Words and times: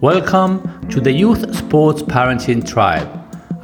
Welcome 0.00 0.88
to 0.90 1.00
the 1.00 1.10
Youth 1.10 1.56
Sports 1.56 2.02
Parenting 2.02 2.64
Tribe. 2.64 3.08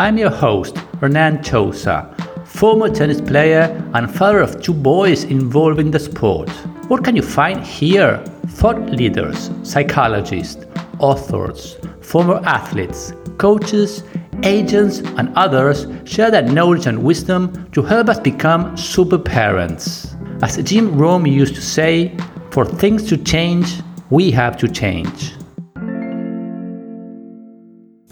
I'm 0.00 0.18
your 0.18 0.30
host, 0.30 0.76
Hernan 1.00 1.38
Chousa, 1.44 2.12
former 2.44 2.92
tennis 2.92 3.20
player 3.20 3.80
and 3.94 4.12
father 4.12 4.40
of 4.40 4.60
two 4.60 4.74
boys 4.74 5.22
involved 5.22 5.78
in 5.78 5.92
the 5.92 6.00
sport. 6.00 6.50
What 6.88 7.04
can 7.04 7.14
you 7.14 7.22
find 7.22 7.62
here? 7.62 8.18
Thought 8.48 8.90
leaders, 8.90 9.52
psychologists, 9.62 10.66
authors, 10.98 11.76
former 12.00 12.40
athletes, 12.44 13.12
coaches, 13.38 14.02
agents, 14.42 14.98
and 15.16 15.32
others 15.36 15.86
share 16.04 16.32
their 16.32 16.42
knowledge 16.42 16.88
and 16.88 17.00
wisdom 17.04 17.70
to 17.70 17.80
help 17.80 18.08
us 18.08 18.18
become 18.18 18.76
super 18.76 19.18
parents. 19.18 20.16
As 20.42 20.56
Jim 20.64 20.98
Rohn 20.98 21.26
used 21.26 21.54
to 21.54 21.62
say, 21.62 22.16
for 22.50 22.64
things 22.64 23.08
to 23.10 23.16
change, 23.16 23.82
we 24.10 24.32
have 24.32 24.56
to 24.56 24.66
change. 24.66 25.34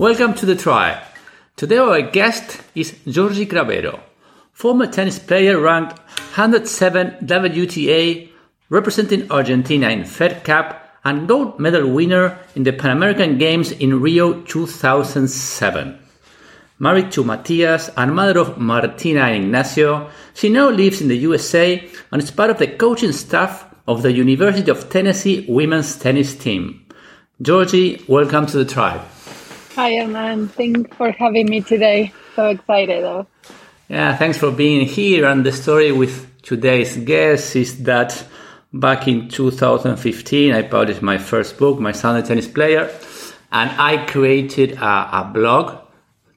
Welcome 0.02 0.34
to 0.34 0.46
the 0.46 0.56
tribe. 0.56 1.00
Today 1.54 1.78
our 1.78 2.02
guest 2.02 2.60
is 2.74 2.98
Georgi 3.06 3.46
Cravero, 3.46 4.00
former 4.52 4.88
tennis 4.88 5.20
player 5.20 5.60
ranked 5.60 5.96
107 6.34 7.24
WTA, 7.24 8.28
representing 8.68 9.30
Argentina 9.30 9.90
in 9.90 10.04
Fed 10.04 10.42
Cup 10.42 10.98
and 11.04 11.28
gold 11.28 11.60
medal 11.60 11.88
winner 11.88 12.36
in 12.56 12.64
the 12.64 12.72
Pan 12.72 12.90
American 12.90 13.38
Games 13.38 13.70
in 13.70 14.00
Rio 14.00 14.42
2007. 14.42 15.98
Married 16.80 17.12
to 17.12 17.22
Matias 17.22 17.88
and 17.96 18.12
mother 18.12 18.40
of 18.40 18.58
Martina 18.58 19.20
and 19.20 19.44
Ignacio, 19.44 20.10
she 20.34 20.48
now 20.48 20.68
lives 20.68 21.00
in 21.00 21.06
the 21.06 21.18
USA 21.18 21.88
and 22.10 22.20
is 22.20 22.32
part 22.32 22.50
of 22.50 22.58
the 22.58 22.66
coaching 22.66 23.12
staff 23.12 23.72
of 23.86 24.02
the 24.02 24.10
University 24.10 24.68
of 24.68 24.90
Tennessee 24.90 25.46
women's 25.48 25.96
tennis 25.96 26.34
team. 26.34 26.84
Georgi, 27.40 28.04
welcome 28.08 28.46
to 28.46 28.56
the 28.56 28.64
tribe. 28.64 29.02
Hi, 29.74 29.94
Hernan. 29.94 30.48
Thanks 30.48 30.94
for 30.96 31.10
having 31.12 31.48
me 31.48 31.62
today. 31.62 32.12
So 32.36 32.50
excited, 32.50 33.02
though. 33.04 33.26
Yeah, 33.88 34.14
thanks 34.16 34.36
for 34.36 34.50
being 34.50 34.86
here. 34.86 35.24
And 35.24 35.46
the 35.46 35.52
story 35.52 35.92
with 35.92 36.42
today's 36.42 36.98
guest 36.98 37.56
is 37.56 37.82
that 37.84 38.22
back 38.74 39.08
in 39.08 39.30
2015, 39.30 40.54
I 40.54 40.62
published 40.62 41.00
my 41.00 41.16
first 41.16 41.56
book, 41.56 41.80
My 41.80 41.92
Son, 41.92 42.16
a 42.16 42.22
Tennis 42.22 42.48
Player, 42.48 42.90
and 43.50 43.70
I 43.80 44.04
created 44.04 44.72
a, 44.72 45.20
a 45.20 45.30
blog 45.32 45.78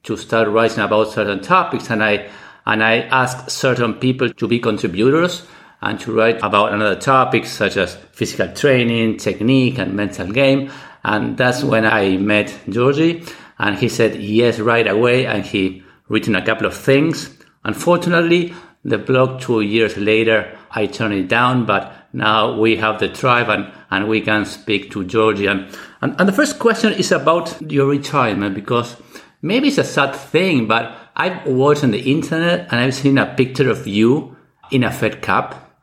to 0.04 0.16
start 0.16 0.48
writing 0.48 0.80
about 0.80 1.12
certain 1.12 1.42
topics. 1.42 1.90
And 1.90 2.02
I 2.02 2.30
and 2.66 2.82
I 2.82 3.02
asked 3.02 3.52
certain 3.52 3.96
people 3.96 4.30
to 4.30 4.48
be 4.48 4.60
contributors 4.60 5.46
and 5.82 6.00
to 6.00 6.14
write 6.14 6.38
about 6.42 6.74
another 6.74 7.00
topics 7.00 7.52
such 7.52 7.76
as 7.78 7.96
physical 8.14 8.48
training, 8.54 9.18
technique, 9.18 9.78
and 9.78 9.94
mental 9.94 10.32
game. 10.32 10.72
And 11.08 11.38
that's 11.38 11.64
when 11.64 11.86
I 11.86 12.18
met 12.18 12.52
Georgi, 12.68 13.24
and 13.60 13.78
he 13.78 13.90
said 13.90 14.16
yes 14.16 14.58
right 14.58 14.88
away, 14.88 15.28
and 15.28 15.46
he 15.46 15.84
written 16.10 16.36
a 16.36 16.44
couple 16.44 16.66
of 16.66 16.76
things. 16.76 17.30
Unfortunately, 17.64 18.56
the 18.84 18.98
blog 18.98 19.40
two 19.40 19.62
years 19.62 19.98
later, 19.98 20.58
I 20.72 20.88
turned 20.88 21.14
it 21.14 21.28
down, 21.28 21.68
but 21.68 21.94
now 22.12 22.60
we 22.60 22.78
have 22.78 23.00
the 23.00 23.08
tribe 23.08 23.50
and, 23.50 23.72
and 23.92 24.08
we 24.08 24.22
can 24.22 24.46
speak 24.46 24.90
to 24.92 25.04
Georgi. 25.04 25.46
And, 25.46 25.68
and, 26.02 26.16
and 26.20 26.28
the 26.28 26.34
first 26.34 26.58
question 26.58 26.94
is 26.94 27.12
about 27.12 27.72
your 27.72 27.86
retirement, 27.88 28.56
because 28.56 28.96
maybe 29.44 29.68
it's 29.68 29.78
a 29.78 29.84
sad 29.84 30.16
thing, 30.16 30.68
but 30.68 30.92
I've 31.16 31.46
watched 31.46 31.84
on 31.84 31.92
the 31.92 32.12
internet 32.12 32.72
and 32.72 32.82
I've 32.82 32.96
seen 32.96 33.20
a 33.20 33.32
picture 33.36 33.70
of 33.70 33.86
you 33.86 34.36
in 34.72 34.84
a 34.84 34.92
Fed 34.92 35.22
Cup, 35.22 35.80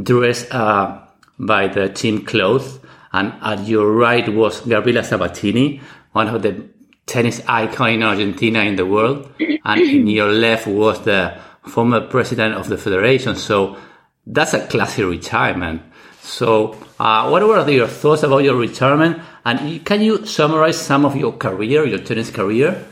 dressed 0.00 0.54
uh, 0.54 1.00
by 1.38 1.68
the 1.68 1.88
team 1.88 2.26
clothes 2.26 2.78
and 3.16 3.32
at 3.40 3.66
your 3.66 3.90
right 3.92 4.28
was 4.28 4.60
Gabriela 4.60 5.02
Sabatini, 5.02 5.80
one 6.12 6.28
of 6.28 6.42
the 6.42 6.68
tennis 7.06 7.40
icon 7.48 7.90
in 7.90 8.02
Argentina 8.02 8.60
in 8.60 8.76
the 8.76 8.84
world, 8.84 9.32
and 9.40 9.80
in 9.80 10.06
your 10.06 10.30
left 10.30 10.66
was 10.66 11.00
the 11.02 11.38
former 11.62 12.02
president 12.02 12.54
of 12.54 12.68
the 12.68 12.76
federation. 12.76 13.34
So 13.34 13.78
that's 14.26 14.52
a 14.52 14.66
classy 14.66 15.02
retirement. 15.02 15.82
So, 16.20 16.76
uh, 16.98 17.28
what 17.28 17.42
were 17.46 17.70
your 17.70 17.86
thoughts 17.86 18.22
about 18.22 18.42
your 18.42 18.56
retirement? 18.56 19.22
And 19.44 19.84
can 19.86 20.02
you 20.02 20.26
summarize 20.26 20.76
some 20.76 21.06
of 21.06 21.16
your 21.16 21.32
career, 21.32 21.86
your 21.86 22.00
tennis 22.00 22.30
career? 22.30 22.84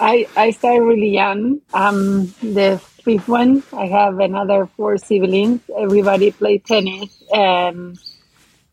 I, 0.00 0.26
I 0.36 0.50
started 0.50 0.82
really 0.82 1.10
young. 1.10 1.60
I'm 1.72 2.26
the 2.42 2.80
fifth 3.04 3.28
one. 3.28 3.62
I 3.72 3.86
have 3.86 4.18
another 4.18 4.66
four 4.76 4.98
siblings. 4.98 5.60
Everybody 5.78 6.32
played 6.32 6.64
tennis. 6.64 7.22
And 7.32 7.96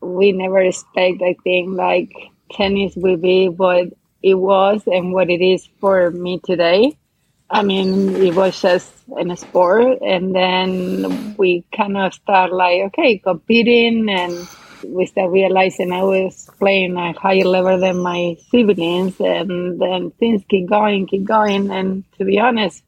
we 0.00 0.32
never 0.32 0.60
expect, 0.60 1.22
I 1.22 1.36
think, 1.44 1.76
like 1.76 2.12
tennis 2.52 2.94
will 2.96 3.16
be 3.16 3.48
what 3.48 3.88
it 4.22 4.34
was 4.34 4.82
and 4.86 5.12
what 5.12 5.30
it 5.30 5.42
is 5.42 5.68
for 5.80 6.10
me 6.10 6.40
today. 6.44 6.96
I 7.50 7.62
mean, 7.62 8.14
it 8.16 8.34
was 8.34 8.60
just 8.60 8.92
in 9.18 9.30
a 9.30 9.36
sport, 9.36 10.02
and 10.02 10.34
then 10.34 11.34
we 11.36 11.64
kind 11.76 11.96
of 11.96 12.14
start 12.14 12.52
like, 12.52 12.82
okay, 12.88 13.18
competing, 13.18 14.08
and 14.08 14.48
we 14.86 15.06
start 15.06 15.32
realizing 15.32 15.92
I 15.92 16.02
was 16.02 16.48
playing 16.60 16.96
a 16.96 17.12
higher 17.12 17.44
level 17.44 17.78
than 17.78 17.98
my 17.98 18.36
siblings, 18.50 19.20
and 19.20 19.80
then 19.80 20.12
things 20.12 20.44
keep 20.48 20.68
going, 20.68 21.08
keep 21.08 21.24
going, 21.24 21.70
and 21.72 22.04
to 22.18 22.24
be 22.24 22.38
honest, 22.38 22.84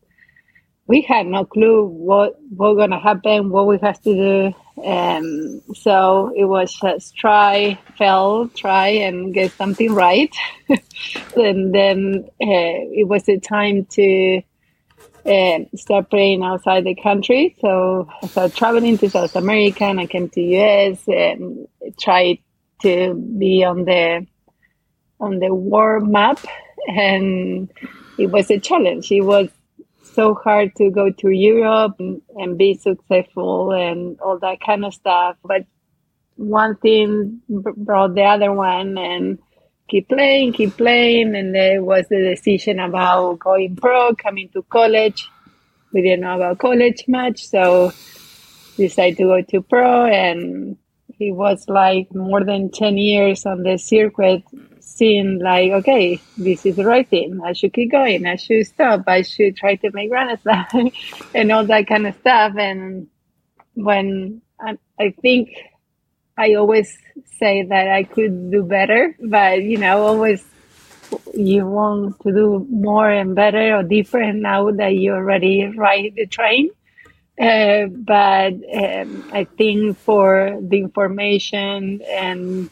we 0.92 1.00
had 1.00 1.26
no 1.26 1.46
clue 1.46 1.86
what 1.86 2.38
what 2.50 2.74
gonna 2.74 3.00
happen, 3.00 3.48
what 3.48 3.66
we 3.66 3.78
have 3.78 3.98
to 4.02 4.12
do, 4.12 4.84
um, 4.84 5.62
so 5.74 6.30
it 6.36 6.44
was 6.44 6.74
just 6.74 7.16
try, 7.16 7.78
fail, 7.96 8.50
try, 8.50 8.88
and 8.88 9.32
get 9.32 9.52
something 9.52 9.94
right. 9.94 10.34
and 11.36 11.74
then 11.74 12.24
uh, 12.42 12.76
it 13.00 13.08
was 13.08 13.22
the 13.22 13.40
time 13.40 13.86
to 13.86 14.42
uh, 15.24 15.58
start 15.76 16.10
playing 16.10 16.42
outside 16.42 16.84
the 16.84 16.94
country. 16.94 17.56
So 17.62 18.06
I 18.22 18.26
started 18.26 18.54
traveling 18.54 18.98
to 18.98 19.08
South 19.08 19.34
America 19.34 19.84
and 19.84 19.98
I 19.98 20.04
came 20.04 20.28
to 20.28 20.40
US 20.42 21.08
and 21.08 21.68
tried 21.98 22.38
to 22.82 23.14
be 23.14 23.64
on 23.64 23.86
the 23.86 24.26
on 25.20 25.38
the 25.38 25.54
world 25.54 26.06
map. 26.06 26.38
And 26.86 27.72
it 28.18 28.26
was 28.26 28.50
a 28.50 28.58
challenge. 28.58 29.10
It 29.10 29.22
was 29.22 29.48
so 30.14 30.34
hard 30.34 30.74
to 30.76 30.90
go 30.90 31.10
to 31.10 31.30
Europe 31.30 31.96
and, 31.98 32.58
be 32.58 32.74
successful 32.74 33.72
and 33.72 34.18
all 34.20 34.38
that 34.38 34.60
kind 34.60 34.84
of 34.84 34.94
stuff. 34.94 35.36
But 35.44 35.66
one 36.36 36.76
thing 36.76 37.40
brought 37.48 38.14
the 38.14 38.24
other 38.24 38.52
one 38.52 38.98
and 38.98 39.38
keep 39.88 40.08
playing, 40.08 40.52
keep 40.52 40.76
playing. 40.76 41.34
And 41.34 41.54
there 41.54 41.82
was 41.82 42.06
the 42.08 42.34
decision 42.34 42.78
about 42.78 43.38
going 43.38 43.76
pro, 43.76 44.14
coming 44.14 44.48
to 44.50 44.62
college. 44.62 45.28
We 45.92 46.02
didn't 46.02 46.20
know 46.20 46.36
about 46.36 46.58
college 46.58 47.04
much. 47.08 47.46
So 47.46 47.92
decided 48.76 49.18
to 49.18 49.24
go 49.24 49.42
to 49.42 49.62
pro 49.62 50.06
and 50.06 50.76
he 51.18 51.30
was 51.30 51.68
like 51.68 52.12
more 52.14 52.42
than 52.44 52.70
10 52.70 52.96
years 52.96 53.44
on 53.46 53.62
the 53.62 53.76
circuit 53.78 54.42
seeing 54.96 55.38
like, 55.38 55.72
okay, 55.72 56.20
this 56.36 56.66
is 56.66 56.76
the 56.76 56.84
right 56.84 57.08
thing. 57.08 57.40
I 57.44 57.52
should 57.52 57.72
keep 57.72 57.90
going. 57.90 58.26
I 58.26 58.36
should 58.36 58.66
stop. 58.66 59.04
I 59.06 59.22
should 59.22 59.56
try 59.56 59.76
to 59.76 59.90
make 59.92 60.10
Grand 60.10 60.38
and 61.34 61.52
all 61.52 61.64
that 61.66 61.86
kind 61.86 62.06
of 62.06 62.14
stuff. 62.16 62.54
And 62.56 63.08
when 63.74 64.42
I, 64.60 64.78
I 64.98 65.14
think 65.22 65.50
I 66.36 66.54
always 66.54 66.96
say 67.38 67.62
that 67.64 67.88
I 67.88 68.04
could 68.04 68.50
do 68.50 68.62
better, 68.64 69.16
but 69.20 69.62
you 69.62 69.78
know, 69.78 70.06
always 70.06 70.44
you 71.34 71.66
want 71.66 72.20
to 72.20 72.32
do 72.32 72.66
more 72.70 73.10
and 73.10 73.34
better 73.34 73.76
or 73.76 73.82
different 73.82 74.40
now 74.40 74.70
that 74.70 74.94
you 74.94 75.12
already 75.12 75.66
ride 75.66 76.14
the 76.16 76.26
train. 76.26 76.70
Uh, 77.40 77.86
but 77.86 78.52
um, 78.74 79.30
I 79.32 79.44
think 79.56 79.98
for 79.98 80.58
the 80.60 80.78
information 80.78 82.02
and 82.02 82.70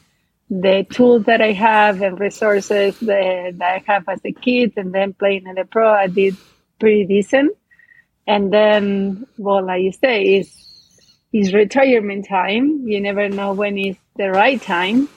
the 0.50 0.84
tools 0.90 1.24
that 1.24 1.40
I 1.40 1.52
have 1.52 2.02
and 2.02 2.18
resources 2.18 2.98
that, 3.00 3.54
I 3.62 3.82
have 3.86 4.08
as 4.08 4.20
a 4.24 4.32
kid 4.32 4.72
and 4.76 4.92
then 4.92 5.12
playing 5.12 5.46
in 5.46 5.54
the 5.54 5.64
pro, 5.64 5.88
I 5.88 6.08
did 6.08 6.36
pretty 6.80 7.06
decent. 7.06 7.56
And 8.26 8.52
then, 8.52 9.26
well, 9.38 9.64
like 9.64 9.82
you 9.82 9.92
say, 9.92 10.24
is 10.38 10.56
is 11.32 11.54
retirement 11.54 12.26
time. 12.28 12.82
You 12.88 13.00
never 13.00 13.28
know 13.28 13.52
when 13.52 13.78
is 13.78 13.96
the 14.16 14.30
right 14.30 14.60
time. 14.60 15.08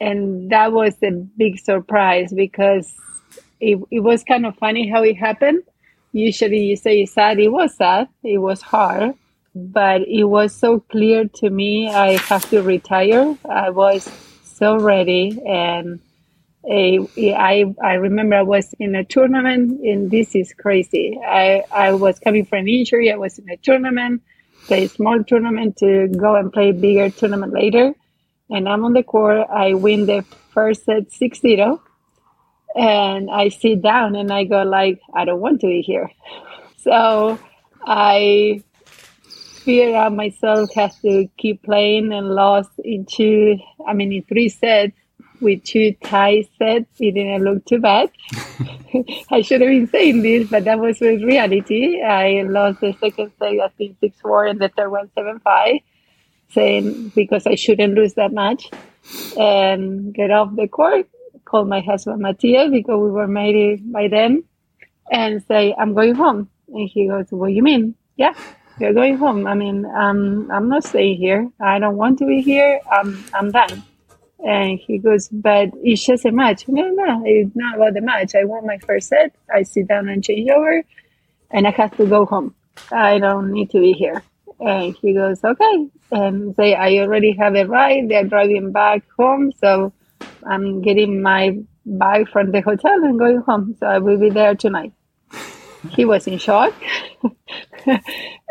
And 0.00 0.50
that 0.50 0.72
was 0.72 0.94
a 1.02 1.10
big 1.10 1.58
surprise 1.58 2.32
because 2.32 2.92
it, 3.58 3.78
it 3.90 4.00
was 4.00 4.22
kind 4.22 4.46
of 4.46 4.56
funny 4.56 4.88
how 4.88 5.02
it 5.02 5.16
happened. 5.16 5.64
Usually 6.12 6.64
you 6.64 6.76
say 6.76 7.02
it's 7.02 7.12
sad. 7.12 7.40
It 7.40 7.48
was 7.48 7.74
sad. 7.74 8.08
It 8.22 8.38
was 8.38 8.62
hard, 8.62 9.14
but 9.54 10.02
it 10.02 10.24
was 10.24 10.54
so 10.54 10.80
clear 10.80 11.28
to 11.34 11.50
me. 11.50 11.88
I 11.90 12.16
have 12.16 12.48
to 12.50 12.62
retire. 12.62 13.36
I 13.48 13.70
was 13.70 14.08
so 14.60 14.78
ready 14.78 15.42
and 15.46 16.00
uh, 16.64 17.02
I 17.18 17.64
I 17.82 17.94
remember 17.94 18.36
I 18.36 18.42
was 18.42 18.74
in 18.78 18.94
a 18.94 19.04
tournament 19.04 19.80
and 19.80 20.10
this 20.10 20.34
is 20.34 20.52
crazy. 20.52 21.18
I, 21.26 21.64
I 21.72 21.92
was 21.94 22.18
coming 22.18 22.44
from 22.44 22.68
injury. 22.68 23.10
I 23.10 23.16
was 23.16 23.38
in 23.38 23.48
a 23.48 23.56
tournament, 23.56 24.22
play 24.66 24.84
a 24.84 24.88
small 24.88 25.24
tournament 25.24 25.78
to 25.78 26.08
go 26.08 26.36
and 26.36 26.52
play 26.52 26.72
bigger 26.72 27.08
tournament 27.08 27.54
later. 27.54 27.94
And 28.50 28.68
I'm 28.68 28.84
on 28.84 28.92
the 28.92 29.02
court. 29.02 29.46
I 29.50 29.72
win 29.74 30.04
the 30.04 30.22
first 30.52 30.84
set 30.84 31.10
6 31.10 31.40
0 31.40 31.82
and 32.76 33.30
I 33.30 33.48
sit 33.48 33.80
down 33.80 34.14
and 34.14 34.30
I 34.30 34.44
go 34.44 34.62
like, 34.62 35.00
I 35.14 35.24
don't 35.24 35.40
want 35.40 35.60
to 35.62 35.66
be 35.66 35.82
here. 35.82 36.10
So 36.82 37.38
I 37.84 38.62
out 39.68 40.14
myself 40.14 40.72
has 40.74 40.98
to 41.00 41.28
keep 41.36 41.62
playing 41.62 42.12
and 42.12 42.28
lost 42.28 42.70
in 42.78 43.06
two, 43.06 43.58
I 43.86 43.92
mean, 43.92 44.12
in 44.12 44.22
three 44.24 44.48
sets 44.48 44.96
with 45.40 45.64
two 45.64 45.94
tie 46.04 46.44
sets. 46.58 46.88
It 46.98 47.12
didn't 47.12 47.44
look 47.44 47.64
too 47.64 47.78
bad. 47.78 48.10
I 49.30 49.42
should 49.42 49.60
have 49.60 49.70
been 49.70 49.88
saying 49.88 50.22
this, 50.22 50.48
but 50.48 50.64
that 50.64 50.78
was 50.78 51.00
with 51.00 51.22
reality. 51.22 52.02
I 52.02 52.42
lost 52.42 52.80
the 52.80 52.92
second 53.00 53.32
set, 53.38 53.60
I 53.60 53.68
think 53.76 53.96
6 54.00 54.20
4, 54.20 54.46
and 54.46 54.60
the 54.60 54.68
third 54.68 54.90
one 54.90 55.10
7 55.14 55.40
5, 55.40 55.74
saying 56.50 57.12
because 57.14 57.46
I 57.46 57.54
shouldn't 57.54 57.94
lose 57.94 58.14
that 58.14 58.32
much 58.32 58.70
And 59.38 60.12
get 60.14 60.30
off 60.30 60.54
the 60.56 60.68
court, 60.68 61.08
call 61.44 61.64
my 61.64 61.80
husband 61.80 62.20
Matthias 62.20 62.70
because 62.70 63.00
we 63.00 63.10
were 63.10 63.28
married 63.28 63.92
by 63.92 64.08
then, 64.08 64.44
and 65.10 65.42
say, 65.48 65.74
I'm 65.78 65.94
going 65.94 66.14
home. 66.14 66.48
And 66.68 66.88
he 66.88 67.08
goes, 67.08 67.26
What 67.30 67.48
do 67.48 67.52
you 67.52 67.62
mean? 67.62 67.94
Yeah, 68.16 68.34
you're 68.80 68.94
going 68.94 69.16
home. 69.16 69.46
I 69.46 69.54
mean, 69.54 69.84
um, 69.84 70.50
I'm 70.50 70.68
not 70.68 70.84
staying 70.84 71.18
here. 71.18 71.50
I 71.60 71.78
don't 71.78 71.96
want 71.96 72.18
to 72.18 72.26
be 72.26 72.40
here. 72.40 72.80
I'm, 72.90 73.24
I'm 73.34 73.50
done. 73.50 73.82
And 74.44 74.78
he 74.78 74.98
goes, 74.98 75.28
but 75.28 75.70
it's 75.82 76.04
just 76.04 76.24
a 76.24 76.32
match. 76.32 76.66
No, 76.66 76.88
no, 76.88 77.22
it's 77.26 77.54
not 77.54 77.76
about 77.76 77.94
the 77.94 78.00
match. 78.00 78.34
I 78.34 78.44
want 78.44 78.64
my 78.64 78.78
first 78.78 79.08
set. 79.08 79.34
I 79.54 79.62
sit 79.64 79.86
down 79.86 80.08
and 80.08 80.24
change 80.24 80.48
over, 80.50 80.82
and 81.50 81.66
I 81.66 81.70
have 81.72 81.96
to 81.98 82.06
go 82.06 82.24
home. 82.24 82.54
I 82.90 83.18
don't 83.18 83.52
need 83.52 83.70
to 83.70 83.80
be 83.80 83.92
here. 83.92 84.22
And 84.58 84.94
he 84.94 85.14
goes, 85.14 85.42
okay. 85.44 85.88
And 86.12 86.54
say, 86.56 86.74
I 86.74 86.98
already 86.98 87.32
have 87.32 87.54
a 87.54 87.64
ride. 87.64 88.08
They're 88.08 88.24
driving 88.24 88.72
back 88.72 89.02
home. 89.18 89.52
So 89.58 89.92
I'm 90.46 90.82
getting 90.82 91.22
my 91.22 91.58
bag 91.84 92.28
from 92.28 92.52
the 92.52 92.60
hotel 92.60 93.04
and 93.04 93.18
going 93.18 93.38
home. 93.42 93.76
So 93.78 93.86
I 93.86 93.98
will 93.98 94.18
be 94.18 94.30
there 94.30 94.54
tonight. 94.54 94.92
he 95.90 96.04
was 96.04 96.26
in 96.26 96.38
shock. 96.38 96.74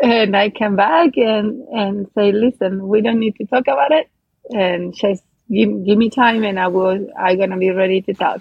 and 0.02 0.36
I 0.36 0.50
came 0.50 0.76
back 0.76 1.16
and, 1.16 1.66
and 1.68 2.08
say, 2.14 2.32
listen, 2.32 2.86
we 2.88 3.00
don't 3.00 3.20
need 3.20 3.36
to 3.36 3.46
talk 3.46 3.66
about 3.66 3.92
it. 3.92 4.10
And 4.50 4.94
just 4.94 5.22
give, 5.50 5.84
give 5.84 5.98
me 5.98 6.10
time 6.10 6.44
and 6.44 6.58
I 6.58 6.68
will, 6.68 7.08
I'm 7.18 7.36
going 7.36 7.50
to 7.50 7.56
be 7.56 7.70
ready 7.70 8.02
to 8.02 8.14
talk. 8.14 8.40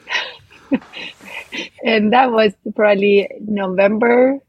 and 1.84 2.14
that 2.14 2.32
was 2.32 2.54
probably 2.76 3.30
November 3.42 4.40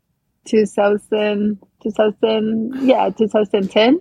2000, 0.47 1.59
2000, 1.83 2.88
yeah, 2.88 3.11
2010. 3.11 4.00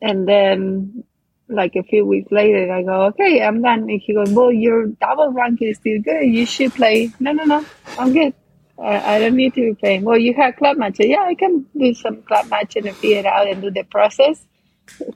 And 0.00 0.28
then 0.28 1.04
like 1.48 1.76
a 1.76 1.82
few 1.82 2.04
weeks 2.04 2.30
later, 2.32 2.72
I 2.72 2.82
go, 2.82 3.02
okay, 3.06 3.42
I'm 3.42 3.62
done. 3.62 3.90
And 3.90 4.00
he 4.00 4.14
goes, 4.14 4.30
well, 4.30 4.52
your 4.52 4.86
double 4.86 5.32
ranking 5.32 5.68
is 5.68 5.76
still 5.76 6.00
good. 6.00 6.24
You 6.24 6.46
should 6.46 6.74
play. 6.74 7.12
No, 7.20 7.32
no, 7.32 7.44
no, 7.44 7.64
I'm 7.98 8.12
good. 8.12 8.34
I, 8.84 9.18
don't 9.18 9.36
need 9.36 9.54
to 9.54 9.60
be 9.60 9.74
playing. 9.74 10.04
Well, 10.04 10.18
you 10.18 10.34
have 10.34 10.56
club 10.56 10.76
matches. 10.76 11.06
Yeah, 11.06 11.22
I 11.22 11.34
can 11.34 11.66
do 11.76 11.94
some 11.94 12.22
club 12.22 12.48
matches 12.48 12.84
and 12.84 12.96
figure 12.96 13.18
it 13.18 13.26
out 13.26 13.48
and 13.48 13.62
do 13.62 13.70
the 13.70 13.84
process 13.84 14.44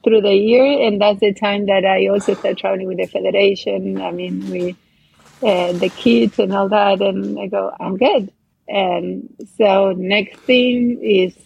through 0.04 0.20
the 0.22 0.34
year, 0.34 0.86
and 0.86 1.00
that's 1.00 1.20
the 1.20 1.34
time 1.34 1.66
that 1.66 1.84
I 1.84 2.06
also 2.08 2.34
start 2.34 2.58
traveling 2.58 2.86
with 2.86 2.98
the 2.98 3.06
federation. 3.06 4.00
I 4.00 4.12
mean, 4.12 4.50
we 4.50 4.76
uh, 5.42 5.72
the 5.72 5.90
kids 5.90 6.38
and 6.38 6.54
all 6.54 6.68
that, 6.68 7.02
and 7.02 7.38
I 7.38 7.46
go, 7.46 7.72
I'm 7.78 7.96
good. 7.96 8.32
And 8.68 9.34
so 9.58 9.92
next 9.92 10.38
thing 10.40 11.00
is 11.02 11.36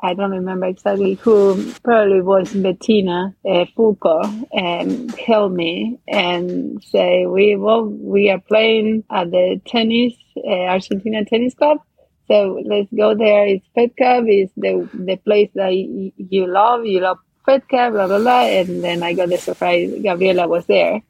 I 0.00 0.12
don't 0.12 0.32
remember 0.32 0.66
exactly 0.66 1.14
who, 1.14 1.72
probably 1.82 2.20
was 2.20 2.52
Bettina 2.52 3.34
uh, 3.44 3.64
Fulco, 3.76 4.46
and 4.52 5.10
help 5.12 5.52
me 5.52 5.98
and 6.06 6.82
say, 6.84 7.24
we 7.26 7.56
well, 7.56 7.86
we 7.86 8.30
are 8.30 8.38
playing 8.40 9.04
at 9.10 9.30
the 9.30 9.60
tennis, 9.64 10.12
uh, 10.36 10.66
Argentina 10.74 11.24
Tennis 11.24 11.54
Club. 11.54 11.78
So 12.28 12.60
let's 12.64 12.90
go 12.92 13.14
there. 13.14 13.46
It's 13.46 13.66
Fed 13.74 13.96
Cup. 13.96 14.24
It's 14.26 14.52
the, 14.56 14.88
the 14.94 15.16
place 15.16 15.50
that 15.54 15.68
y- 15.70 16.12
you 16.16 16.46
love. 16.46 16.86
You 16.86 17.00
love 17.00 17.18
Fed 17.44 17.68
Cup, 17.68 17.92
blah, 17.92 18.06
blah, 18.06 18.18
blah. 18.18 18.46
And 18.46 18.82
then 18.82 19.02
I 19.02 19.12
got 19.14 19.28
the 19.28 19.38
surprise 19.38 19.92
Gabriela 20.02 20.48
was 20.48 20.66
there. 20.66 21.02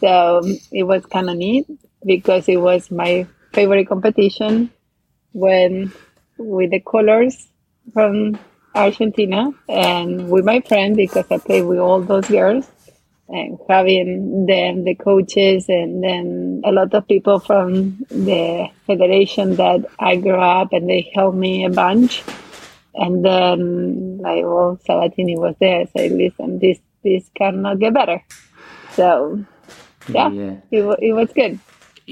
So 0.00 0.42
it 0.72 0.84
was 0.84 1.04
kind 1.06 1.28
of 1.30 1.36
neat 1.36 1.66
because 2.04 2.48
it 2.48 2.56
was 2.60 2.90
my 2.90 3.26
favorite 3.52 3.88
competition 3.88 4.70
when 5.32 5.92
with 6.38 6.70
the 6.70 6.80
colors 6.80 7.48
from 7.92 8.38
Argentina 8.74 9.50
and 9.68 10.28
with 10.30 10.44
my 10.44 10.60
friend 10.60 10.96
because 10.96 11.26
I 11.30 11.38
played 11.38 11.64
with 11.64 11.78
all 11.78 12.02
those 12.02 12.28
girls 12.28 12.70
and 13.32 13.58
having 13.68 14.46
them, 14.46 14.84
the 14.84 14.94
coaches, 14.94 15.66
and 15.68 16.02
then 16.02 16.62
a 16.64 16.72
lot 16.72 16.92
of 16.94 17.06
people 17.06 17.38
from 17.38 18.04
the 18.08 18.68
federation 18.86 19.56
that 19.56 19.86
I 19.98 20.16
grew 20.16 20.40
up 20.40 20.72
and 20.72 20.88
they 20.88 21.10
helped 21.14 21.36
me 21.36 21.64
a 21.64 21.70
bunch. 21.70 22.22
And 22.94 23.24
then, 23.24 24.18
like, 24.18 24.42
well, 24.42 24.78
Sabatini 24.84 25.36
was 25.36 25.54
there. 25.60 25.86
So, 25.96 26.02
listen, 26.02 26.58
this 26.58 26.80
this 27.04 27.30
cannot 27.34 27.78
get 27.78 27.94
better. 27.94 28.22
So, 28.92 29.44
yeah, 30.08 30.30
yeah. 30.30 30.56
It, 30.70 30.98
it 31.00 31.12
was 31.12 31.32
good. 31.32 31.60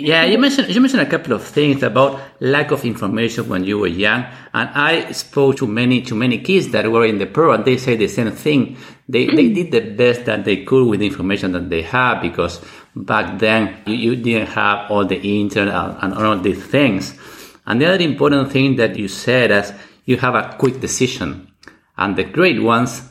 Yeah, 0.00 0.26
you 0.26 0.38
mentioned 0.38 0.72
you 0.72 0.80
mentioned 0.80 1.02
a 1.02 1.10
couple 1.10 1.32
of 1.32 1.42
things 1.42 1.82
about 1.82 2.20
lack 2.38 2.70
of 2.70 2.84
information 2.84 3.48
when 3.48 3.64
you 3.64 3.80
were 3.80 3.88
young, 3.88 4.26
and 4.54 4.70
I 4.72 5.10
spoke 5.10 5.56
to 5.56 5.66
many 5.66 6.02
to 6.02 6.14
many 6.14 6.38
kids 6.38 6.68
that 6.68 6.88
were 6.88 7.04
in 7.04 7.18
the 7.18 7.26
pro, 7.26 7.50
and 7.50 7.64
they 7.64 7.78
say 7.78 7.96
the 7.96 8.06
same 8.06 8.30
thing. 8.30 8.76
They 9.08 9.26
they 9.26 9.50
mm. 9.50 9.54
did 9.56 9.72
the 9.72 9.80
best 9.80 10.24
that 10.26 10.44
they 10.44 10.62
could 10.62 10.86
with 10.86 11.00
the 11.00 11.06
information 11.06 11.50
that 11.50 11.68
they 11.68 11.82
had 11.82 12.20
because 12.20 12.64
back 12.94 13.40
then 13.40 13.82
you, 13.86 13.94
you 13.94 14.14
didn't 14.14 14.50
have 14.50 14.88
all 14.88 15.04
the 15.04 15.18
internet 15.40 15.74
and, 15.74 16.12
and 16.12 16.14
all 16.14 16.38
these 16.38 16.64
things. 16.64 17.18
And 17.66 17.80
the 17.80 17.86
other 17.86 18.04
important 18.04 18.52
thing 18.52 18.76
that 18.76 18.96
you 18.96 19.08
said 19.08 19.50
is 19.50 19.72
you 20.04 20.16
have 20.18 20.36
a 20.36 20.54
quick 20.60 20.78
decision. 20.78 21.50
And 21.96 22.14
the 22.14 22.22
great 22.22 22.62
ones 22.62 23.02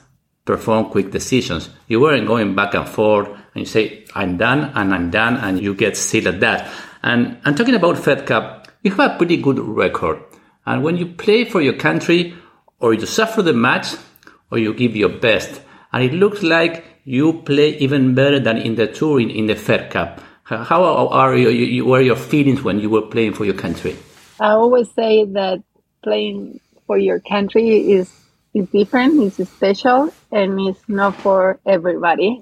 perform 0.46 0.90
quick 0.90 1.12
decisions. 1.12 1.70
You 1.90 2.00
weren't 2.00 2.28
going 2.28 2.56
back 2.56 2.76
and 2.76 2.88
forth 2.88 3.28
and 3.58 3.66
you 3.66 3.72
say, 3.72 4.06
I'm 4.14 4.38
done 4.38 4.72
and 4.76 4.94
I'm 4.94 5.10
done 5.10 5.38
and 5.38 5.60
you 5.60 5.74
get 5.74 5.98
still 5.98 6.28
at 6.28 6.40
that. 6.42 6.72
And, 7.02 7.40
I'm 7.44 7.56
talking 7.56 7.74
about 7.74 7.98
Fed 7.98 8.28
Cup, 8.28 8.68
you 8.84 8.92
have 8.92 9.14
a 9.14 9.18
pretty 9.18 9.38
good 9.38 9.58
record. 9.58 10.22
And 10.66 10.84
when 10.84 10.98
you 10.98 11.08
play 11.08 11.44
for 11.44 11.60
your 11.60 11.74
country, 11.74 12.36
or 12.80 12.94
you 12.94 13.06
suffer 13.08 13.42
the 13.42 13.54
match, 13.54 13.96
or 14.52 14.60
you 14.60 14.76
give 14.76 14.96
your 14.96 15.10
best. 15.10 15.62
And 15.92 16.04
it 16.04 16.14
looks 16.14 16.44
like 16.44 16.86
you 17.04 17.42
play 17.42 17.78
even 17.78 18.14
better 18.14 18.40
than 18.40 18.58
in 18.58 18.76
the 18.76 18.86
tour 18.86 19.20
in, 19.20 19.32
in 19.32 19.48
the 19.48 19.56
Fed 19.56 19.90
Cup. 19.90 20.22
How 20.44 21.08
are 21.08 21.36
you, 21.36 21.50
you, 21.50 21.86
were 21.86 22.02
your 22.02 22.16
feelings 22.16 22.62
when 22.62 22.80
you 22.80 22.92
were 22.92 23.02
playing 23.02 23.34
for 23.34 23.44
your 23.44 23.56
country? 23.56 23.98
I 24.40 24.50
always 24.50 24.92
say 24.92 25.26
that 25.26 25.64
playing 26.04 26.60
for 26.86 26.98
your 26.98 27.20
country 27.20 27.92
is 27.92 28.14
is 28.54 28.70
different, 28.70 29.22
it's 29.22 29.50
special, 29.50 30.14
and 30.32 30.60
it's 30.62 30.82
not 30.88 31.16
for 31.16 31.60
everybody. 31.66 32.42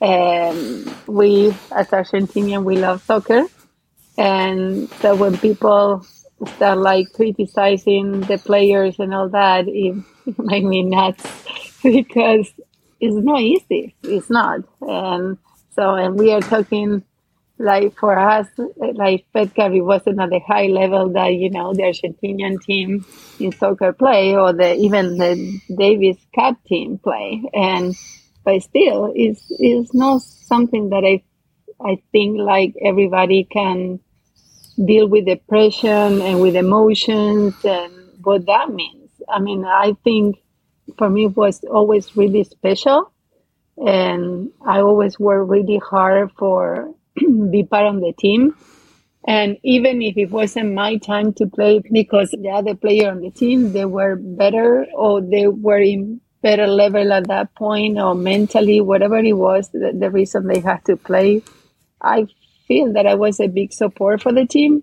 And 0.00 0.94
we, 1.06 1.48
as 1.72 1.88
Argentinian, 1.88 2.64
we 2.64 2.76
love 2.76 3.02
soccer, 3.02 3.46
and 4.16 4.88
so 5.00 5.16
when 5.16 5.36
people 5.38 6.06
start 6.46 6.78
like 6.78 7.12
criticizing 7.12 8.20
the 8.20 8.38
players 8.38 8.98
and 9.00 9.12
all 9.12 9.28
that, 9.30 9.66
it, 9.66 9.96
it 10.26 10.38
makes 10.38 10.64
me 10.64 10.82
nuts 10.82 11.24
because 11.82 12.48
it's 13.00 13.16
not 13.24 13.40
easy. 13.40 13.96
It's 14.02 14.30
not, 14.30 14.60
and 14.80 15.38
so 15.74 15.94
and 15.94 16.18
we 16.18 16.32
are 16.32 16.40
talking 16.40 17.02
like 17.58 17.96
for 17.98 18.16
us, 18.18 18.46
like 18.76 19.26
Fed 19.32 19.54
Cup, 19.54 19.72
it 19.72 19.80
wasn't 19.80 20.20
at 20.20 20.30
the 20.30 20.38
high 20.38 20.66
level 20.66 21.10
that 21.10 21.34
you 21.34 21.50
know 21.50 21.74
the 21.74 21.82
Argentinian 21.82 22.62
team 22.62 23.04
in 23.40 23.52
soccer 23.52 23.92
play 23.92 24.36
or 24.36 24.52
the 24.52 24.74
even 24.76 25.18
the 25.18 25.60
Davis 25.76 26.16
Cup 26.34 26.56
team 26.64 26.98
play, 26.98 27.42
and 27.52 27.94
but 28.48 28.62
still, 28.62 29.12
it's 29.14 29.44
it's 29.58 29.92
not 29.92 30.22
something 30.22 30.88
that 30.88 31.04
I 31.04 31.22
I 31.86 32.00
think 32.12 32.38
like 32.38 32.72
everybody 32.82 33.44
can 33.44 34.00
deal 34.82 35.06
with 35.06 35.26
depression 35.26 36.22
and 36.22 36.40
with 36.40 36.56
emotions 36.56 37.54
and 37.62 37.92
what 38.22 38.46
that 38.46 38.70
means. 38.70 39.10
I 39.28 39.38
mean, 39.40 39.66
I 39.66 39.92
think 40.02 40.38
for 40.96 41.10
me 41.10 41.26
it 41.26 41.36
was 41.36 41.62
always 41.64 42.16
really 42.16 42.44
special, 42.44 43.12
and 43.76 44.50
I 44.66 44.80
always 44.80 45.18
worked 45.18 45.50
really 45.50 45.76
hard 45.76 46.30
for 46.38 46.94
be 47.50 47.64
part 47.64 47.94
of 47.94 48.00
the 48.00 48.14
team. 48.18 48.54
And 49.26 49.58
even 49.62 50.00
if 50.00 50.16
it 50.16 50.30
wasn't 50.30 50.72
my 50.72 50.96
time 50.96 51.34
to 51.34 51.46
play 51.46 51.82
because 51.92 52.30
the 52.30 52.48
other 52.48 52.74
player 52.74 53.10
on 53.10 53.20
the 53.20 53.30
team, 53.30 53.74
they 53.74 53.84
were 53.84 54.16
better 54.16 54.86
or 54.94 55.20
they 55.20 55.48
were 55.48 55.80
in 55.80 56.22
better 56.42 56.66
level 56.66 57.12
at 57.12 57.28
that 57.28 57.54
point 57.54 57.98
or 57.98 58.14
mentally, 58.14 58.80
whatever 58.80 59.18
it 59.18 59.36
was, 59.36 59.68
the, 59.70 59.92
the 59.98 60.10
reason 60.10 60.46
they 60.46 60.60
had 60.60 60.84
to 60.84 60.96
play, 60.96 61.42
I 62.00 62.26
feel 62.66 62.92
that 62.92 63.06
I 63.06 63.14
was 63.14 63.40
a 63.40 63.48
big 63.48 63.72
support 63.72 64.22
for 64.22 64.32
the 64.32 64.46
team. 64.46 64.82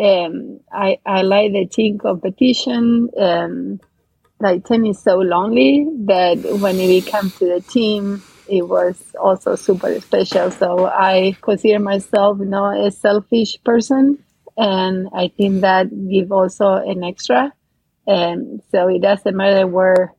Um, 0.00 0.60
I, 0.72 0.98
I 1.04 1.22
like 1.22 1.52
the 1.52 1.66
team 1.66 1.98
competition. 1.98 3.10
Um, 3.18 3.80
like 4.40 4.64
tennis 4.64 4.98
is 4.98 5.02
so 5.02 5.18
lonely 5.18 5.86
that 6.06 6.38
when 6.60 6.76
it 6.76 7.06
comes 7.08 7.36
to 7.38 7.46
the 7.46 7.60
team, 7.60 8.22
it 8.48 8.66
was 8.66 8.96
also 9.20 9.56
super 9.56 10.00
special. 10.00 10.50
So 10.50 10.86
I 10.86 11.36
consider 11.40 11.80
myself 11.80 12.38
know, 12.38 12.86
a 12.86 12.90
selfish 12.90 13.62
person, 13.64 14.22
and 14.56 15.08
I 15.12 15.28
think 15.28 15.62
that 15.62 15.90
give 16.08 16.32
also 16.32 16.74
an 16.74 17.04
extra. 17.04 17.52
And 18.06 18.62
so 18.70 18.88
it 18.88 19.02
doesn't 19.02 19.36
matter 19.36 19.66
where 19.66 20.14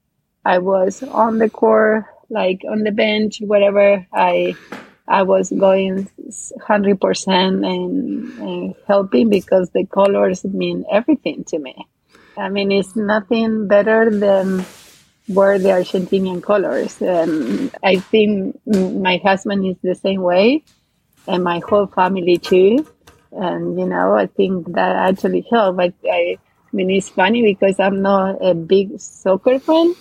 I 0.46 0.60
was 0.60 1.04
on 1.04 1.38
the 1.38 1.50
court, 1.50 2.06
like 2.30 2.62
on 2.70 2.84
the 2.84 2.92
bench, 2.92 3.40
whatever. 3.42 4.06
I 4.14 4.56
I 5.08 5.24
was 5.24 5.50
going 5.50 6.10
hundred 6.66 7.02
percent 7.02 7.66
and, 7.66 8.76
helping 8.88 9.30
because 9.30 9.70
the 9.72 9.86
colors 9.86 10.44
mean 10.46 10.86
everything 10.92 11.44
to 11.46 11.60
me. 11.60 11.76
I 12.38 12.50
mean, 12.50 12.72
it's 12.72 12.96
nothing 12.96 13.68
better 13.68 14.10
than 14.10 14.66
wear 15.28 15.60
the 15.60 15.70
Argentinian 15.70 16.42
colors. 16.42 17.02
And 17.02 17.72
I 17.84 17.98
think 17.98 18.60
my 18.66 19.18
husband 19.24 19.66
is 19.66 19.78
the 19.84 19.96
same 19.96 20.22
way, 20.22 20.64
and 21.28 21.44
my 21.44 21.62
whole 21.68 21.88
family 21.88 22.38
too. 22.38 22.88
And 23.32 23.80
you 23.80 23.86
know, 23.86 24.14
I 24.14 24.28
think 24.28 24.74
that 24.74 24.96
actually 24.96 25.46
helped. 25.52 25.80
I, 25.80 25.94
I 26.12 26.38
mean, 26.72 26.90
it's 26.90 27.10
funny 27.10 27.42
because 27.42 27.80
I'm 27.80 28.02
not 28.02 28.44
a 28.46 28.54
big 28.54 29.00
soccer 29.00 29.60
fan, 29.60 29.96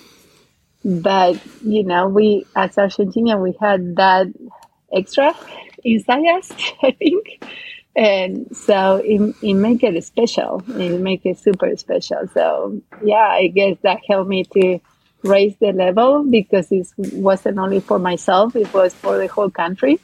but 0.84 1.40
you 1.64 1.84
know, 1.84 2.08
we 2.08 2.46
as 2.56 2.78
Argentina 2.78 3.38
we 3.38 3.56
had 3.60 3.96
that 3.96 4.26
extra 4.92 5.34
inside 5.84 6.26
us. 6.26 6.52
I 6.82 6.92
think. 6.92 7.42
And 7.96 8.56
so 8.56 9.02
it, 9.04 9.34
it 9.42 9.54
make 9.54 9.82
it 9.82 10.02
special. 10.04 10.62
It 10.68 11.00
make 11.00 11.26
it 11.26 11.38
super 11.38 11.76
special. 11.76 12.28
So 12.32 12.80
yeah, 13.02 13.28
I 13.28 13.48
guess 13.48 13.76
that 13.82 13.98
helped 14.08 14.28
me 14.28 14.44
to 14.44 14.78
raise 15.22 15.56
the 15.56 15.72
level 15.72 16.22
because 16.22 16.70
it 16.70 16.86
wasn't 17.12 17.58
only 17.58 17.80
for 17.80 17.98
myself, 17.98 18.54
it 18.54 18.72
was 18.72 18.94
for 18.94 19.18
the 19.18 19.26
whole 19.26 19.50
country. 19.50 19.98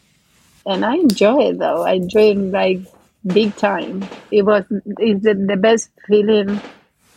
And 0.67 0.85
I 0.85 0.97
enjoy 0.97 1.51
it 1.51 1.59
though. 1.59 1.83
I 1.83 1.93
enjoy 1.93 2.31
it 2.31 2.39
like 2.39 2.81
big 3.25 3.55
time. 3.57 4.07
It 4.31 4.43
was 4.43 4.65
it's 4.99 5.23
the, 5.23 5.35
the 5.35 5.57
best 5.57 5.91
feeling 6.09 6.61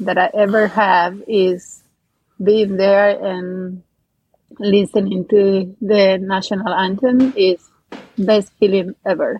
that 0.01 0.17
I 0.17 0.29
ever 0.33 0.67
have 0.67 1.23
is 1.27 1.81
being 2.43 2.77
there 2.77 3.23
and 3.23 3.83
listening 4.59 5.27
to 5.29 5.75
the 5.81 6.17
national 6.17 6.73
anthem 6.73 7.33
is 7.35 7.69
best 8.17 8.51
feeling 8.59 8.95
ever. 9.05 9.39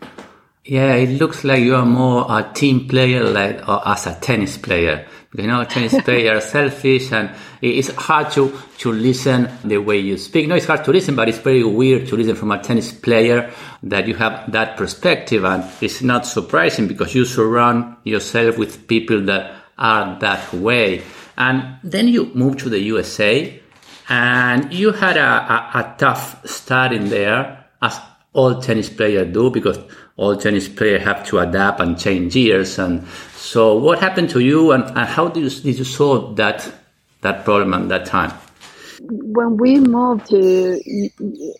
Yeah, 0.67 0.95
it 0.95 1.17
looks 1.17 1.45
like 1.45 1.61
you 1.61 1.75
are 1.75 1.85
more 1.85 2.25
a 2.27 2.51
team 2.53 2.89
player, 2.89 3.23
like 3.23 3.67
or 3.69 3.87
as 3.87 4.05
a 4.05 4.15
tennis 4.15 4.57
player. 4.57 5.07
Because 5.31 5.45
you 5.45 5.51
know, 5.51 5.63
tennis 5.63 6.01
players 6.03 6.43
are 6.43 6.45
selfish, 6.45 7.13
and 7.13 7.31
it's 7.61 7.89
hard 7.95 8.31
to 8.31 8.53
to 8.79 8.91
listen 8.91 9.49
the 9.63 9.77
way 9.77 9.99
you 9.99 10.17
speak. 10.17 10.49
No, 10.49 10.55
it's 10.55 10.65
hard 10.65 10.83
to 10.83 10.91
listen, 10.91 11.15
but 11.15 11.29
it's 11.29 11.37
very 11.37 11.63
weird 11.63 12.07
to 12.09 12.17
listen 12.17 12.35
from 12.35 12.51
a 12.51 12.61
tennis 12.61 12.91
player 12.91 13.49
that 13.83 14.09
you 14.09 14.15
have 14.15 14.51
that 14.51 14.75
perspective, 14.75 15.45
and 15.45 15.63
it's 15.79 16.01
not 16.01 16.25
surprising 16.25 16.85
because 16.85 17.15
you 17.15 17.23
surround 17.23 17.95
yourself 18.03 18.57
with 18.57 18.89
people 18.89 19.21
that 19.21 19.55
are 19.77 20.19
that 20.19 20.53
way. 20.53 21.01
And 21.37 21.77
then 21.83 22.07
you 22.07 22.33
moved 22.33 22.59
to 22.59 22.69
the 22.69 22.79
USA, 22.79 23.61
and 24.09 24.73
you 24.73 24.91
had 24.91 25.17
a, 25.17 25.21
a, 25.21 25.71
a 25.79 25.95
tough 25.97 26.45
start 26.47 26.93
in 26.93 27.09
there, 27.09 27.65
as 27.81 27.99
all 28.33 28.61
tennis 28.61 28.89
players 28.89 29.31
do, 29.33 29.49
because 29.49 29.79
all 30.15 30.35
tennis 30.35 30.67
players 30.67 31.03
have 31.03 31.25
to 31.27 31.39
adapt 31.39 31.79
and 31.79 31.99
change 31.99 32.33
gears. 32.33 32.79
And 32.79 33.07
so, 33.35 33.77
what 33.77 33.99
happened 33.99 34.29
to 34.31 34.39
you, 34.39 34.71
and, 34.71 34.83
and 34.83 35.07
how 35.07 35.27
did 35.27 35.43
you, 35.43 35.49
did 35.61 35.77
you 35.77 35.83
solve 35.83 36.35
that 36.37 36.71
that 37.21 37.43
problem 37.45 37.73
at 37.73 37.89
that 37.89 38.05
time? 38.05 38.31
When 38.99 39.57
we 39.57 39.79
moved 39.79 40.27
to 40.27 40.79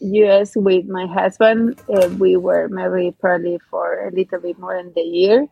US 0.01 0.55
with 0.55 0.85
my 0.87 1.05
husband, 1.05 1.79
uh, 1.93 2.09
we 2.17 2.35
were 2.35 2.67
married 2.67 3.19
probably 3.19 3.59
for 3.69 4.07
a 4.07 4.11
little 4.11 4.39
bit 4.39 4.57
more 4.57 4.75
than 4.75 4.91
a 4.97 5.07
year. 5.07 5.47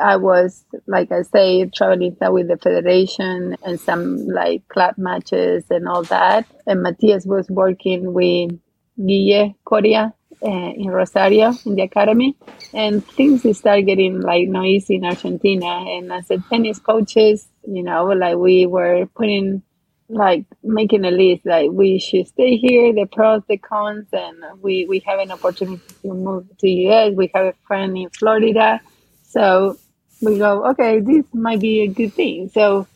I 0.00 0.16
was, 0.16 0.64
like 0.86 1.12
I 1.12 1.22
say, 1.22 1.66
traveling 1.74 2.16
with 2.20 2.48
the 2.48 2.58
federation 2.62 3.56
and 3.64 3.80
some 3.80 4.26
like 4.26 4.68
club 4.68 4.94
matches 4.98 5.64
and 5.70 5.88
all 5.88 6.04
that. 6.04 6.46
And 6.66 6.82
Matthias 6.82 7.26
was 7.26 7.48
working 7.50 8.12
with 8.14 8.52
Guille 8.98 9.54
Coria 9.64 10.14
uh, 10.42 10.48
in 10.76 10.88
Rosario 10.90 11.52
in 11.66 11.76
the 11.76 11.82
academy, 11.82 12.36
and 12.74 13.04
things 13.06 13.42
start 13.58 13.86
getting 13.86 14.20
like 14.20 14.48
noisy 14.48 14.96
in 14.96 15.04
Argentina. 15.04 15.66
And 15.66 16.12
as 16.12 16.30
a 16.30 16.38
tennis 16.50 16.78
coaches, 16.80 17.48
you 17.66 17.82
know, 17.84 18.06
like 18.06 18.36
we 18.36 18.66
were 18.66 19.06
putting 19.16 19.62
like 20.08 20.46
making 20.62 21.04
a 21.04 21.10
list 21.10 21.46
like 21.46 21.70
we 21.72 21.98
should 21.98 22.28
stay 22.28 22.56
here 22.56 22.92
the 22.94 23.06
pros 23.12 23.42
the 23.48 23.58
cons 23.58 24.06
and 24.12 24.36
we 24.62 24.86
we 24.88 25.00
have 25.06 25.18
an 25.18 25.32
opportunity 25.32 25.82
to 26.02 26.14
move 26.14 26.46
to 26.58 26.68
us 26.86 27.12
we 27.16 27.30
have 27.34 27.46
a 27.46 27.54
friend 27.66 27.96
in 27.98 28.08
florida 28.10 28.80
so 29.22 29.76
we 30.22 30.38
go 30.38 30.66
okay 30.66 31.00
this 31.00 31.24
might 31.32 31.60
be 31.60 31.82
a 31.82 31.88
good 31.88 32.12
thing 32.12 32.48
so 32.52 32.86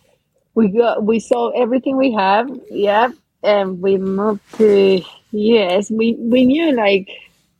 we 0.54 0.68
go 0.68 1.00
we 1.00 1.20
sold 1.20 1.54
everything 1.56 1.96
we 1.96 2.12
have 2.12 2.50
yeah 2.70 3.10
and 3.42 3.80
we 3.80 3.96
moved 3.96 4.42
to 4.56 5.02
yes 5.30 5.90
we 5.90 6.14
we 6.18 6.44
knew 6.44 6.72
like 6.72 7.08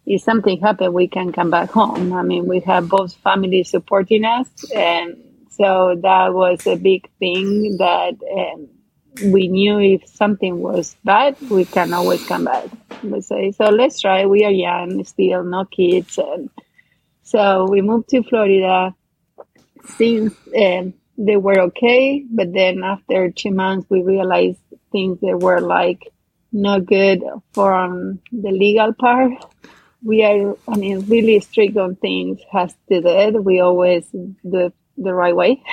if 0.07 0.23
something 0.23 0.61
happened, 0.61 0.93
we 0.95 1.07
can 1.07 1.33
come 1.33 1.51
back 1.51 1.71
home. 1.71 2.13
I 2.13 2.23
mean, 2.23 2.47
we 2.47 2.61
have 2.61 2.89
both 2.89 3.15
families 3.17 3.71
supporting 3.71 4.25
us, 4.25 4.49
and 4.75 5.17
so 5.51 5.97
that 6.03 6.35
was 6.35 6.67
a 6.67 6.77
big 6.77 7.09
thing 7.19 7.77
that 7.79 8.15
um, 8.37 8.69
we 9.33 9.49
knew 9.49 9.79
if 9.79 10.09
something 10.09 10.61
was 10.61 10.97
bad, 11.05 11.37
we 11.51 11.65
can 11.65 11.93
always 11.93 12.27
come 12.27 12.45
back. 12.45 12.65
We 13.03 13.21
say, 13.21 13.53
so 13.53 13.67
let's 13.67 14.01
try. 14.01 14.27
We 14.27 14.45
are 14.45 14.51
young, 14.51 15.05
still 15.05 15.45
no 15.45 15.65
kids, 15.65 16.19
and 16.19 16.51
so 17.23 17.69
we 17.71 17.81
moved 17.81 18.09
to 18.09 18.23
Florida. 18.23 18.95
Since 19.85 20.35
um, 20.57 20.95
they 21.19 21.37
were 21.37 21.61
okay, 21.61 22.25
but 22.31 22.53
then 22.53 22.83
after 22.83 23.31
two 23.31 23.51
months, 23.51 23.87
we 23.91 24.03
realized 24.03 24.61
things 24.93 25.21
that 25.21 25.39
were 25.39 25.61
like 25.61 26.13
not 26.53 26.87
good 26.87 27.23
from 27.53 28.21
the 28.33 28.51
legal 28.51 28.93
part 28.93 29.33
we 30.03 30.25
are, 30.25 30.57
I 30.69 30.77
mean, 30.77 31.07
really 31.07 31.41
strict 31.41 31.77
on 31.77 31.97
things 31.97 32.41
has 32.51 32.75
to 32.89 33.01
do 33.01 33.09
it. 33.09 33.45
We 33.45 33.61
always 33.61 34.07
do 34.09 34.73
the 34.97 35.15
right 35.15 35.35
way. 35.35 35.63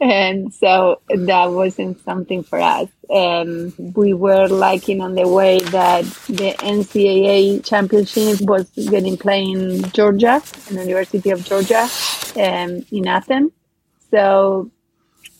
and 0.00 0.52
so 0.54 1.02
that 1.08 1.46
wasn't 1.46 2.02
something 2.04 2.42
for 2.42 2.58
us. 2.58 2.88
And 3.10 3.74
we 3.94 4.14
were 4.14 4.48
liking 4.48 5.00
on 5.00 5.14
the 5.14 5.28
way 5.28 5.58
that 5.58 6.04
the 6.26 6.54
NCAA 6.58 7.64
championship 7.64 8.40
was 8.40 8.70
getting 8.70 9.16
played 9.16 9.56
in 9.56 9.90
Georgia, 9.90 10.42
in 10.68 10.76
the 10.76 10.84
University 10.84 11.30
of 11.30 11.44
Georgia, 11.44 11.86
um, 12.36 12.86
in 12.90 13.06
Athens. 13.06 13.52
So 14.10 14.70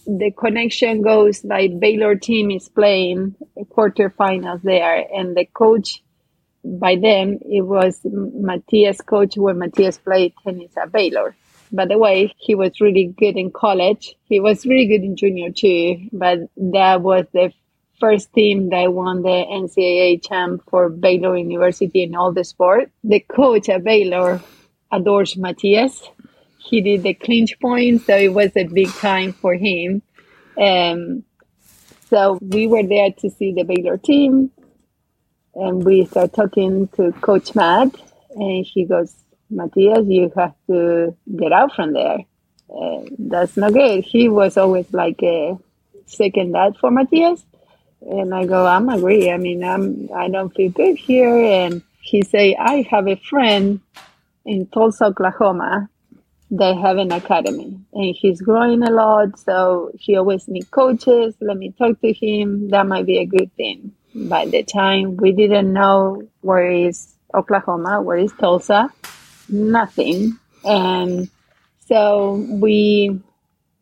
the 0.07 0.31
connection 0.33 1.03
goes 1.03 1.45
like 1.45 1.79
Baylor 1.79 2.17
team 2.17 2.51
is 2.51 2.69
playing 2.69 3.37
quarterfinals 3.57 4.63
there, 4.63 5.07
and 5.15 5.37
the 5.37 5.47
coach 5.47 6.03
by 6.63 6.97
then 6.97 7.39
it 7.43 7.63
was 7.63 8.01
Matthias' 8.05 9.01
coach 9.01 9.37
when 9.37 9.59
Matthias 9.59 9.99
played 9.99 10.35
tennis 10.45 10.77
at 10.77 10.93
Baylor. 10.93 11.35
By 11.73 11.87
the 11.87 11.99
way, 11.99 12.35
he 12.39 12.55
was 12.55 12.81
really 12.81 13.15
good 13.17 13.37
in 13.37 13.53
college. 13.53 14.17
He 14.25 14.41
was 14.41 14.67
really 14.67 14.87
good 14.87 15.05
in 15.05 15.17
junior 15.17 15.51
too, 15.51 16.09
but 16.13 16.39
that 16.57 17.03
was 17.03 17.27
the 17.33 17.53
first 18.01 18.33
team 18.33 18.71
that 18.71 18.93
won 18.93 19.23
the 19.23 19.29
NCAA 19.29 20.27
champ 20.27 20.63
for 20.69 20.89
Baylor 20.89 21.37
University 21.37 22.03
in 22.05 22.15
all 22.15 22.33
the 22.33 22.45
sport. 22.45 22.91
The 23.05 23.21
coach 23.21 23.69
at 23.69 23.85
Baylor 23.85 24.41
adores 24.91 25.37
Matthias. 25.37 26.03
He 26.59 26.81
did 26.81 27.03
the 27.03 27.15
clinch 27.15 27.59
point, 27.61 28.03
so 28.03 28.17
it 28.17 28.33
was 28.33 28.51
a 28.57 28.65
big 28.65 28.89
time 28.89 29.33
for 29.33 29.55
him. 29.55 30.03
Um, 30.61 31.25
so 32.09 32.39
we 32.41 32.67
were 32.67 32.83
there 32.83 33.13
to 33.13 33.31
see 33.31 33.53
the 33.53 33.65
Baylor 33.65 33.99
team 33.99 34.51
and 35.55 35.85
we 35.85 36.05
start 36.07 36.33
talking 36.33 36.89
to 36.89 37.13
Coach 37.21 37.55
Matt, 37.55 37.95
and 38.31 38.65
he 38.65 38.85
goes, 38.85 39.15
Matthias, 39.51 40.07
you 40.07 40.33
have 40.37 40.55
to 40.69 41.17
get 41.37 41.53
out 41.53 41.75
from 41.75 41.93
there. 41.93 42.19
Uh, 42.75 43.03
that's 43.19 43.57
not 43.57 43.73
good. 43.73 44.05
He 44.05 44.29
was 44.29 44.57
always 44.57 44.93
like 44.93 45.23
a 45.23 45.59
second 46.07 46.53
dad 46.53 46.77
for 46.81 46.91
Matthias. 46.91 47.45
And 48.03 48.35
I 48.35 48.47
go, 48.47 48.67
I'm 48.67 48.89
agree. 48.89 49.31
I 49.31 49.37
mean, 49.37 49.63
I'm, 49.63 50.09
I 50.15 50.29
don't 50.29 50.55
feel 50.55 50.71
good 50.71 50.97
here. 50.97 51.37
And 51.37 51.83
he 52.01 52.23
say, 52.23 52.57
I 52.57 52.87
have 52.91 53.07
a 53.09 53.17
friend 53.17 53.81
in 54.45 54.67
Tulsa, 54.67 55.07
Oklahoma. 55.07 55.89
They 56.53 56.75
have 56.75 56.97
an 56.97 57.13
academy 57.13 57.79
and 57.93 58.17
he's 58.17 58.41
growing 58.41 58.83
a 58.83 58.91
lot. 58.91 59.39
So 59.39 59.93
he 59.95 60.17
always 60.17 60.49
need 60.49 60.71
coaches. 60.71 61.35
Let 61.41 61.57
me 61.57 61.73
talk 61.79 62.01
to 62.01 62.13
him. 62.13 62.71
That 62.71 62.87
might 62.87 63.07
be 63.07 63.19
a 63.19 63.27
good 63.27 63.55
thing 63.57 63.93
by 64.15 64.47
the 64.47 64.63
time 64.63 65.17
we 65.17 65.33
didn't 65.33 65.73
know 65.73 66.23
where 66.41 66.71
is 66.71 67.15
Oklahoma, 67.35 68.03
where 68.03 68.19
is 68.19 68.33
Tulsa, 68.33 68.91
nothing. 69.51 70.39
And 70.65 71.29
so 71.87 72.47
we 72.49 73.21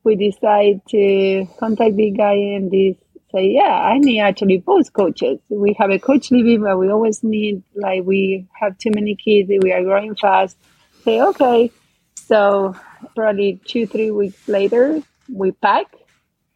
we 0.05 0.17
decide 0.17 0.81
to 0.89 1.47
contact 1.59 1.97
the 1.97 2.11
guy 2.11 2.35
and 2.35 2.71
this 2.71 2.97
say, 3.33 3.49
yeah, 3.49 3.75
I 3.75 3.99
need 3.99 4.21
actually 4.21 4.59
both 4.59 4.93
coaches. 4.93 5.39
We 5.49 5.75
have 5.79 5.91
a 5.91 5.99
coach 5.99 6.31
living, 6.31 6.63
but 6.63 6.79
we 6.79 6.91
always 6.91 7.23
need, 7.23 7.63
like, 7.75 8.05
we 8.05 8.47
have 8.59 8.79
too 8.79 8.91
many 8.95 9.17
kids, 9.17 9.51
we 9.63 9.73
are 9.73 9.83
growing 9.83 10.15
fast. 10.15 10.57
Say, 11.05 11.21
okay. 11.21 11.71
So 12.15 12.75
probably 13.15 13.61
two, 13.67 13.87
three 13.87 14.11
weeks 14.11 14.49
later, 14.49 15.03
we 15.33 15.53
pack. 15.53 15.87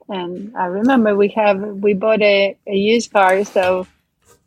And 0.08 0.56
I 0.56 0.66
remember 0.66 1.14
we 1.14 1.28
have, 1.28 1.60
we 1.60 1.94
bought 1.94 2.22
a, 2.22 2.56
a 2.66 2.74
used 2.74 3.12
car. 3.12 3.44
So 3.44 3.86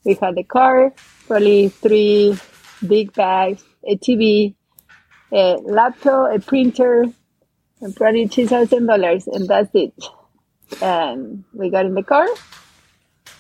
we 0.04 0.16
had 0.16 0.36
the 0.36 0.44
car, 0.44 0.94
probably 1.28 1.70
three 1.70 2.38
big 2.86 3.14
bags, 3.14 3.64
a 3.88 3.98
TV, 3.98 4.56
a 5.32 5.58
laptop, 5.64 6.36
a 6.36 6.40
printer, 6.40 7.06
and 7.82 7.96
probably 7.96 8.28
$2,000. 8.28 9.28
And 9.28 9.48
that's 9.48 9.70
it 9.74 9.94
and 10.82 11.44
we 11.54 11.70
got 11.70 11.86
in 11.86 11.94
the 11.94 12.04
car 12.04 12.28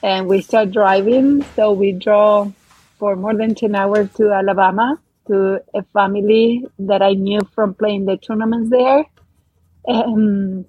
and 0.03 0.27
we 0.27 0.41
start 0.41 0.71
driving. 0.71 1.43
So 1.55 1.71
we 1.71 1.91
drove 1.93 2.53
for 2.99 3.15
more 3.15 3.35
than 3.35 3.55
10 3.55 3.75
hours 3.75 4.11
to 4.13 4.31
Alabama 4.31 4.99
to 5.27 5.59
a 5.73 5.83
family 5.93 6.65
that 6.79 7.01
I 7.01 7.13
knew 7.13 7.41
from 7.53 7.73
playing 7.73 8.05
the 8.05 8.17
tournaments 8.17 8.69
there. 8.69 9.05
And 9.85 10.65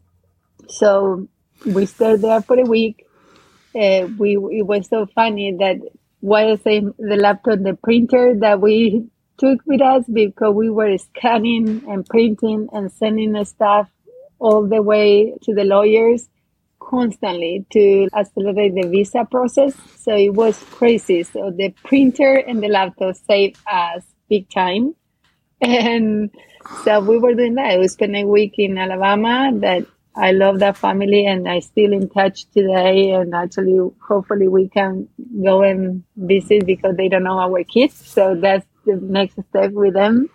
so 0.69 1.29
we 1.65 1.87
stayed 1.87 2.21
there 2.23 2.41
for 2.43 2.59
a 2.59 2.65
week. 2.65 3.07
Uh, 3.75 4.09
we 4.19 4.37
it 4.37 4.67
was 4.67 4.89
so 4.89 5.07
funny 5.07 5.55
that 5.59 5.81
say 6.63 6.81
the 6.81 7.17
laptop, 7.17 7.59
the 7.61 7.75
printer 7.83 8.35
that 8.41 8.61
we 8.61 9.07
took 9.39 9.61
with 9.67 9.83
us 9.83 10.05
because 10.13 10.55
we 10.55 10.71
were 10.71 10.97
scanning 10.99 11.85
and 11.89 12.07
printing 12.07 12.69
and 12.73 12.91
sending 12.93 13.33
the 13.33 13.45
stuff 13.45 13.91
all 14.39 14.67
the 14.67 14.83
way 14.83 15.35
to 15.43 15.55
the 15.55 15.65
lawyers 15.65 16.29
constantly 16.79 17.67
to 17.73 18.09
accelerate 18.15 18.75
the 18.75 18.89
visa 18.89 19.27
process. 19.31 19.75
So 19.97 20.15
it 20.15 20.35
was 20.35 20.63
crazy. 20.71 21.23
So 21.23 21.51
the 21.51 21.75
printer 21.85 22.35
and 22.35 22.63
the 22.63 22.69
laptop 22.69 23.17
saved 23.17 23.59
us 23.71 24.05
big 24.29 24.49
time. 24.51 24.95
And 25.61 26.31
so 26.85 27.01
we 27.01 27.19
were 27.19 27.35
doing 27.35 27.55
that. 27.55 27.79
We 27.79 27.89
spent 27.89 28.15
a 28.15 28.25
week 28.25 28.55
in 28.59 28.77
Alabama 28.79 29.51
that 29.61 29.87
I 30.15 30.33
love 30.33 30.61
that 30.61 30.77
family 30.77 31.27
and 31.27 31.49
I 31.49 31.61
still 31.61 31.93
in 31.93 32.09
touch 32.09 32.47
today. 32.51 33.11
And 33.13 33.35
actually, 33.35 33.79
hopefully 34.07 34.49
we 34.49 34.69
can 34.69 35.09
go 35.45 35.63
and 35.63 36.05
visit 36.17 36.67
because 36.67 36.97
they 36.97 37.09
don't 37.09 37.25
know 37.25 37.39
our 37.39 37.65
kids. 37.65 37.95
So 37.95 38.35
that's 38.35 38.67
the 38.87 38.97
next 39.03 39.35
step 39.51 39.73
with 39.73 39.95
them. 39.95 40.31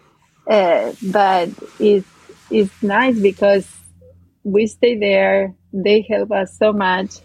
Uh, 0.47 0.93
but 1.11 1.49
it's, 1.79 2.07
it's 2.49 2.83
nice 2.83 3.19
because 3.19 3.67
we 4.43 4.67
stay 4.67 4.97
there 4.97 5.55
they 5.73 6.01
help 6.01 6.31
us 6.31 6.57
so 6.57 6.73
much. 6.73 7.15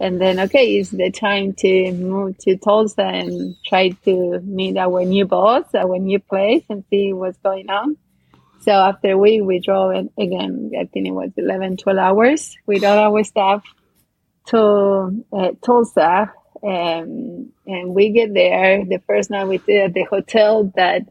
And 0.00 0.20
then, 0.20 0.40
okay, 0.40 0.76
it's 0.76 0.90
the 0.90 1.10
time 1.10 1.54
to 1.58 1.92
move 1.92 2.36
to 2.38 2.56
Tulsa 2.56 3.02
and 3.02 3.56
try 3.64 3.90
to 4.04 4.40
meet 4.40 4.76
our 4.76 5.04
new 5.04 5.24
boss, 5.24 5.72
our 5.74 5.98
new 5.98 6.18
place, 6.18 6.64
and 6.68 6.84
see 6.90 7.12
what's 7.12 7.38
going 7.38 7.70
on. 7.70 7.96
So 8.62 8.72
after 8.72 9.16
week, 9.16 9.42
we 9.44 9.60
drove 9.60 9.92
in, 9.92 10.10
again, 10.18 10.72
I 10.78 10.84
think 10.86 11.06
it 11.06 11.12
was 11.12 11.30
11, 11.36 11.76
12 11.76 11.98
hours 11.98 12.56
with 12.66 12.82
all 12.82 12.98
our 12.98 13.22
staff 13.22 13.62
to 14.46 15.24
uh, 15.32 15.50
Tulsa. 15.62 16.32
Um, 16.64 17.52
and 17.66 17.94
we 17.94 18.10
get 18.10 18.32
there. 18.32 18.84
The 18.84 19.00
first 19.06 19.30
night 19.30 19.46
we 19.46 19.58
stayed 19.58 19.82
at 19.82 19.94
the 19.94 20.04
hotel 20.04 20.72
that 20.76 21.02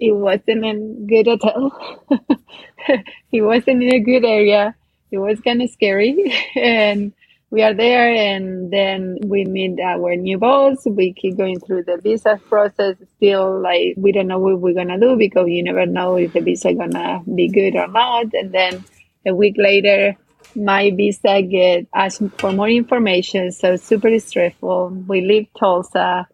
it 0.00 0.12
wasn't 0.12 0.64
a 0.64 0.74
good 1.06 1.26
hotel. 1.26 2.06
it 3.32 3.42
wasn't 3.42 3.82
in 3.82 3.94
a 3.94 4.00
good 4.00 4.24
area 4.24 4.74
it 5.14 5.18
was 5.18 5.40
kind 5.40 5.62
of 5.62 5.70
scary. 5.70 6.34
and 6.56 7.12
we 7.50 7.62
are 7.62 7.72
there, 7.72 8.12
and 8.12 8.72
then 8.72 9.16
we 9.24 9.44
meet 9.44 9.78
our 9.78 10.16
new 10.16 10.38
boss. 10.38 10.84
We 10.84 11.12
keep 11.12 11.36
going 11.36 11.60
through 11.60 11.84
the 11.84 11.98
visa 11.98 12.40
process. 12.48 12.96
Still, 13.16 13.60
like 13.60 13.94
we 13.96 14.10
don't 14.10 14.26
know 14.26 14.40
what 14.40 14.60
we're 14.60 14.74
gonna 14.74 14.98
do 14.98 15.16
because 15.16 15.48
you 15.48 15.62
never 15.62 15.86
know 15.86 16.16
if 16.16 16.32
the 16.32 16.40
visa 16.40 16.74
gonna 16.74 17.22
be 17.32 17.48
good 17.48 17.76
or 17.76 17.86
not. 17.86 18.26
And 18.34 18.50
then 18.50 18.84
a 19.24 19.34
week 19.34 19.54
later, 19.56 20.16
my 20.56 20.90
visa 20.90 21.42
get 21.42 21.86
asked 21.94 22.22
for 22.38 22.52
more 22.52 22.68
information. 22.68 23.52
So 23.52 23.76
super 23.76 24.18
stressful. 24.18 25.04
We 25.06 25.20
leave 25.20 25.48
Tulsa. 25.58 26.28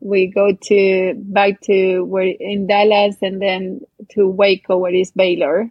We 0.00 0.28
go 0.28 0.56
to 0.68 1.14
back 1.16 1.60
to 1.62 2.02
where 2.02 2.26
in 2.26 2.66
Dallas 2.66 3.16
and 3.20 3.40
then 3.40 3.80
to 4.10 4.28
Waco, 4.28 4.78
where 4.78 4.94
is 4.94 5.10
Baylor 5.10 5.70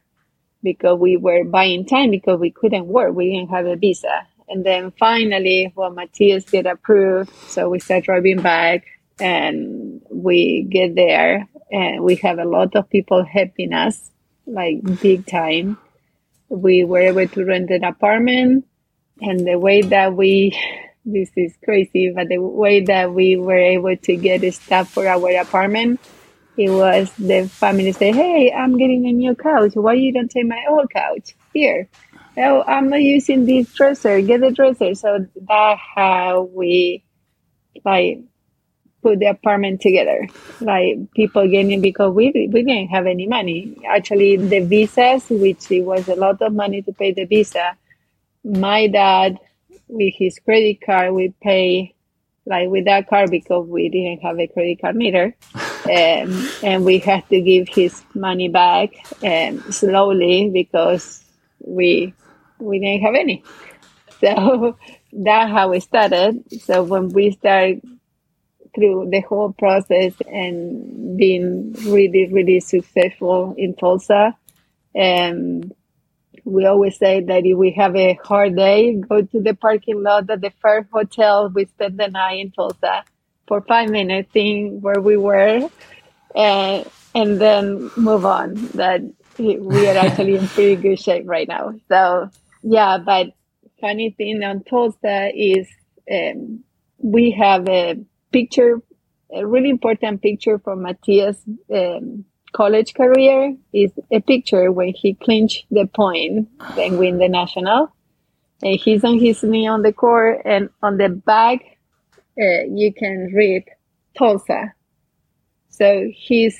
because 0.61 0.99
we 0.99 1.17
were 1.17 1.43
buying 1.43 1.85
time 1.85 2.11
because 2.11 2.39
we 2.39 2.51
couldn't 2.51 2.87
work. 2.87 3.15
We 3.15 3.33
didn't 3.33 3.49
have 3.49 3.65
a 3.65 3.75
visa. 3.75 4.27
And 4.47 4.65
then 4.65 4.91
finally, 4.91 5.71
well, 5.75 5.91
Matthias 5.91 6.45
get 6.45 6.65
approved. 6.65 7.31
So 7.47 7.69
we 7.69 7.79
start 7.79 8.05
driving 8.05 8.41
back 8.41 8.85
and 9.19 10.01
we 10.09 10.67
get 10.69 10.95
there 10.95 11.47
and 11.71 12.03
we 12.03 12.15
have 12.15 12.39
a 12.39 12.45
lot 12.45 12.75
of 12.75 12.89
people 12.89 13.23
helping 13.23 13.73
us, 13.73 14.09
like 14.47 14.81
big 15.01 15.25
time. 15.27 15.77
We 16.49 16.83
were 16.83 16.99
able 16.99 17.27
to 17.27 17.45
rent 17.45 17.69
an 17.69 17.83
apartment 17.83 18.65
and 19.21 19.47
the 19.47 19.57
way 19.57 19.81
that 19.81 20.15
we, 20.15 20.57
this 21.05 21.31
is 21.35 21.55
crazy, 21.63 22.11
but 22.15 22.27
the 22.27 22.39
way 22.39 22.81
that 22.85 23.13
we 23.13 23.37
were 23.37 23.57
able 23.57 23.95
to 23.95 24.15
get 24.15 24.53
stuff 24.53 24.91
for 24.91 25.07
our 25.07 25.29
apartment 25.39 25.99
it 26.59 26.69
was 26.69 27.09
the 27.15 27.47
family 27.47 27.93
say, 27.93 28.11
"Hey, 28.11 28.51
I'm 28.51 28.77
getting 28.77 29.07
a 29.07 29.13
new 29.13 29.33
couch. 29.33 29.71
Why 29.75 29.93
you 29.93 30.11
don't 30.11 30.29
take 30.29 30.45
my 30.45 30.61
old 30.67 30.91
couch 30.91 31.33
here?" 31.53 31.87
Oh, 32.37 32.63
I'm 32.67 32.89
not 32.89 33.01
using 33.01 33.45
this 33.45 33.73
dresser. 33.73 34.19
Get 34.21 34.41
the 34.41 34.51
dresser. 34.51 34.93
So 34.93 35.25
that's 35.35 35.81
how 35.95 36.49
we 36.53 37.05
like 37.85 38.19
put 39.01 39.19
the 39.19 39.27
apartment 39.27 39.81
together. 39.81 40.27
Like 40.61 41.11
people 41.13 41.47
getting 41.47 41.81
because 41.81 42.13
we 42.13 42.31
we 42.51 42.63
didn't 42.63 42.89
have 42.89 43.07
any 43.07 43.27
money. 43.27 43.77
Actually, 43.87 44.37
the 44.37 44.59
visas, 44.61 45.29
which 45.29 45.71
it 45.71 45.81
was 45.81 46.07
a 46.07 46.15
lot 46.15 46.41
of 46.41 46.53
money 46.53 46.81
to 46.83 46.91
pay 46.93 47.11
the 47.11 47.25
visa. 47.25 47.75
My 48.43 48.87
dad, 48.87 49.39
with 49.87 50.13
his 50.15 50.39
credit 50.39 50.81
card, 50.81 51.13
we 51.13 51.33
pay 51.41 51.93
like 52.45 52.69
with 52.69 52.85
that 52.85 53.07
card 53.07 53.29
because 53.29 53.67
we 53.67 53.89
didn't 53.89 54.21
have 54.21 54.39
a 54.39 54.47
credit 54.47 54.81
card 54.81 54.95
meter. 54.95 55.35
um, 55.55 56.49
and 56.63 56.83
we 56.83 56.99
had 56.99 57.27
to 57.29 57.41
give 57.41 57.69
his 57.69 58.03
money 58.13 58.49
back 58.49 58.91
um, 59.23 59.59
slowly 59.71 60.49
because 60.49 61.23
we 61.59 62.13
we 62.59 62.79
didn't 62.79 63.01
have 63.01 63.15
any. 63.15 63.43
So 64.19 64.77
that's 65.13 65.49
how 65.49 65.69
we 65.69 65.79
started. 65.79 66.43
So 66.61 66.83
when 66.83 67.07
we 67.07 67.31
started 67.31 67.81
through 68.75 69.09
the 69.11 69.21
whole 69.21 69.53
process 69.53 70.13
and 70.27 71.17
being 71.17 71.73
really 71.85 72.27
really 72.31 72.59
successful 72.59 73.55
in 73.57 73.75
Tulsa, 73.75 74.35
um, 74.99 75.71
we 76.43 76.65
always 76.65 76.97
say 76.97 77.21
that 77.21 77.45
if 77.45 77.57
we 77.57 77.71
have 77.71 77.95
a 77.95 78.13
hard 78.23 78.55
day, 78.55 78.95
go 78.95 79.21
to 79.21 79.41
the 79.41 79.53
parking 79.53 80.01
lot 80.01 80.29
at 80.29 80.41
the 80.41 80.51
first 80.61 80.89
hotel. 80.91 81.51
We 81.53 81.65
spend 81.65 81.99
the 81.99 82.07
night 82.07 82.39
in 82.39 82.51
Tulsa 82.51 83.03
for 83.47 83.61
five 83.61 83.89
minutes, 83.89 84.31
seeing 84.33 84.81
where 84.81 85.01
we 85.01 85.17
were, 85.17 85.69
and 86.35 86.89
and 87.15 87.41
then 87.41 87.91
move 87.97 88.25
on. 88.25 88.55
That 88.75 89.01
we 89.37 89.87
are 89.87 89.97
actually 89.97 90.35
in 90.35 90.47
pretty 90.47 90.75
good 90.75 90.99
shape 90.99 91.23
right 91.27 91.47
now. 91.47 91.73
So 91.87 92.29
yeah, 92.61 92.97
but 92.97 93.27
funny 93.79 94.11
thing 94.11 94.43
on 94.43 94.63
Tulsa 94.63 95.31
is 95.33 95.67
um, 96.11 96.63
we 96.97 97.31
have 97.31 97.67
a 97.69 97.97
picture, 98.31 98.81
a 99.33 99.45
really 99.45 99.69
important 99.69 100.21
picture 100.21 100.59
for 100.59 100.75
Matthias' 100.75 101.41
um, 101.73 102.25
college 102.51 102.93
career 102.93 103.55
is 103.73 103.91
a 104.11 104.19
picture 104.19 104.71
when 104.71 104.93
he 104.95 105.13
clinched 105.13 105.65
the 105.69 105.85
point 105.85 106.49
and 106.77 106.97
win 106.97 107.17
the 107.17 107.29
national. 107.29 107.93
And 108.61 108.79
he's 108.79 109.03
on 109.03 109.19
his 109.19 109.43
knee 109.43 109.67
on 109.67 109.83
the 109.83 109.93
court, 109.93 110.41
and 110.45 110.69
on 110.81 110.97
the 110.97 111.09
back 111.09 111.59
uh, 112.37 112.63
you 112.69 112.93
can 112.93 113.31
read 113.33 113.63
Tulsa. 114.17 114.73
So 115.69 116.09
his 116.13 116.57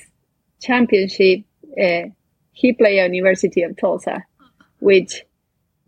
championship, 0.61 1.43
uh, 1.81 2.09
he 2.53 2.73
played 2.73 2.99
at 2.99 3.13
University 3.13 3.63
of 3.63 3.75
Tulsa, 3.77 4.23
which 4.79 5.23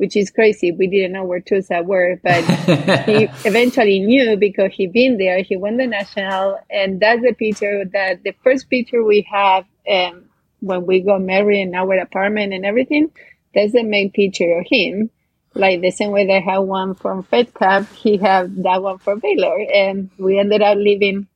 which 0.01 0.15
is 0.17 0.31
crazy. 0.31 0.71
We 0.71 0.87
didn't 0.87 1.13
know 1.13 1.23
where 1.23 1.39
Tulsa 1.39 1.83
were, 1.83 2.19
but 2.23 2.43
he 3.05 3.29
eventually 3.45 3.99
knew 3.99 4.35
because 4.35 4.73
he 4.73 4.87
been 4.87 5.17
there. 5.17 5.43
He 5.43 5.55
won 5.55 5.77
the 5.77 5.85
national, 5.85 6.59
and 6.71 6.99
that's 6.99 7.21
the 7.21 7.33
picture 7.33 7.85
that 7.85 8.23
the 8.23 8.33
first 8.43 8.67
picture 8.67 9.03
we 9.03 9.27
have 9.31 9.65
um, 9.87 10.25
when 10.59 10.87
we 10.87 11.01
got 11.01 11.21
married 11.21 11.61
in 11.61 11.75
our 11.75 11.93
apartment 11.99 12.51
and 12.51 12.65
everything. 12.65 13.11
That's 13.53 13.73
the 13.73 13.83
main 13.83 14.09
picture 14.11 14.57
of 14.57 14.65
him 14.67 15.11
like 15.53 15.81
the 15.81 15.91
same 15.91 16.11
way 16.11 16.25
they 16.25 16.41
have 16.41 16.63
one 16.63 16.95
from 16.95 17.23
Fed 17.23 17.53
Cup, 17.53 17.85
he 17.93 18.17
had 18.17 18.63
that 18.63 18.81
one 18.81 18.97
for 18.99 19.15
Baylor, 19.17 19.59
and 19.73 20.09
we 20.17 20.39
ended 20.39 20.61
up 20.61 20.77
living 20.77 21.27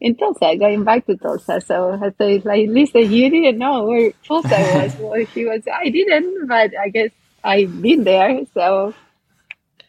in 0.00 0.16
Tulsa, 0.16 0.56
going 0.56 0.84
back 0.84 1.06
to 1.06 1.16
Tulsa. 1.16 1.60
So 1.60 1.98
I 2.00 2.12
said, 2.16 2.44
like, 2.44 2.68
Lisa, 2.68 3.02
you 3.02 3.28
didn't 3.30 3.58
know 3.58 3.84
where 3.84 4.12
Tulsa 4.24 4.48
was. 4.48 4.96
well, 5.00 5.24
she 5.26 5.44
was, 5.44 5.62
I 5.72 5.90
didn't, 5.90 6.46
but 6.46 6.70
I 6.78 6.88
guess 6.88 7.10
I've 7.44 7.80
been 7.80 8.04
there. 8.04 8.40
So 8.54 8.94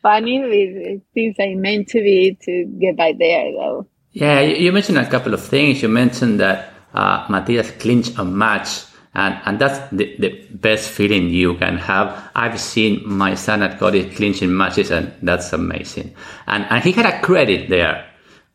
funny. 0.02 1.02
Things 1.14 1.36
I 1.40 1.56
meant 1.56 1.90
to 1.90 2.02
be 2.02 2.38
to 2.42 2.66
get 2.80 2.98
by 2.98 3.14
there, 3.18 3.52
though. 3.52 3.88
Yeah, 4.12 4.42
you 4.42 4.72
mentioned 4.72 4.98
a 4.98 5.10
couple 5.10 5.34
of 5.34 5.44
things. 5.44 5.82
You 5.82 5.90
mentioned 5.90 6.40
that 6.40 6.74
uh, 6.94 7.26
Matthias 7.30 7.72
clinched 7.72 8.18
a 8.18 8.26
match, 8.26 8.86
and, 9.14 9.40
and 9.46 9.60
that's 9.60 9.80
the, 9.92 10.16
the 10.18 10.48
best 10.52 10.90
feeling 10.90 11.30
you 11.30 11.56
can 11.58 11.78
have. 11.78 12.32
I've 12.34 12.60
seen 12.60 13.04
my 13.06 13.36
son 13.36 13.62
at 13.62 13.78
college 13.78 14.16
clinching 14.16 14.56
matches, 14.56 14.90
and 14.92 15.14
that's 15.22 15.54
amazing. 15.54 16.16
And, 16.48 16.66
and 16.70 16.84
he 16.84 16.92
had 16.92 17.06
a 17.06 17.22
credit 17.22 17.70
there. 17.70 18.08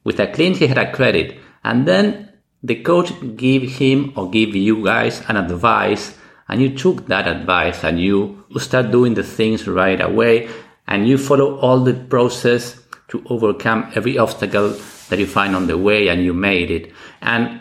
With 0.03 0.19
a 0.19 0.27
clinch, 0.27 0.59
he 0.59 0.67
had 0.67 0.79
a 0.79 0.93
credit. 0.93 1.39
And 1.63 1.87
then 1.87 2.33
the 2.63 2.83
coach 2.83 3.13
give 3.37 3.63
him 3.63 4.13
or 4.17 4.31
give 4.31 4.55
you 4.55 4.85
guys 4.85 5.23
an 5.29 5.37
advice, 5.37 6.19
and 6.49 6.61
you 6.61 6.77
took 6.77 7.07
that 7.07 7.27
advice 7.27 7.85
and 7.85 8.01
you 8.01 8.45
start 8.59 8.91
doing 8.91 9.15
the 9.15 9.23
things 9.23 9.67
right 9.67 10.01
away, 10.01 10.49
and 10.87 11.09
you 11.09 11.19
follow 11.19 11.59
all 11.59 11.81
the 11.81 11.95
process 11.95 12.81
to 13.09 13.23
overcome 13.29 13.91
every 13.95 14.19
obstacle 14.19 14.71
that 15.09 15.19
you 15.19 15.27
find 15.27 15.55
on 15.55 15.67
the 15.67 15.79
way 15.79 16.09
and 16.09 16.25
you 16.25 16.35
made 16.35 16.71
it. 16.71 16.93
And 17.21 17.61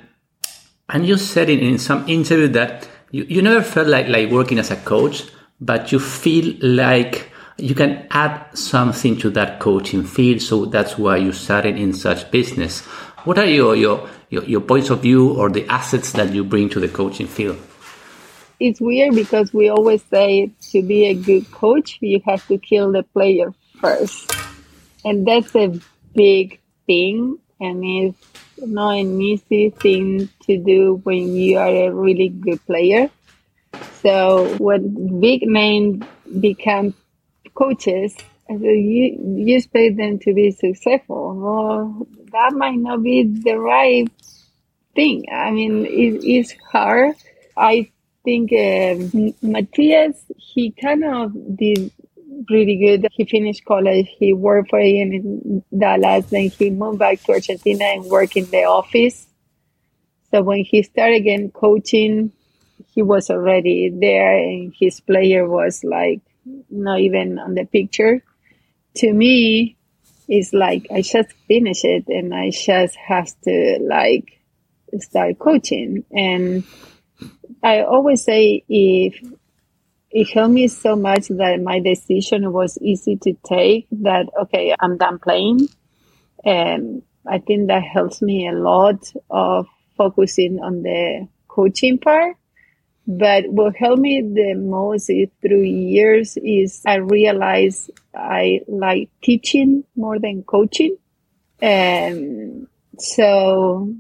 and 0.90 1.08
you 1.08 1.18
said 1.18 1.50
in, 1.50 1.60
in 1.60 1.78
some 1.78 2.08
interview 2.08 2.48
that 2.50 2.88
you, 3.12 3.26
you 3.30 3.42
never 3.42 3.62
felt 3.62 3.88
like, 3.88 4.08
like 4.08 4.30
working 4.30 4.60
as 4.60 4.72
a 4.72 4.76
coach, 4.76 5.24
but 5.62 5.92
you 5.92 6.00
feel 6.00 6.56
like 6.62 7.32
you 7.58 7.76
can 7.76 8.08
add 8.12 8.46
something 8.58 9.18
to 9.18 9.30
that 9.30 9.60
coaching 9.60 10.04
field. 10.04 10.42
So 10.42 10.66
that's 10.66 10.98
why 10.98 11.18
you 11.18 11.32
started 11.32 11.78
in 11.78 11.94
such 11.94 12.30
business. 12.32 12.82
What 13.26 13.38
are 13.38 13.46
your, 13.46 13.76
your, 13.76 14.10
your, 14.30 14.44
your 14.44 14.62
points 14.62 14.90
of 14.90 15.02
view 15.02 15.32
or 15.32 15.50
the 15.50 15.66
assets 15.68 16.12
that 16.14 16.34
you 16.34 16.44
bring 16.44 16.70
to 16.70 16.80
the 16.80 16.90
coaching 16.90 17.28
field? 17.28 17.58
It's 18.64 18.80
weird 18.80 19.14
because 19.14 19.54
we 19.54 19.68
always 19.68 20.02
say 20.04 20.50
to 20.72 20.82
be 20.82 21.08
a 21.08 21.14
good 21.14 21.52
coach, 21.52 21.98
you 22.00 22.22
have 22.26 22.48
to 22.48 22.58
kill 22.58 22.94
the 22.94 23.04
player 23.04 23.54
first. 23.82 24.32
And 25.04 25.28
that's 25.28 25.54
a 25.54 25.78
big 26.16 26.62
thing 26.88 27.40
and 27.60 27.84
it's 27.84 28.18
not 28.60 28.92
an 28.92 29.20
easy 29.20 29.70
thing 29.70 30.30
to 30.44 30.58
do 30.58 31.02
when 31.04 31.36
you 31.36 31.58
are 31.58 31.68
a 31.68 31.90
really 31.92 32.30
good 32.30 32.66
player. 32.66 33.10
So 34.02 34.56
when 34.60 35.20
big 35.20 35.42
names 35.42 36.06
become 36.40 36.94
coaches, 37.56 38.16
uh, 38.50 38.54
you 38.54 39.04
you 39.40 39.58
expect 39.58 39.98
them 39.98 40.20
to 40.20 40.34
be 40.34 40.52
successful. 40.52 41.36
Well, 41.36 42.08
that 42.32 42.54
might 42.54 42.78
not 42.78 43.04
be 43.04 43.24
the 43.24 43.60
right 43.60 44.10
thing. 44.96 45.26
I 45.30 45.52
mean, 45.52 45.86
it 45.86 46.24
is 46.24 46.56
hard. 46.72 47.16
I 47.58 47.92
think 48.24 48.52
uh, 48.52 49.36
Matthias, 49.42 50.24
he 50.38 50.72
kind 50.72 51.04
of 51.04 51.34
did 51.58 51.92
really 52.50 52.78
good. 52.78 53.08
He 53.12 53.26
finished 53.26 53.66
college. 53.66 54.08
He 54.18 54.34
worked 54.34 54.70
for 54.70 54.80
in 54.80 55.64
Dallas. 55.78 56.26
Then 56.28 56.50
he 56.50 56.70
moved 56.70 57.00
back 57.00 57.22
to 57.24 57.34
Argentina 57.34 57.86
and 57.86 58.06
worked 58.06 58.36
in 58.36 58.46
the 58.50 58.64
office. 58.64 59.28
So 60.32 60.42
when 60.42 60.64
he 60.64 60.84
started 60.84 61.18
again 61.18 61.52
coaching, 61.52 62.32
he 62.94 63.02
was 63.02 63.30
already 63.30 63.90
there 63.90 64.36
and 64.38 64.74
his 64.78 65.00
player 65.00 65.48
was 65.48 65.84
like 65.84 66.22
not 66.70 67.00
even 67.00 67.40
on 67.40 67.54
the 67.54 67.66
picture. 67.66 68.24
To 68.96 69.14
me, 69.14 69.78
it's 70.28 70.54
like 70.54 70.88
I 70.92 71.02
just 71.02 71.32
finished 71.48 71.86
it 71.86 72.08
and 72.08 72.34
I 72.34 72.50
just 72.50 72.96
have 72.96 73.30
to 73.44 73.80
like 73.82 74.40
start 75.00 75.40
coaching. 75.40 76.06
And 76.12 76.64
I 77.64 77.84
always 77.84 78.24
say 78.24 78.64
if 78.68 79.20
it 80.12 80.30
helped 80.30 80.54
me 80.54 80.68
so 80.68 80.96
much 80.96 81.30
that 81.30 81.62
my 81.62 81.80
decision 81.80 82.52
was 82.52 82.78
easy 82.82 83.16
to 83.18 83.34
take 83.46 83.88
that 83.92 84.28
okay 84.42 84.76
i'm 84.80 84.98
done 84.98 85.20
playing. 85.20 85.68
And 86.44 87.04
i 87.26 87.40
think 87.40 87.68
that 87.68 87.84
helps 87.84 88.22
me 88.22 88.48
a 88.48 88.54
lot 88.54 89.12
of 89.30 89.68
focusing 89.98 90.60
on 90.60 90.84
the 90.84 91.28
coaching 91.48 91.98
part. 92.00 92.36
But 93.06 93.50
what 93.50 93.76
helped 93.76 94.02
me 94.02 94.22
the 94.22 94.56
most 94.56 95.10
is 95.10 95.30
through 95.42 95.64
years 95.64 96.38
is 96.38 96.82
i 96.86 96.96
realized 96.96 97.92
i 98.14 98.62
like 98.68 99.10
teaching 99.22 99.84
more 99.96 100.20
than 100.20 100.44
coaching. 100.44 100.98
And 101.62 102.68
so 103.00 103.96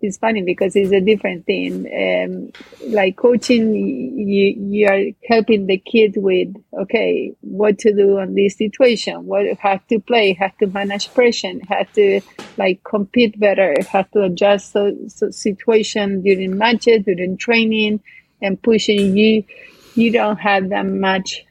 it's 0.00 0.18
funny 0.18 0.42
because 0.42 0.76
it's 0.76 0.92
a 0.92 1.00
different 1.00 1.44
thing. 1.44 1.86
Um, 1.92 2.52
like 2.88 3.16
coaching, 3.16 3.74
you 3.74 4.54
you 4.56 4.86
are 4.86 5.02
helping 5.28 5.66
the 5.66 5.78
kid 5.78 6.14
with 6.16 6.54
okay, 6.72 7.32
what 7.40 7.78
to 7.80 7.92
do 7.94 8.18
on 8.18 8.34
this 8.34 8.56
situation, 8.56 9.26
what 9.26 9.46
how 9.58 9.80
to 9.88 9.98
play, 10.00 10.34
how 10.34 10.52
to 10.60 10.66
manage 10.68 11.12
pressure, 11.14 11.54
how 11.68 11.82
to 11.94 12.20
like 12.56 12.82
compete 12.84 13.38
better, 13.38 13.74
how 13.90 14.02
to 14.02 14.22
adjust 14.22 14.72
so, 14.72 14.96
so 15.08 15.30
situation 15.30 16.22
during 16.22 16.56
matches, 16.56 17.04
during 17.04 17.36
training, 17.36 18.00
and 18.40 18.62
pushing 18.62 19.16
you. 19.16 19.44
You 19.94 20.12
don't 20.12 20.38
have 20.38 20.68
that 20.68 20.86
much. 20.86 21.44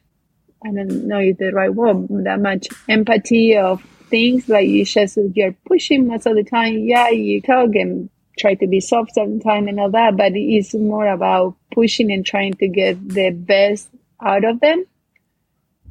I 0.65 0.71
don't 0.71 1.07
know 1.07 1.19
if 1.19 1.37
the 1.37 1.51
right 1.51 1.73
word, 1.73 2.07
that 2.23 2.39
much 2.39 2.67
empathy 2.87 3.57
of 3.57 3.83
things 4.09 4.47
like 4.47 4.67
you 4.67 4.85
just 4.85 5.17
you're 5.33 5.55
pushing 5.65 6.07
most 6.07 6.25
of 6.25 6.35
the 6.35 6.43
time. 6.43 6.79
Yeah, 6.79 7.09
you 7.09 7.41
talk 7.41 7.75
and 7.75 8.09
try 8.37 8.53
to 8.55 8.67
be 8.67 8.79
soft 8.79 9.13
sometimes 9.13 9.67
and 9.67 9.79
all 9.79 9.91
that, 9.91 10.15
but 10.15 10.31
it's 10.35 10.73
more 10.73 11.07
about 11.07 11.55
pushing 11.73 12.11
and 12.11 12.25
trying 12.25 12.53
to 12.53 12.67
get 12.67 13.07
the 13.07 13.31
best 13.31 13.89
out 14.21 14.45
of 14.45 14.59
them. 14.59 14.85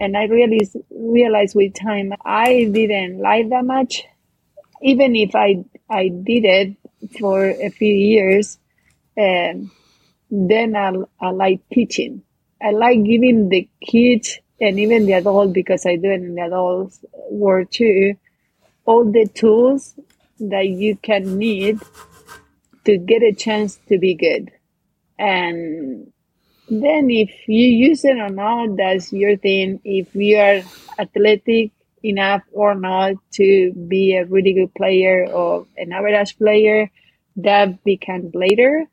And 0.01 0.17
I 0.17 0.25
really 0.25 0.69
realized 0.91 1.55
with 1.55 1.75
time 1.75 2.13
I 2.25 2.69
didn't 2.71 3.19
like 3.19 3.49
that 3.51 3.65
much. 3.65 4.05
Even 4.83 5.17
if 5.17 5.35
I 5.35 5.65
I 5.89 6.09
did 6.09 6.45
it 6.45 6.77
for 7.19 7.47
a 7.47 7.71
few 7.71 7.95
years, 7.95 8.59
um, 9.19 9.71
then 10.31 10.77
I, 10.77 10.93
I 11.21 11.31
like 11.31 11.61
teaching. 11.73 12.23
I 12.63 12.71
like 12.71 13.03
giving 13.05 13.49
the 13.49 13.69
kids 13.81 14.39
and 14.61 14.79
even 14.79 15.07
the 15.07 15.15
adult 15.15 15.53
because 15.53 15.87
I 15.87 15.97
do 15.97 16.11
it 16.11 16.23
in 16.23 16.35
the 16.35 16.43
adult 16.43 16.99
world 17.31 17.69
too, 17.71 18.17
all 18.85 19.05
the 19.11 19.27
tools 19.27 19.95
that 20.41 20.69
you 20.69 20.97
can 20.97 21.39
need 21.39 21.81
to 22.87 22.99
get 22.99 23.22
a 23.22 23.33
chance 23.33 23.79
to 23.88 23.99
be 23.99 24.14
good. 24.14 24.51
And 25.18 26.12
then 26.68 27.11
if 27.11 27.31
you 27.46 27.66
use 27.68 28.05
it 28.05 28.18
or 28.18 28.29
not, 28.29 28.77
that's 28.77 29.12
your 29.12 29.37
thing. 29.37 29.81
If 29.85 30.14
you 30.14 30.38
are 30.38 30.62
athletic 30.99 31.72
enough 32.03 32.42
or 32.53 32.75
not 32.75 33.14
to 33.35 33.72
be 33.72 34.16
a 34.16 34.25
really 34.25 34.53
good 34.53 34.75
player 34.75 35.27
or 35.31 35.66
an 35.77 35.92
average 35.92 36.38
player, 36.38 36.90
that 37.37 37.83
becomes 37.85 38.35
later. 38.35 38.85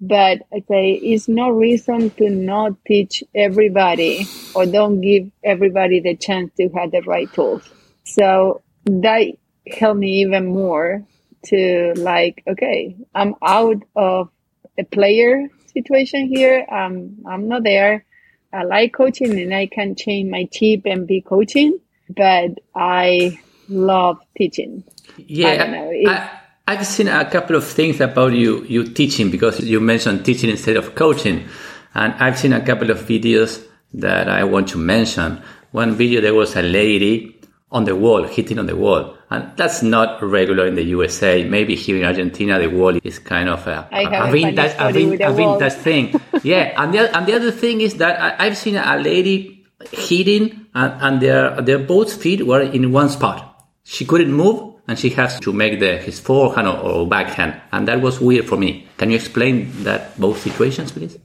But 0.00 0.42
I 0.52 0.60
say 0.66 0.92
it's 0.92 1.28
no 1.28 1.50
reason 1.50 2.10
to 2.10 2.30
not 2.30 2.72
teach 2.86 3.22
everybody 3.34 4.26
or 4.54 4.64
don't 4.64 5.00
give 5.00 5.30
everybody 5.44 6.00
the 6.00 6.16
chance 6.16 6.52
to 6.56 6.68
have 6.70 6.90
the 6.92 7.02
right 7.02 7.30
tools. 7.34 7.68
So 8.04 8.62
that 8.86 9.26
helped 9.66 10.00
me 10.00 10.22
even 10.22 10.46
more 10.46 11.04
to 11.46 11.94
like, 11.96 12.42
okay, 12.46 12.96
I'm 13.14 13.34
out 13.42 13.82
of 13.96 14.30
a 14.78 14.84
player 14.84 15.48
situation 15.72 16.26
here. 16.26 16.66
Um, 16.70 17.18
I'm 17.26 17.48
not 17.48 17.64
there. 17.64 18.04
I 18.52 18.64
like 18.64 18.92
coaching 18.92 19.38
and 19.38 19.54
I 19.54 19.66
can 19.66 19.94
change 19.94 20.30
my 20.30 20.48
chip 20.52 20.82
and 20.84 21.06
be 21.06 21.20
coaching, 21.20 21.78
but 22.08 22.58
I 22.74 23.38
love 23.68 24.18
teaching. 24.36 24.84
Yeah. 25.16 26.30
I, 26.66 26.74
have 26.74 26.86
seen 26.86 27.08
a 27.08 27.28
couple 27.28 27.56
of 27.56 27.64
things 27.64 28.00
about 28.00 28.32
you, 28.32 28.64
you 28.64 28.84
teaching 28.84 29.30
because 29.30 29.60
you 29.60 29.80
mentioned 29.80 30.24
teaching 30.24 30.50
instead 30.50 30.76
of 30.76 30.94
coaching. 30.94 31.48
And 31.94 32.12
I've 32.14 32.38
seen 32.38 32.52
a 32.52 32.64
couple 32.64 32.90
of 32.90 32.98
videos 33.00 33.64
that 33.94 34.28
I 34.28 34.44
want 34.44 34.68
to 34.68 34.78
mention. 34.78 35.42
One 35.72 35.94
video, 35.94 36.20
there 36.20 36.34
was 36.34 36.56
a 36.56 36.62
lady 36.62 37.40
on 37.70 37.84
the 37.84 37.94
wall, 37.94 38.24
hitting 38.24 38.58
on 38.58 38.66
the 38.66 38.76
wall. 38.76 39.16
And 39.30 39.56
that's 39.56 39.80
not 39.82 40.20
regular 40.22 40.66
in 40.66 40.74
the 40.74 40.82
USA. 40.82 41.44
Maybe 41.44 41.76
here 41.76 41.96
in 41.96 42.04
Argentina, 42.04 42.58
the 42.58 42.66
wall 42.66 42.98
is 43.04 43.20
kind 43.20 43.48
of 43.48 43.66
uh, 43.66 43.86
a, 43.92 44.04
a, 44.04 44.28
a 44.28 44.30
vintage, 44.32 44.74
a, 44.76 44.92
vin, 44.92 45.22
a 45.22 45.32
vintage 45.32 45.72
thing. 45.74 46.20
yeah. 46.42 46.74
And 46.76 46.92
the, 46.92 47.16
and 47.16 47.26
the 47.26 47.34
other 47.34 47.52
thing 47.52 47.80
is 47.80 47.94
that 47.94 48.40
I, 48.40 48.46
have 48.46 48.56
seen 48.56 48.74
a 48.74 48.96
lady 48.98 49.64
hitting 49.92 50.66
and, 50.74 50.92
and 51.00 51.22
their, 51.22 51.60
their 51.62 51.78
both 51.78 52.20
feet 52.20 52.44
were 52.44 52.60
in 52.60 52.90
one 52.90 53.08
spot. 53.08 53.64
She 53.84 54.04
couldn't 54.04 54.32
move 54.32 54.74
and 54.88 54.98
she 54.98 55.10
has 55.10 55.38
to 55.40 55.52
make 55.52 55.78
the, 55.78 55.98
his 55.98 56.18
forehand 56.18 56.66
or, 56.66 56.78
or 56.78 57.08
backhand. 57.08 57.60
And 57.70 57.86
that 57.86 58.00
was 58.00 58.20
weird 58.20 58.46
for 58.46 58.56
me. 58.56 58.88
Can 58.96 59.10
you 59.10 59.16
explain 59.16 59.70
that 59.84 60.18
both 60.18 60.40
situations, 60.40 60.90
please? 60.90 61.16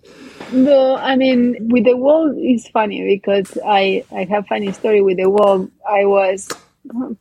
No, 0.51 0.95
I 0.95 1.15
mean 1.15 1.55
with 1.69 1.85
the 1.85 1.97
wall 1.97 2.31
it's 2.37 2.67
funny 2.69 3.03
because 3.15 3.57
I 3.65 4.05
I 4.11 4.25
have 4.25 4.45
funny 4.45 4.71
story 4.73 5.01
with 5.01 5.17
the 5.17 5.27
wall. 5.27 5.67
I 5.89 6.05
was 6.05 6.47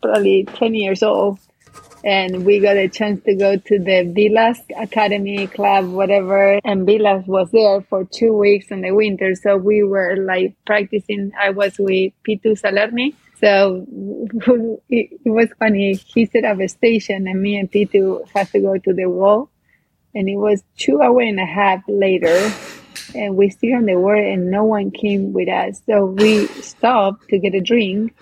probably 0.00 0.44
ten 0.44 0.74
years 0.74 1.02
old, 1.02 1.38
and 2.04 2.44
we 2.44 2.60
got 2.60 2.76
a 2.76 2.88
chance 2.88 3.22
to 3.24 3.34
go 3.34 3.56
to 3.56 3.78
the 3.78 4.12
Vilas 4.14 4.60
Academy 4.78 5.46
Club, 5.46 5.88
whatever. 5.88 6.60
And 6.62 6.84
Vilas 6.84 7.26
was 7.26 7.50
there 7.50 7.80
for 7.80 8.04
two 8.04 8.34
weeks 8.34 8.66
in 8.70 8.82
the 8.82 8.92
winter. 8.92 9.34
So 9.34 9.56
we 9.56 9.82
were 9.82 10.16
like 10.16 10.54
practicing. 10.66 11.32
I 11.40 11.50
was 11.50 11.78
with 11.78 12.12
Pitu 12.28 12.60
Salerni. 12.60 13.14
So 13.40 13.86
it, 14.90 15.18
was 15.24 15.48
funny. 15.58 15.94
He 15.94 16.26
set 16.26 16.44
up 16.44 16.60
a 16.60 16.68
station 16.68 17.26
and 17.26 17.40
me 17.40 17.56
and 17.56 17.72
Pitu 17.72 18.28
had 18.34 18.50
to 18.50 18.60
go 18.60 18.76
to 18.76 18.92
the 18.92 19.06
wall. 19.06 19.50
And 20.14 20.28
it 20.28 20.36
was 20.36 20.62
two 20.76 21.00
hour 21.00 21.22
and 21.22 21.40
a 21.40 21.46
half 21.46 21.82
later. 21.88 22.52
And 23.14 23.34
we 23.34 23.48
still 23.48 23.76
on 23.76 23.86
the 23.86 23.96
wall 23.96 24.12
and 24.12 24.50
no 24.50 24.64
one 24.64 24.90
came 24.90 25.32
with 25.32 25.48
us. 25.48 25.80
So 25.86 26.04
we 26.04 26.48
stopped 26.48 27.28
to 27.30 27.38
get 27.38 27.54
a 27.54 27.60
drink. 27.60 28.14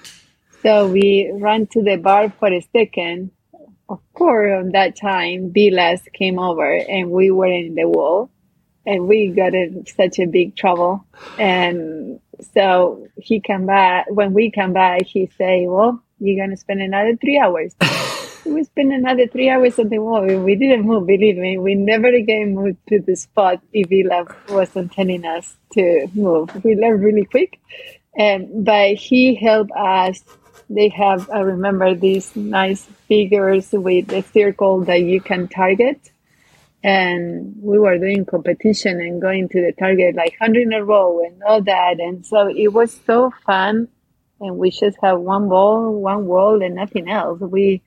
So 0.62 0.88
we 0.88 1.30
ran 1.34 1.66
to 1.68 1.82
the 1.82 1.96
bar 1.96 2.30
for 2.38 2.52
a 2.52 2.60
second 2.72 3.32
of 3.92 4.00
course, 4.14 4.64
on 4.64 4.72
that 4.72 4.96
time, 4.96 5.52
Vilas 5.52 6.00
came 6.14 6.38
over 6.38 6.72
and 6.72 7.10
we 7.10 7.30
were 7.30 7.52
in 7.52 7.74
the 7.74 7.86
wall 7.86 8.30
and 8.86 9.06
we 9.06 9.28
got 9.28 9.54
in 9.54 9.84
such 9.86 10.18
a 10.18 10.24
big 10.24 10.56
trouble. 10.56 11.04
And 11.38 12.18
so 12.54 13.06
he 13.16 13.40
come 13.40 13.66
back, 13.66 14.06
when 14.08 14.32
we 14.32 14.50
come 14.50 14.72
back, 14.72 15.02
he 15.04 15.30
say, 15.36 15.66
well, 15.66 16.02
you're 16.18 16.38
going 16.38 16.50
to 16.50 16.56
spend 16.56 16.80
another 16.80 17.16
three 17.16 17.38
hours. 17.38 17.74
we 18.46 18.64
spent 18.64 18.94
another 18.94 19.26
three 19.26 19.50
hours 19.50 19.78
on 19.78 19.90
the 19.90 19.98
wall. 19.98 20.24
We 20.24 20.54
didn't 20.54 20.86
move, 20.86 21.06
believe 21.06 21.36
me. 21.36 21.58
We 21.58 21.74
never 21.74 22.08
again 22.08 22.54
moved 22.54 22.78
to 22.88 22.98
the 22.98 23.14
spot 23.14 23.60
if 23.74 23.90
Vila 23.90 24.24
wasn't 24.48 24.92
telling 24.92 25.26
us 25.26 25.54
to 25.74 26.08
move. 26.14 26.64
We 26.64 26.76
learned 26.76 27.02
really 27.02 27.26
quick. 27.26 27.60
And, 28.16 28.64
but 28.64 28.94
he 28.94 29.34
helped 29.34 29.72
us 29.72 30.22
they 30.70 30.88
have 30.90 31.28
I 31.30 31.40
remember 31.40 31.94
these 31.94 32.34
nice 32.36 32.84
figures 33.08 33.72
with 33.72 34.08
the 34.08 34.22
circle 34.22 34.84
that 34.84 35.02
you 35.02 35.20
can 35.20 35.48
target. 35.48 36.10
And 36.84 37.54
we 37.60 37.78
were 37.78 37.98
doing 37.98 38.24
competition 38.24 39.00
and 39.00 39.20
going 39.22 39.48
to 39.50 39.60
the 39.60 39.72
target 39.72 40.16
like 40.16 40.34
100 40.40 40.62
in 40.62 40.72
a 40.72 40.84
row 40.84 41.20
and 41.24 41.40
all 41.44 41.62
that. 41.62 42.00
And 42.00 42.26
so 42.26 42.48
it 42.48 42.72
was 42.72 42.98
so 43.06 43.30
fun. 43.46 43.88
And 44.40 44.58
we 44.58 44.70
just 44.70 44.98
have 45.02 45.20
one 45.20 45.48
ball 45.48 45.92
one 46.00 46.26
wall 46.26 46.62
and 46.62 46.74
nothing 46.74 47.08
else. 47.08 47.40
We 47.40 47.82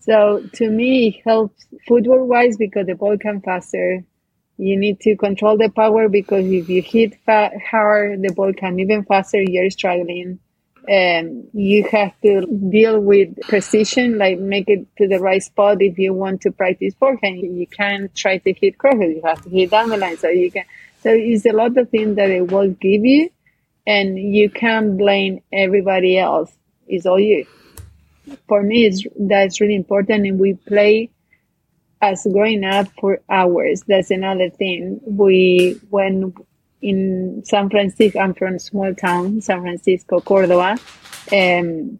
so 0.00 0.42
to 0.54 0.70
me 0.70 1.08
it 1.08 1.22
helps 1.24 1.66
football 1.86 2.26
wise 2.26 2.56
because 2.56 2.86
the 2.86 2.94
ball 2.94 3.16
can 3.18 3.40
faster. 3.40 4.04
You 4.56 4.78
need 4.78 5.00
to 5.00 5.16
control 5.16 5.56
the 5.56 5.70
power 5.70 6.08
because 6.08 6.44
if 6.44 6.68
you 6.68 6.82
hit 6.82 7.14
fa- 7.24 7.52
hard 7.70 8.22
the 8.22 8.32
ball 8.32 8.52
can 8.52 8.80
even 8.80 9.04
faster. 9.04 9.40
You're 9.40 9.70
struggling 9.70 10.40
um, 10.90 11.48
you 11.52 11.84
have 11.92 12.20
to 12.22 12.46
deal 12.46 12.98
with 12.98 13.40
precision, 13.42 14.18
like 14.18 14.40
make 14.40 14.68
it 14.68 14.86
to 14.98 15.06
the 15.06 15.20
right 15.20 15.42
spot 15.42 15.80
if 15.80 15.98
you 15.98 16.12
want 16.12 16.40
to 16.42 16.50
practice 16.50 16.94
forehand. 16.98 17.38
You 17.38 17.66
can't 17.66 18.12
try 18.14 18.38
to 18.38 18.52
hit 18.52 18.76
crossed, 18.76 18.98
you 18.98 19.22
have 19.24 19.42
to 19.44 19.50
hit 19.50 19.70
down 19.70 19.90
the 19.90 19.96
line. 19.96 20.16
So 20.16 20.28
you 20.28 20.50
can, 20.50 20.64
so 21.02 21.10
it's 21.12 21.46
a 21.46 21.52
lot 21.52 21.78
of 21.78 21.90
things 21.90 22.16
that 22.16 22.30
it 22.30 22.50
will 22.50 22.70
give 22.70 23.04
you, 23.04 23.30
and 23.86 24.18
you 24.18 24.50
can't 24.50 24.98
blame 24.98 25.42
everybody 25.52 26.18
else. 26.18 26.52
It's 26.88 27.06
all 27.06 27.20
you. 27.20 27.46
For 28.48 28.62
me, 28.62 28.86
it's, 28.86 29.06
that's 29.16 29.60
really 29.60 29.76
important, 29.76 30.26
and 30.26 30.40
we 30.40 30.54
play 30.54 31.10
as 32.02 32.26
growing 32.32 32.64
up 32.64 32.88
for 33.00 33.20
hours. 33.28 33.84
That's 33.86 34.10
another 34.10 34.50
thing. 34.50 35.00
We 35.04 35.78
when 35.90 36.34
in 36.82 37.42
San 37.44 37.70
Francisco. 37.70 38.18
I'm 38.18 38.34
from 38.34 38.54
a 38.54 38.58
small 38.58 38.94
town, 38.94 39.40
San 39.40 39.62
Francisco, 39.62 40.20
Cordoba. 40.20 40.78
Um, 41.32 41.98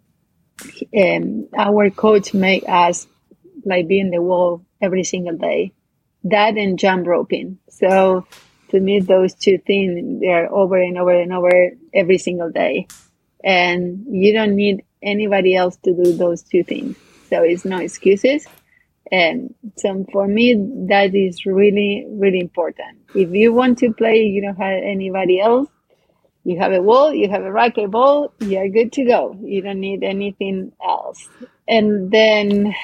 um, 0.97 1.49
our 1.57 1.91
coach 1.91 2.35
made 2.35 2.65
us 2.65 3.07
like 3.65 3.89
be 3.89 4.01
in 4.01 4.11
the 4.11 4.21
wall 4.21 4.65
every 4.81 5.05
single 5.05 5.37
day. 5.37 5.73
That 6.25 6.57
and 6.57 6.79
jump 6.79 7.07
roping. 7.07 7.59
So 7.69 8.27
to 8.71 8.81
me, 8.81 9.01
those 9.01 9.35
two 9.35 9.59
things, 9.59 10.21
they're 10.21 10.53
over 10.53 10.81
and 10.81 10.99
over 10.99 11.13
and 11.13 11.33
over 11.33 11.71
every 11.95 12.19
single 12.19 12.51
day. 12.51 12.87
And 13.43 14.05
you 14.09 14.33
don't 14.33 14.55
need 14.55 14.85
anybody 15.03 15.57
else 15.57 15.77
to 15.85 15.95
do 15.95 16.13
those 16.13 16.43
two 16.43 16.63
things. 16.63 16.97
So 17.31 17.43
it's 17.43 17.65
no 17.65 17.79
excuses. 17.79 18.47
And 19.13 19.55
so 19.77 20.07
for 20.13 20.29
me, 20.29 20.55
that 20.89 21.15
is 21.15 21.45
really, 21.45 22.07
really 22.09 22.41
important. 22.41 22.99
If 23.15 23.31
you 23.31 23.53
want 23.53 23.79
to 23.79 23.93
play, 23.93 24.23
you 24.23 24.43
don't 24.43 24.57
have 24.57 24.83
anybody 24.83 25.41
else. 25.41 25.69
You 26.45 26.59
have 26.59 26.73
a 26.73 26.81
wall, 26.81 27.13
you 27.13 27.29
have 27.29 27.43
a 27.43 27.53
racket 27.53 27.91
ball, 27.91 28.33
you're 28.41 28.69
good 28.69 28.93
to 28.93 29.05
go. 29.05 29.37
You 29.43 29.61
don't 29.61 29.81
need 29.81 30.03
anything 30.03 30.73
else. 30.83 31.29
And 31.69 32.11
then 32.11 32.75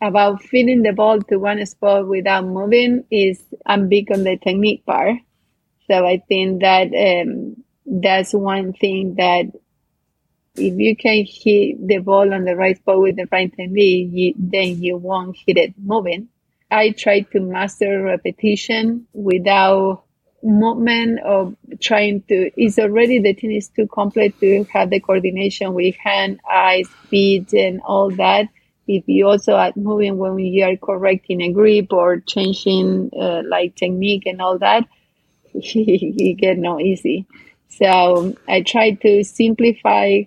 about 0.00 0.42
feeding 0.42 0.82
the 0.82 0.92
ball 0.92 1.20
to 1.20 1.36
one 1.36 1.64
spot 1.66 2.08
without 2.08 2.44
moving 2.44 3.04
is 3.10 3.42
I'm 3.66 3.88
big 3.88 4.10
on 4.10 4.24
the 4.24 4.36
technique 4.36 4.86
part. 4.86 5.16
So 5.90 6.06
I 6.06 6.22
think 6.28 6.62
that 6.62 6.88
um, 6.94 7.62
that's 7.86 8.32
one 8.32 8.72
thing 8.72 9.16
that 9.16 9.46
if 10.54 10.78
you 10.78 10.96
can 10.96 11.24
hit 11.26 11.86
the 11.86 11.98
ball 11.98 12.32
on 12.32 12.44
the 12.44 12.54
right 12.54 12.76
spot 12.76 13.00
with 13.00 13.16
the 13.16 13.26
right 13.32 13.54
technique, 13.54 14.08
you, 14.12 14.34
then 14.36 14.82
you 14.82 14.96
won't 14.96 15.36
hit 15.46 15.56
it 15.56 15.74
moving. 15.78 16.28
I 16.70 16.90
try 16.90 17.20
to 17.20 17.40
master 17.40 18.02
repetition 18.02 19.06
without 19.12 20.04
movement 20.42 21.20
or 21.24 21.54
trying 21.80 22.22
to 22.22 22.50
it's 22.56 22.78
already 22.78 23.20
the 23.20 23.32
thing 23.32 23.52
is 23.52 23.68
too 23.68 23.86
complex 23.86 24.36
to 24.40 24.64
have 24.72 24.90
the 24.90 24.98
coordination 24.98 25.72
with 25.74 25.94
hand, 25.96 26.40
eyes, 26.50 26.88
feet 27.08 27.52
and 27.52 27.80
all 27.82 28.10
that. 28.10 28.48
If 28.88 29.04
you 29.06 29.28
also 29.28 29.54
are 29.54 29.72
moving 29.76 30.18
when 30.18 30.38
you 30.38 30.64
are 30.64 30.76
correcting 30.76 31.40
a 31.42 31.52
grip 31.52 31.92
or 31.92 32.20
changing 32.20 33.10
uh, 33.18 33.42
like 33.46 33.76
technique 33.76 34.24
and 34.26 34.42
all 34.42 34.58
that, 34.58 34.88
you 35.54 36.34
get 36.34 36.58
no 36.58 36.80
easy. 36.80 37.26
So 37.68 38.34
I 38.48 38.62
try 38.62 38.92
to 38.92 39.24
simplify 39.24 40.22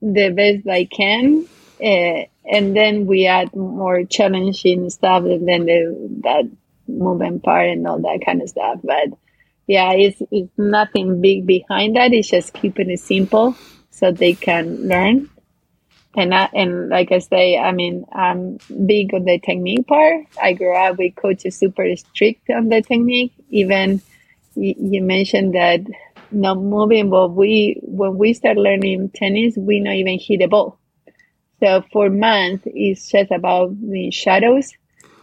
the 0.00 0.30
best 0.30 0.68
I 0.68 0.84
can. 0.84 1.46
Uh, 1.82 2.24
and 2.48 2.76
then 2.76 3.06
we 3.06 3.26
add 3.26 3.54
more 3.54 4.04
challenging 4.04 4.88
stuff 4.90 5.24
and 5.24 5.46
then 5.46 5.66
the, 5.66 6.20
that 6.22 6.44
movement 6.88 7.42
part 7.42 7.68
and 7.68 7.86
all 7.86 8.00
that 8.00 8.22
kind 8.24 8.40
of 8.40 8.48
stuff. 8.48 8.80
But 8.82 9.10
yeah, 9.66 9.92
it's, 9.92 10.22
it's 10.30 10.50
nothing 10.56 11.20
big 11.20 11.46
behind 11.46 11.96
that. 11.96 12.12
It's 12.12 12.30
just 12.30 12.52
keeping 12.54 12.90
it 12.90 13.00
simple 13.00 13.56
so 13.90 14.12
they 14.12 14.34
can 14.34 14.88
learn. 14.88 15.28
And 16.16 16.34
I, 16.34 16.48
and 16.54 16.88
like 16.88 17.12
I 17.12 17.18
say, 17.18 17.58
I 17.58 17.72
mean, 17.72 18.06
I'm 18.10 18.58
big 18.86 19.12
on 19.12 19.24
the 19.24 19.38
technique 19.38 19.86
part. 19.86 20.24
I 20.42 20.54
grew 20.54 20.74
up 20.74 20.96
with 20.96 21.14
coaches 21.14 21.58
super 21.58 21.94
strict 21.96 22.48
on 22.48 22.68
the 22.70 22.80
technique. 22.80 23.34
Even 23.50 24.00
you 24.54 25.02
mentioned 25.02 25.54
that 25.54 25.80
not 26.36 26.58
moving, 26.58 27.10
but 27.10 27.30
we 27.30 27.80
when 27.82 28.18
we 28.18 28.34
start 28.34 28.58
learning 28.58 29.10
tennis, 29.14 29.56
we 29.56 29.80
not 29.80 29.94
even 29.94 30.18
hit 30.20 30.40
the 30.40 30.46
ball. 30.46 30.78
So 31.60 31.84
for 31.92 32.10
months, 32.10 32.64
it's 32.66 33.08
just 33.08 33.30
about 33.30 33.74
the 33.80 34.10
shadows. 34.10 34.72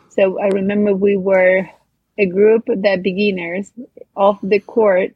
So 0.09 0.39
I 0.39 0.47
remember 0.47 0.93
we 0.95 1.17
were 1.17 1.69
a 2.17 2.25
group 2.25 2.65
that 2.67 3.03
beginners 3.03 3.71
off 4.15 4.39
the 4.43 4.59
court 4.59 5.15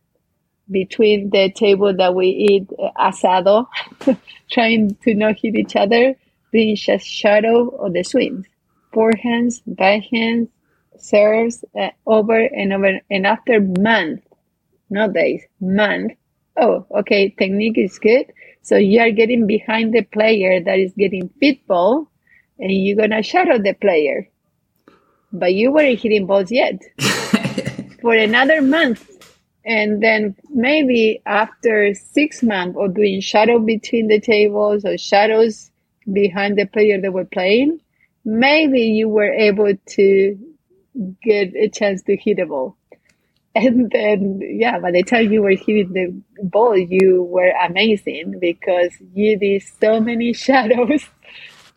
between 0.70 1.30
the 1.30 1.52
table 1.52 1.96
that 1.96 2.16
we 2.16 2.28
eat 2.28 2.70
asado, 2.98 3.68
trying 4.52 4.96
to 5.04 5.16
not 5.16 5.40
hit 5.40 5.56
each 5.56 5.76
other, 5.76 6.16
being 6.52 6.76
just 6.76 7.08
shadow 7.08 7.70
of 7.70 7.94
the 7.94 8.04
swings, 8.04 8.46
forehands, 8.94 9.62
backhands, 9.68 10.50
serves 10.98 11.64
uh, 11.80 11.90
over 12.06 12.38
and 12.38 12.74
over. 12.74 13.00
And 13.10 13.28
after 13.28 13.62
months, 13.62 14.27
not 14.90 15.14
days, 15.14 15.44
month. 15.60 16.14
Oh, 16.56 16.86
okay, 17.00 17.30
technique 17.38 17.78
is 17.78 18.00
good. 18.00 18.26
So 18.62 18.78
you 18.78 19.00
are 19.02 19.12
getting 19.12 19.48
behind 19.48 19.94
the 19.94 20.04
player 20.04 20.62
that 20.64 20.80
is 20.80 20.94
getting 20.98 21.30
fit 21.40 21.66
ball 21.68 22.10
and 22.60 22.72
you're 22.72 22.98
gonna 22.98 23.24
shadow 23.24 23.58
the 23.58 23.74
player. 23.74 24.28
But 25.32 25.54
you 25.54 25.72
weren't 25.72 26.00
hitting 26.00 26.26
balls 26.26 26.52
yet. 26.52 26.82
For 28.02 28.14
another 28.14 28.62
month. 28.62 29.14
And 29.66 30.02
then 30.02 30.36
maybe 30.50 31.22
after 31.26 31.94
six 31.94 32.42
months 32.42 32.78
of 32.80 32.96
doing 32.96 33.20
shadow 33.20 33.60
between 33.60 34.08
the 34.08 34.22
tables 34.22 34.86
or 34.86 34.98
shadows 34.98 35.70
behind 36.12 36.58
the 36.58 36.66
player 36.66 37.02
that 37.02 37.12
were 37.12 37.26
playing, 37.26 37.82
maybe 38.24 38.82
you 38.82 39.10
were 39.10 39.34
able 39.34 39.74
to 39.76 40.40
get 41.22 41.54
a 41.56 41.68
chance 41.68 42.02
to 42.04 42.16
hit 42.16 42.40
a 42.40 42.46
ball. 42.46 42.77
And 43.58 43.90
then, 43.92 44.40
yeah, 44.44 44.80
by 44.80 44.92
the 44.92 45.04
time 45.04 45.32
you 45.32 45.42
were 45.42 45.52
hitting 45.52 45.94
the 45.94 46.22
ball, 46.44 46.78
you 46.78 47.24
were 47.24 47.52
amazing 47.66 48.40
because 48.40 48.92
you 49.14 49.38
did 49.40 49.64
so 49.82 50.00
many 50.00 50.34
shadows. 50.46 51.04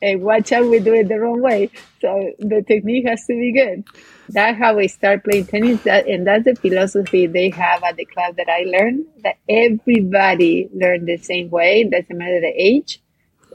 and 0.02 0.22
watch 0.22 0.52
out, 0.52 0.66
we 0.68 0.80
do 0.80 0.94
it 0.94 1.08
the 1.08 1.20
wrong 1.20 1.40
way. 1.42 1.70
So 2.00 2.32
the 2.38 2.62
technique 2.62 3.06
has 3.06 3.24
to 3.26 3.34
be 3.34 3.52
good. 3.52 3.84
That's 4.28 4.58
how 4.58 4.78
I 4.78 4.86
start 4.86 5.24
playing 5.24 5.46
tennis. 5.46 5.82
That, 5.84 6.06
and 6.08 6.26
that's 6.26 6.44
the 6.44 6.54
philosophy 6.56 7.26
they 7.26 7.50
have 7.50 7.82
at 7.82 7.96
the 7.96 8.04
club 8.06 8.36
that 8.36 8.48
I 8.48 8.64
learned 8.64 9.06
that 9.24 9.36
everybody 9.48 10.68
learned 10.74 11.08
the 11.08 11.18
same 11.18 11.50
way. 11.50 11.84
Doesn't 11.84 12.16
matter 12.16 12.40
the 12.40 12.52
age. 12.56 13.02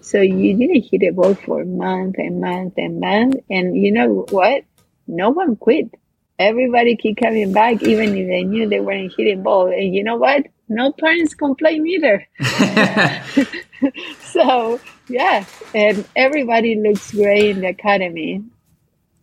So 0.02 0.22
you 0.22 0.58
didn't 0.58 0.84
hit 0.92 1.04
a 1.04 1.12
ball 1.12 1.36
for 1.36 1.66
month 1.66 2.16
and 2.18 2.42
month 2.42 2.76
and 2.78 3.00
month. 3.00 3.36
And 3.50 3.76
you 3.78 3.92
know 3.92 4.26
what? 4.30 4.64
No 5.08 5.30
one 5.32 5.56
quit. 5.56 5.90
Everybody 6.38 6.98
keep 6.98 7.18
coming 7.18 7.54
back, 7.54 7.82
even 7.84 8.16
if 8.16 8.28
they 8.28 8.44
knew 8.44 8.68
they 8.68 8.80
weren't 8.80 9.14
hitting 9.16 9.44
ball. 9.44 9.68
And 9.68 9.94
you 9.94 10.04
know 10.04 10.18
what? 10.18 10.48
No 10.68 10.92
parents 10.92 11.34
complain 11.34 11.86
either. 11.88 12.28
so 14.22 14.80
yeah, 15.08 15.46
and 15.74 16.06
everybody 16.16 16.76
looks 16.76 17.12
great 17.12 17.52
in 17.52 17.62
the 17.62 17.68
academy 17.68 18.44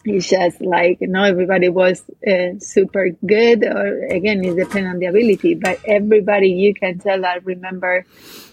it's 0.04 0.28
just 0.28 0.60
like 0.60 0.98
not 1.00 1.28
everybody 1.28 1.68
was 1.68 2.02
uh, 2.26 2.58
super 2.58 3.10
good 3.24 3.64
or 3.64 4.06
again 4.06 4.44
it 4.44 4.56
depends 4.56 4.88
on 4.88 4.98
the 4.98 5.06
ability 5.06 5.54
but 5.54 5.78
everybody 5.86 6.48
you 6.48 6.74
can 6.74 6.98
tell 6.98 7.24
i 7.24 7.36
remember 7.44 8.04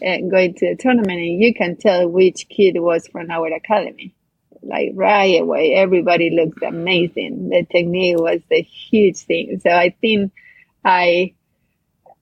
uh, 0.05 0.17
going 0.29 0.53
to 0.53 0.67
a 0.67 0.75
tournament 0.75 1.19
and 1.19 1.41
you 1.41 1.53
can 1.53 1.75
tell 1.75 2.07
which 2.07 2.47
kid 2.49 2.75
was 2.79 3.07
from 3.07 3.31
our 3.31 3.47
academy 3.47 4.13
like 4.63 4.91
right 4.93 5.41
away 5.41 5.73
everybody 5.75 6.29
looked 6.29 6.61
amazing. 6.63 7.49
The 7.49 7.65
technique 7.65 8.17
was 8.17 8.41
a 8.51 8.61
huge 8.61 9.17
thing. 9.17 9.59
So 9.63 9.69
i 9.69 9.95
think 10.01 10.31
i 10.83 11.33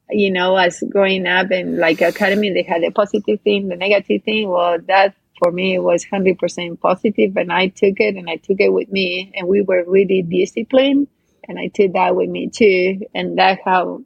you 0.10 0.32
know 0.32 0.56
as 0.56 0.84
growing 0.89 1.28
up 1.28 1.52
in 1.52 1.78
like 1.78 2.02
academy 2.02 2.52
they 2.52 2.63
had 2.63 2.84
a 2.84 2.91
positive 2.91 3.41
thing 3.41 3.67
the 3.67 3.76
negative 3.76 4.23
thing. 4.23 4.50
Well 4.50 4.80
that 4.88 5.15
for 5.39 5.52
me 5.52 5.78
was 5.78 6.06
100% 6.06 6.80
positive 6.80 7.38
and 7.38 7.52
i 7.52 7.67
took 7.67 8.00
it 8.00 8.15
and 8.15 8.30
i 8.30 8.38
took 8.38 8.60
it 8.60 8.73
with 8.73 8.91
me 8.91 9.32
and 9.36 9.47
we 9.47 9.62
were 9.62 9.84
really 9.86 10.23
disciplined 10.23 11.08
and 11.47 11.60
i 11.60 11.67
took 11.67 11.93
that 11.93 12.15
with 12.15 12.30
me 12.30 12.50
too. 12.50 13.02
And 13.13 13.38
that's 13.38 13.62
how 13.63 14.02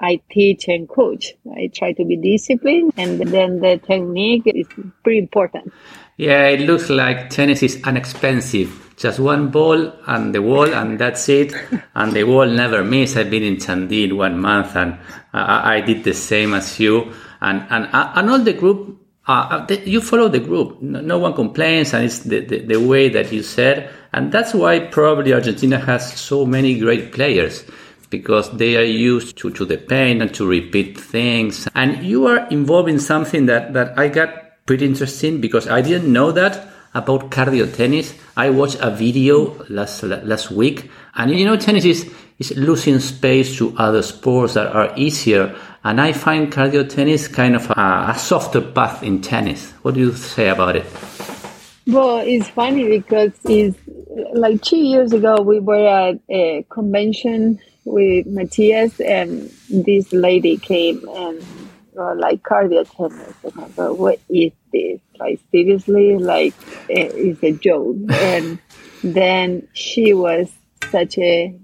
i 0.00 0.20
teach 0.30 0.68
and 0.68 0.88
coach. 0.88 1.34
I 1.54 1.70
try 1.72 1.92
to 1.92 2.04
be 2.04 2.16
disciplined 2.16 2.92
and 2.96 3.20
then 3.20 3.60
the 3.60 3.78
technique 3.78 4.42
is 4.46 4.66
pretty 5.02 5.18
important 5.18 5.72
yeah 6.16 6.46
it 6.46 6.60
looks 6.60 6.90
like 6.90 7.30
tennis 7.30 7.62
is 7.62 7.76
inexpensive 7.86 8.94
just 8.96 9.18
one 9.18 9.50
ball 9.50 9.92
and 10.06 10.34
the 10.34 10.42
wall 10.42 10.72
and 10.72 10.98
that's 10.98 11.28
it 11.28 11.52
and 11.94 12.12
the 12.12 12.24
wall 12.24 12.46
never 12.46 12.84
miss 12.84 13.16
i've 13.16 13.30
been 13.30 13.42
in 13.42 13.56
Tandil 13.56 14.16
one 14.16 14.38
month 14.38 14.76
and 14.76 14.98
I, 15.32 15.76
I 15.76 15.80
did 15.80 16.04
the 16.04 16.14
same 16.14 16.54
as 16.54 16.78
you 16.78 17.12
and 17.40 17.66
and, 17.70 17.88
and 17.92 18.30
all 18.30 18.38
the 18.38 18.52
group 18.52 18.98
uh, 19.26 19.66
uh 19.70 19.76
you 19.84 20.00
follow 20.00 20.28
the 20.28 20.40
group. 20.40 20.82
No, 20.82 21.18
one 21.18 21.34
complains, 21.34 21.94
and 21.94 22.04
it's 22.04 22.20
the, 22.20 22.40
the, 22.40 22.58
the, 22.58 22.80
way 22.80 23.08
that 23.08 23.32
you 23.32 23.42
said. 23.42 23.88
And 24.12 24.32
that's 24.32 24.52
why 24.52 24.80
probably 24.80 25.32
Argentina 25.32 25.78
has 25.78 26.12
so 26.18 26.44
many 26.44 26.78
great 26.78 27.12
players 27.12 27.64
because 28.10 28.50
they 28.56 28.76
are 28.76 28.82
used 28.82 29.38
to, 29.38 29.50
to 29.50 29.64
the 29.64 29.78
pain 29.78 30.20
and 30.20 30.34
to 30.34 30.46
repeat 30.46 30.98
things. 30.98 31.66
And 31.74 32.04
you 32.04 32.26
are 32.26 32.46
involved 32.48 32.90
in 32.90 32.98
something 32.98 33.46
that, 33.46 33.72
that 33.72 33.98
I 33.98 34.08
got 34.08 34.41
pretty 34.66 34.86
interesting 34.86 35.40
because 35.40 35.68
I 35.68 35.80
didn't 35.80 36.12
know 36.12 36.32
that 36.32 36.68
about 36.94 37.30
cardio 37.30 37.74
tennis. 37.74 38.14
I 38.36 38.50
watched 38.50 38.78
a 38.80 38.90
video 38.90 39.64
last 39.68 40.02
last 40.02 40.50
week, 40.50 40.90
and 41.14 41.30
you 41.30 41.44
know, 41.44 41.56
tennis 41.56 41.84
is, 41.84 42.12
is 42.38 42.56
losing 42.56 43.00
space 43.00 43.56
to 43.58 43.74
other 43.78 44.02
sports 44.02 44.54
that 44.54 44.74
are 44.74 44.92
easier 44.96 45.56
and 45.84 46.00
I 46.00 46.12
find 46.12 46.52
cardio 46.52 46.88
tennis 46.88 47.28
kind 47.28 47.56
of 47.56 47.68
a, 47.70 48.06
a 48.10 48.14
softer 48.16 48.60
path 48.60 49.02
in 49.02 49.20
tennis. 49.20 49.72
What 49.82 49.94
do 49.94 50.00
you 50.00 50.12
say 50.12 50.48
about 50.48 50.76
it? 50.76 50.86
Well, 51.86 52.18
it's 52.18 52.48
funny 52.48 52.98
because 52.98 53.32
it's 53.44 53.76
like 54.34 54.62
two 54.62 54.78
years 54.78 55.12
ago 55.12 55.42
we 55.42 55.58
were 55.58 55.86
at 55.86 56.20
a 56.28 56.64
convention 56.68 57.58
with 57.84 58.26
Matthias 58.26 59.00
and 59.00 59.50
this 59.68 60.12
lady 60.12 60.56
came 60.56 61.06
and 61.08 61.42
uh, 61.98 62.14
like 62.16 62.42
cardio 62.42 62.88
tennis 62.88 63.34
and 63.44 63.64
I 63.64 63.68
go, 63.70 63.92
what 63.94 64.20
is 64.28 64.52
this? 64.72 65.00
Like 65.18 65.40
seriously, 65.50 66.16
like 66.16 66.54
it's 66.88 67.42
a 67.42 67.52
joke. 67.52 67.96
and 68.10 68.58
then 69.02 69.68
she 69.72 70.14
was 70.14 70.50
such 70.90 71.18
a 71.18 71.58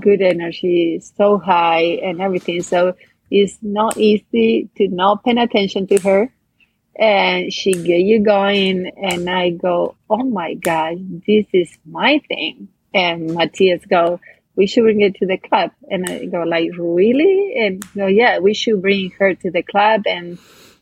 good 0.00 0.22
energy, 0.22 1.00
so 1.00 1.38
high 1.38 1.98
and 2.02 2.20
everything. 2.20 2.62
So 2.62 2.94
it's 3.30 3.58
not 3.62 3.96
easy 3.96 4.70
to 4.76 4.88
not 4.88 5.24
pay 5.24 5.36
attention 5.36 5.86
to 5.88 5.98
her. 6.00 6.32
And 6.94 7.52
she 7.52 7.72
get 7.72 8.00
you 8.00 8.22
going, 8.22 8.92
and 9.02 9.28
I 9.28 9.50
go, 9.50 9.96
oh 10.10 10.24
my 10.24 10.54
god, 10.54 11.22
this 11.26 11.46
is 11.54 11.70
my 11.86 12.20
thing. 12.28 12.68
And 12.92 13.34
Matthias 13.34 13.82
go, 13.86 14.20
we 14.56 14.66
should 14.66 14.82
bring 14.82 15.00
it 15.00 15.14
to 15.16 15.26
the 15.26 15.38
club. 15.38 15.70
And 15.90 16.08
I 16.08 16.26
go 16.26 16.42
like, 16.42 16.70
really? 16.78 17.54
And 17.58 17.84
go, 17.94 18.06
yeah, 18.06 18.38
we 18.38 18.54
should 18.54 18.82
bring 18.82 19.10
her 19.18 19.34
to 19.34 19.50
the 19.50 19.62
club 19.62 20.02
and 20.06 20.38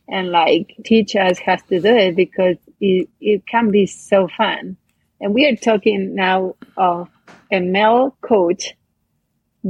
and 0.08 0.30
like 0.30 0.74
teach 0.84 1.14
us 1.14 1.38
how 1.38 1.54
to 1.54 1.80
do 1.80 1.96
it 1.96 2.16
because 2.16 2.56
it, 2.80 3.08
it 3.20 3.46
can 3.46 3.70
be 3.70 3.86
so 3.86 4.28
fun. 4.36 4.76
And 5.20 5.34
we 5.34 5.46
are 5.46 5.54
talking 5.54 6.16
now 6.16 6.56
of 6.76 7.08
a 7.52 7.60
male 7.60 8.16
coach 8.20 8.74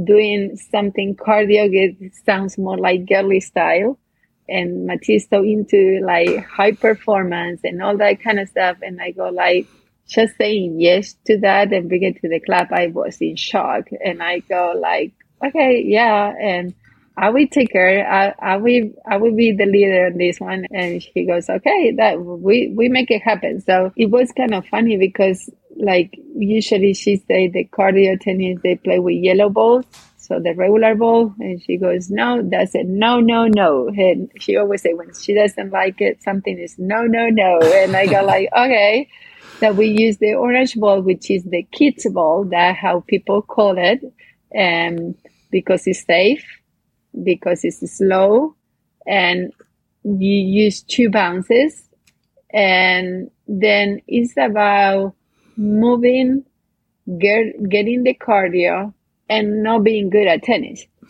doing 0.03 0.55
something 0.55 1.15
cardio 1.15 1.67
it 1.69 2.15
sounds 2.25 2.57
more 2.57 2.77
like 2.77 3.05
girly 3.07 3.41
style 3.41 3.99
and 4.47 4.87
Matisto 4.87 5.43
into 5.43 6.01
like 6.05 6.45
high 6.45 6.71
performance 6.71 7.61
and 7.63 7.81
all 7.81 7.97
that 7.97 8.23
kind 8.23 8.39
of 8.39 8.47
stuff 8.47 8.77
and 8.81 9.01
I 9.01 9.11
go 9.11 9.29
like 9.29 9.67
just 10.11 10.35
saying 10.37 10.79
yes 10.79 11.15
to 11.25 11.39
that 11.39 11.71
and 11.71 11.87
bring 11.87 12.03
it 12.03 12.21
to 12.21 12.27
the 12.27 12.39
club 12.41 12.67
I 12.71 12.87
was 12.87 13.17
in 13.21 13.35
shock. 13.35 13.87
And 14.03 14.21
I 14.21 14.39
go 14.39 14.73
like 14.77 15.13
okay 15.43 15.83
yeah 15.85 16.33
and 16.39 16.73
I 17.17 17.29
will 17.29 17.47
take 17.47 17.73
her. 17.73 18.07
I, 18.07 18.33
I 18.39 18.57
will 18.57 18.89
I 19.09 19.17
will 19.17 19.35
be 19.35 19.51
the 19.51 19.65
leader 19.65 20.07
in 20.07 20.17
this 20.17 20.39
one. 20.39 20.65
And 20.71 21.03
she 21.03 21.25
goes 21.25 21.49
okay 21.49 21.93
that 21.97 22.19
we 22.19 22.73
we 22.75 22.89
make 22.89 23.11
it 23.11 23.21
happen. 23.21 23.61
So 23.61 23.91
it 23.95 24.09
was 24.09 24.31
kind 24.31 24.53
of 24.53 24.65
funny 24.67 24.97
because 24.97 25.49
like 25.75 26.17
usually 26.35 26.93
she 26.93 27.17
say 27.17 27.47
the 27.47 27.65
cardio 27.65 28.19
tennis 28.19 28.59
they 28.63 28.75
play 28.75 28.99
with 28.99 29.15
yellow 29.15 29.49
balls 29.49 29.85
so 30.17 30.39
the 30.39 30.53
regular 30.53 30.95
ball. 30.95 31.33
And 31.39 31.61
she 31.61 31.77
goes 31.77 32.09
no 32.09 32.41
that's 32.43 32.75
it 32.75 32.87
no 32.87 33.19
no 33.19 33.47
no. 33.47 33.89
And 33.89 34.31
she 34.39 34.57
always 34.57 34.81
say 34.81 34.93
when 34.93 35.13
she 35.13 35.33
doesn't 35.33 35.71
like 35.71 36.01
it 36.01 36.23
something 36.23 36.57
is 36.57 36.79
no 36.79 37.03
no 37.03 37.29
no. 37.29 37.59
And 37.61 37.95
i 37.95 38.07
go 38.07 38.23
like 38.23 38.49
okay 38.57 39.09
that 39.61 39.75
we 39.75 39.87
use 39.87 40.17
the 40.17 40.33
orange 40.33 40.75
ball 40.75 41.01
which 41.01 41.31
is 41.31 41.43
the 41.45 41.63
kids 41.71 42.05
ball 42.11 42.43
that 42.45 42.75
how 42.75 42.99
people 43.07 43.41
call 43.41 43.77
it 43.77 44.01
and 44.51 45.15
because 45.49 45.87
it's 45.87 46.03
safe 46.05 46.43
because 47.23 47.63
it's 47.63 47.97
slow 47.97 48.55
and 49.07 49.51
you 50.03 50.35
use 50.35 50.81
two 50.83 51.09
bounces 51.09 51.87
and 52.53 53.31
then 53.47 54.01
it's 54.07 54.35
about 54.37 55.15
moving, 55.57 56.45
get, 57.17 57.69
getting 57.69 58.03
the 58.03 58.13
cardio, 58.13 58.93
and 59.29 59.63
not 59.63 59.83
being 59.83 60.09
good 60.09 60.27
at 60.27 60.43
tennis. 60.43 60.85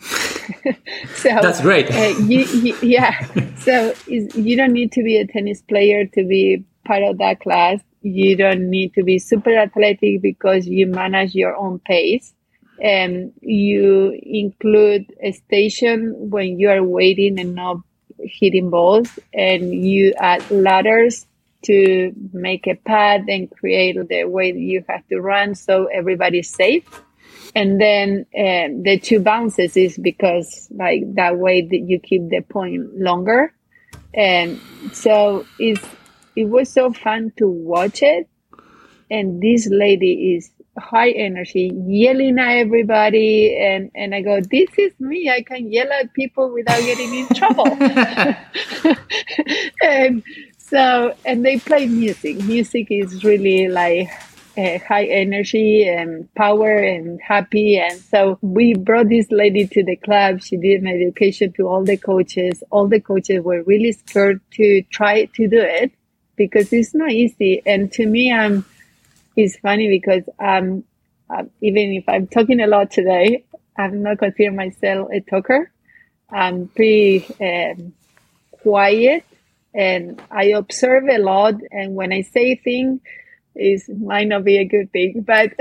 so 1.14 1.28
that's 1.40 1.60
great. 1.60 1.90
uh, 1.90 2.14
you, 2.20 2.44
you, 2.44 2.76
yeah. 2.82 3.26
so 3.56 3.94
you 4.06 4.56
don't 4.56 4.72
need 4.72 4.92
to 4.92 5.02
be 5.02 5.18
a 5.18 5.26
tennis 5.26 5.62
player 5.62 6.06
to 6.06 6.24
be 6.24 6.64
part 6.84 7.02
of 7.02 7.18
that 7.18 7.40
class. 7.40 7.80
You 8.02 8.36
don't 8.36 8.68
need 8.70 8.94
to 8.94 9.02
be 9.02 9.18
super 9.18 9.56
athletic 9.56 10.22
because 10.22 10.66
you 10.66 10.86
manage 10.86 11.34
your 11.34 11.56
own 11.56 11.78
pace. 11.78 12.34
And 12.82 13.32
you 13.40 14.18
include 14.22 15.12
a 15.22 15.32
station 15.32 16.30
when 16.30 16.58
you 16.58 16.68
are 16.70 16.82
waiting 16.82 17.38
and 17.38 17.54
not 17.54 17.76
hitting 18.18 18.70
balls, 18.70 19.18
and 19.32 19.72
you 19.72 20.14
add 20.18 20.50
ladders 20.50 21.26
to 21.62 22.12
make 22.32 22.66
a 22.66 22.74
pad 22.74 23.26
and 23.28 23.50
create 23.50 23.96
the 24.08 24.24
way 24.24 24.52
you 24.52 24.84
have 24.88 25.06
to 25.08 25.20
run 25.20 25.54
so 25.54 25.86
everybody's 25.86 26.50
safe. 26.50 27.02
And 27.54 27.80
then 27.80 28.26
uh, 28.34 28.68
the 28.82 28.98
two 29.02 29.20
bounces 29.20 29.76
is 29.76 29.96
because 29.98 30.68
like 30.72 31.02
that 31.14 31.38
way 31.38 31.62
that 31.62 31.84
you 31.86 32.00
keep 32.00 32.28
the 32.30 32.40
point 32.40 32.98
longer. 32.98 33.54
And 34.14 34.58
so 34.92 35.46
it's, 35.58 35.86
it 36.36 36.44
was 36.44 36.70
so 36.70 36.92
fun 36.92 37.32
to 37.38 37.48
watch 37.48 38.02
it. 38.02 38.28
And 39.10 39.42
this 39.42 39.68
lady 39.70 40.36
is 40.36 40.50
high 40.78 41.10
energy, 41.10 41.70
yelling 41.86 42.38
at 42.38 42.56
everybody. 42.56 43.56
And, 43.58 43.90
and 43.94 44.14
I 44.14 44.22
go, 44.22 44.40
this 44.40 44.70
is 44.78 44.92
me. 44.98 45.30
I 45.30 45.42
can 45.42 45.70
yell 45.70 45.92
at 45.92 46.14
people 46.14 46.52
without 46.52 46.80
getting 46.80 47.14
in 47.14 47.28
trouble. 47.28 47.66
and 49.82 50.22
so, 50.56 51.14
and 51.26 51.44
they 51.44 51.58
play 51.58 51.86
music. 51.86 52.42
Music 52.44 52.86
is 52.90 53.22
really 53.22 53.68
like 53.68 54.08
uh, 54.56 54.78
high 54.78 55.04
energy 55.04 55.86
and 55.86 56.32
power 56.34 56.78
and 56.78 57.20
happy. 57.20 57.78
And 57.78 58.00
so 58.00 58.38
we 58.40 58.72
brought 58.72 59.10
this 59.10 59.30
lady 59.30 59.66
to 59.66 59.84
the 59.84 59.96
club. 59.96 60.40
She 60.40 60.56
did 60.56 60.80
an 60.80 60.88
education 60.88 61.52
to 61.54 61.68
all 61.68 61.84
the 61.84 61.98
coaches. 61.98 62.62
All 62.70 62.88
the 62.88 63.00
coaches 63.00 63.42
were 63.44 63.62
really 63.64 63.92
scared 63.92 64.40
to 64.52 64.82
try 64.90 65.26
to 65.26 65.48
do 65.48 65.60
it 65.60 65.92
because 66.36 66.72
it's 66.72 66.94
not 66.94 67.10
easy. 67.10 67.62
And 67.64 67.90
to 67.92 68.06
me, 68.06 68.32
I'm, 68.32 68.64
it's 69.36 69.56
funny 69.56 69.88
because 69.88 70.24
um, 70.38 70.84
uh, 71.30 71.44
even 71.60 71.92
if 71.92 72.08
I'm 72.08 72.26
talking 72.26 72.60
a 72.60 72.66
lot 72.66 72.90
today, 72.90 73.44
I'm 73.76 74.02
not 74.02 74.18
consider 74.18 74.52
myself 74.52 75.08
a 75.12 75.20
talker. 75.20 75.70
I'm 76.30 76.68
pretty 76.68 77.26
um, 77.40 77.92
quiet 78.50 79.24
and 79.74 80.20
I 80.30 80.44
observe 80.44 81.04
a 81.08 81.18
lot. 81.18 81.54
And 81.70 81.94
when 81.94 82.12
I 82.12 82.22
say 82.22 82.56
things, 82.56 83.00
it 83.54 83.82
might 83.98 84.28
not 84.28 84.44
be 84.44 84.58
a 84.58 84.64
good 84.64 84.90
thing, 84.92 85.22
but 85.26 85.52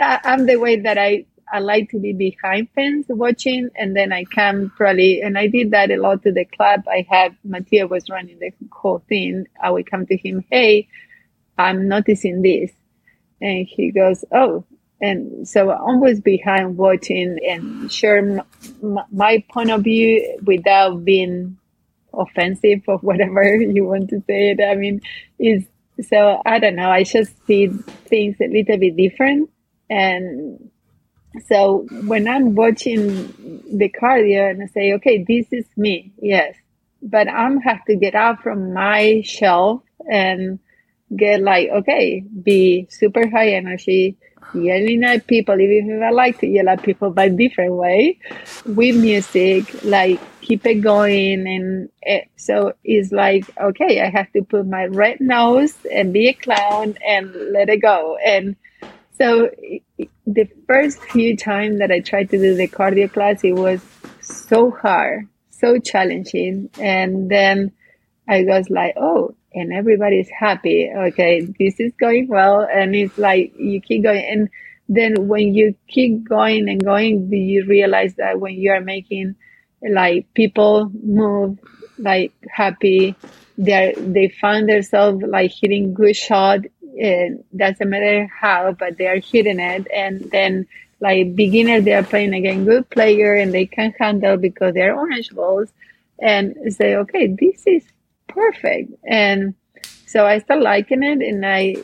I'm 0.00 0.46
the 0.46 0.56
way 0.56 0.76
that 0.80 0.98
I 0.98 1.26
I 1.52 1.60
like 1.60 1.90
to 1.90 1.98
be 2.00 2.12
behind 2.12 2.70
fence 2.74 3.06
watching, 3.08 3.70
and 3.76 3.96
then 3.96 4.12
I 4.12 4.24
come 4.24 4.72
probably, 4.76 5.22
and 5.22 5.38
I 5.38 5.48
did 5.48 5.72
that 5.72 5.90
a 5.90 5.96
lot 5.96 6.22
to 6.24 6.32
the 6.32 6.44
club. 6.46 6.84
I 6.88 7.06
had 7.08 7.36
Mattia 7.44 7.86
was 7.86 8.10
running 8.10 8.38
the 8.40 8.52
whole 8.72 9.04
thing. 9.08 9.46
I 9.62 9.70
would 9.70 9.90
come 9.90 10.06
to 10.06 10.16
him, 10.16 10.44
hey, 10.50 10.88
I'm 11.58 11.88
noticing 11.88 12.42
this, 12.42 12.72
and 13.40 13.66
he 13.66 13.92
goes, 13.92 14.24
oh, 14.32 14.64
and 15.00 15.48
so 15.48 15.70
I'm 15.70 15.80
always 15.96 16.20
behind 16.20 16.76
watching 16.78 17.38
and 17.48 17.92
share 17.92 18.18
m- 18.18 18.42
my 19.12 19.44
point 19.52 19.70
of 19.70 19.84
view 19.84 20.38
without 20.44 21.04
being 21.04 21.58
offensive 22.14 22.82
or 22.88 22.98
whatever 22.98 23.44
you 23.60 23.84
want 23.84 24.10
to 24.10 24.20
say 24.26 24.50
it. 24.52 24.60
I 24.62 24.74
mean, 24.76 25.00
is 25.38 25.64
so 26.08 26.42
I 26.46 26.58
don't 26.58 26.76
know. 26.76 26.90
I 26.90 27.04
just 27.04 27.32
see 27.46 27.68
things 28.08 28.36
a 28.40 28.48
little 28.48 28.78
bit 28.78 28.96
different 28.96 29.50
and 29.90 30.70
so 31.46 31.86
when 32.04 32.28
I'm 32.28 32.54
watching 32.54 33.64
the 33.70 33.88
cardio 33.88 34.50
and 34.50 34.62
I 34.62 34.66
say, 34.66 34.92
okay, 34.94 35.24
this 35.26 35.46
is 35.52 35.66
me, 35.76 36.12
yes, 36.20 36.54
but 37.02 37.28
I'm 37.28 37.60
have 37.60 37.84
to 37.86 37.96
get 37.96 38.14
out 38.14 38.42
from 38.42 38.72
my 38.72 39.22
shelf 39.24 39.82
and 40.10 40.58
get 41.14 41.40
like, 41.42 41.68
okay, 41.68 42.20
be 42.20 42.86
super 42.90 43.28
high 43.28 43.50
energy, 43.50 44.16
yelling 44.54 45.04
at 45.04 45.26
people, 45.26 45.60
even 45.60 45.90
if 45.90 46.02
I 46.02 46.10
like 46.10 46.38
to 46.40 46.46
yell 46.46 46.68
at 46.68 46.82
people 46.82 47.10
by 47.10 47.28
different 47.28 47.74
way, 47.74 48.18
with 48.64 48.96
music, 48.96 49.84
like 49.84 50.20
keep 50.40 50.66
it 50.66 50.76
going. 50.76 51.46
And 51.46 51.88
it, 52.02 52.28
so 52.36 52.74
it's 52.84 53.12
like, 53.12 53.44
okay, 53.58 54.00
I 54.00 54.10
have 54.10 54.32
to 54.32 54.42
put 54.42 54.66
my 54.66 54.86
red 54.86 55.20
nose 55.20 55.74
and 55.90 56.12
be 56.12 56.28
a 56.28 56.32
clown 56.32 56.96
and 57.06 57.34
let 57.52 57.68
it 57.68 57.82
go. 57.82 58.16
And 58.24 58.56
so 59.18 59.50
the 60.26 60.48
first 60.66 61.00
few 61.00 61.36
times 61.36 61.78
that 61.78 61.90
I 61.90 62.00
tried 62.00 62.30
to 62.30 62.38
do 62.38 62.54
the 62.54 62.68
cardio 62.68 63.10
class, 63.10 63.44
it 63.44 63.54
was 63.54 63.80
so 64.20 64.70
hard, 64.70 65.28
so 65.50 65.78
challenging. 65.78 66.68
And 66.78 67.30
then 67.30 67.72
I 68.28 68.42
was 68.42 68.68
like, 68.68 68.94
oh, 68.96 69.34
and 69.54 69.72
everybody's 69.72 70.28
happy. 70.28 70.90
Okay, 70.94 71.40
this 71.58 71.80
is 71.80 71.92
going 71.98 72.28
well. 72.28 72.60
And 72.70 72.94
it's 72.94 73.16
like 73.16 73.54
you 73.56 73.80
keep 73.80 74.02
going. 74.02 74.24
And 74.24 74.48
then 74.88 75.28
when 75.28 75.54
you 75.54 75.74
keep 75.88 76.28
going 76.28 76.68
and 76.68 76.84
going, 76.84 77.30
do 77.30 77.36
you 77.36 77.64
realize 77.66 78.14
that 78.16 78.38
when 78.38 78.54
you 78.54 78.72
are 78.72 78.80
making 78.80 79.36
like 79.88 80.26
people 80.34 80.90
move 81.02 81.58
like 81.98 82.32
happy, 82.50 83.16
they 83.56 83.72
are 83.72 83.92
they 83.96 84.28
find 84.28 84.68
themselves 84.68 85.22
like 85.26 85.52
hitting 85.58 85.94
good 85.94 86.14
shot 86.14 86.60
it 86.96 87.44
doesn't 87.56 87.88
matter 87.88 88.26
how, 88.26 88.72
but 88.72 88.96
they 88.96 89.06
are 89.06 89.20
hitting 89.20 89.60
it. 89.60 89.86
And 89.94 90.30
then 90.30 90.66
like 91.00 91.36
beginners, 91.36 91.84
they 91.84 91.92
are 91.92 92.02
playing 92.02 92.34
again 92.34 92.64
good 92.64 92.88
player 92.90 93.34
and 93.34 93.52
they 93.52 93.66
can 93.66 93.92
handle 93.98 94.36
because 94.36 94.74
they're 94.74 94.96
orange 94.96 95.30
balls 95.30 95.68
and 96.18 96.56
say, 96.70 96.96
okay, 96.96 97.36
this 97.38 97.62
is 97.66 97.84
perfect. 98.28 98.92
And 99.06 99.54
so 100.06 100.26
I 100.26 100.38
start 100.38 100.62
liking 100.62 101.02
it 101.02 101.20
and 101.20 101.44
I, 101.44 101.76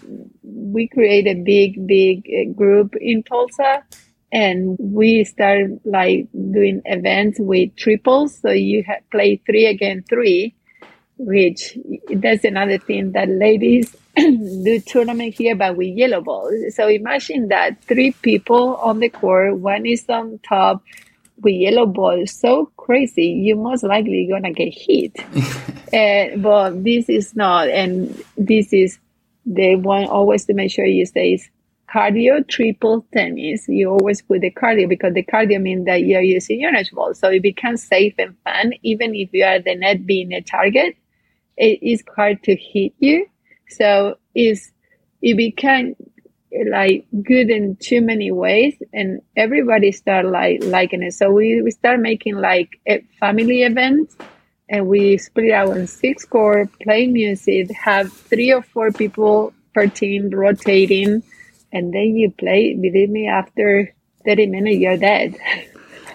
we 0.42 0.88
create 0.88 1.26
a 1.26 1.34
big, 1.34 1.86
big 1.86 2.26
uh, 2.26 2.52
group 2.52 2.96
in 2.98 3.22
Tulsa 3.22 3.84
and 4.32 4.78
we 4.78 5.24
start 5.24 5.84
like 5.84 6.28
doing 6.32 6.80
events 6.86 7.38
with 7.38 7.76
triples. 7.76 8.38
So 8.38 8.50
you 8.50 8.82
ha- 8.86 9.04
play 9.10 9.42
three 9.44 9.66
again 9.66 10.04
three, 10.08 10.54
which 11.18 11.76
that's 12.08 12.44
another 12.44 12.78
thing 12.78 13.12
that 13.12 13.28
ladies 13.28 13.94
do 14.16 14.80
tournament 14.80 15.34
here, 15.34 15.54
but 15.54 15.76
with 15.76 15.88
yellow 15.88 16.20
balls. 16.20 16.74
So 16.74 16.86
imagine 16.86 17.48
that 17.48 17.82
three 17.84 18.12
people 18.12 18.76
on 18.76 18.98
the 18.98 19.08
court, 19.08 19.56
one 19.58 19.86
is 19.86 20.04
on 20.08 20.38
top 20.46 20.82
with 21.40 21.54
yellow 21.54 21.86
balls. 21.86 22.32
So 22.32 22.70
crazy, 22.76 23.26
you 23.26 23.56
most 23.56 23.82
likely 23.84 24.28
gonna 24.30 24.52
get 24.52 24.74
hit. 24.76 25.18
uh, 25.94 26.36
but 26.42 26.84
this 26.84 27.08
is 27.08 27.34
not, 27.34 27.68
and 27.68 28.22
this 28.36 28.72
is 28.74 28.98
the 29.46 29.76
one 29.76 30.04
always 30.04 30.44
to 30.44 30.54
make 30.54 30.70
sure 30.70 30.84
you 30.84 31.06
stay 31.06 31.34
is 31.34 31.48
cardio 31.92 32.46
triple 32.46 33.06
tennis. 33.14 33.66
You 33.66 33.92
always 33.92 34.20
put 34.20 34.42
the 34.42 34.50
cardio 34.50 34.90
because 34.90 35.14
the 35.14 35.24
cardio 35.24 35.60
means 35.60 35.86
that 35.86 36.02
you're 36.02 36.20
using 36.20 36.60
your 36.60 36.74
edge 36.74 36.90
ball. 36.90 37.14
So 37.14 37.30
it 37.30 37.42
becomes 37.42 37.82
safe 37.82 38.14
and 38.18 38.36
fun, 38.44 38.74
even 38.82 39.14
if 39.14 39.30
you 39.32 39.44
are 39.44 39.58
the 39.58 39.74
net 39.74 40.04
being 40.04 40.32
a 40.32 40.42
target. 40.42 40.96
It 41.56 41.82
is 41.82 42.02
hard 42.16 42.42
to 42.44 42.56
hit 42.56 42.94
you 42.98 43.26
so 43.76 44.16
is 44.34 44.70
it 45.20 45.36
became 45.36 45.96
like 46.70 47.06
good 47.22 47.50
in 47.50 47.76
too 47.76 48.00
many 48.00 48.30
ways 48.30 48.74
and 48.92 49.22
everybody 49.36 49.92
start 49.92 50.26
like 50.26 50.62
liking 50.64 51.02
it. 51.02 51.14
So 51.14 51.30
we, 51.30 51.62
we 51.62 51.70
start 51.70 52.00
making 52.00 52.36
like 52.36 52.78
a 52.86 53.00
family 53.20 53.62
events 53.62 54.16
and 54.68 54.88
we 54.88 55.18
split 55.18 55.52
out 55.52 55.76
in 55.76 55.86
six 55.86 56.24
core, 56.24 56.68
play 56.82 57.06
music, 57.06 57.70
have 57.72 58.12
three 58.12 58.52
or 58.52 58.62
four 58.62 58.90
people 58.90 59.52
per 59.74 59.86
team 59.86 60.30
rotating, 60.30 61.22
and 61.72 61.92
then 61.92 62.16
you 62.16 62.30
play. 62.30 62.74
Believe 62.74 63.10
me, 63.10 63.28
after 63.28 63.94
30 64.24 64.46
minutes, 64.46 64.78
you're 64.78 64.96
dead. 64.96 65.36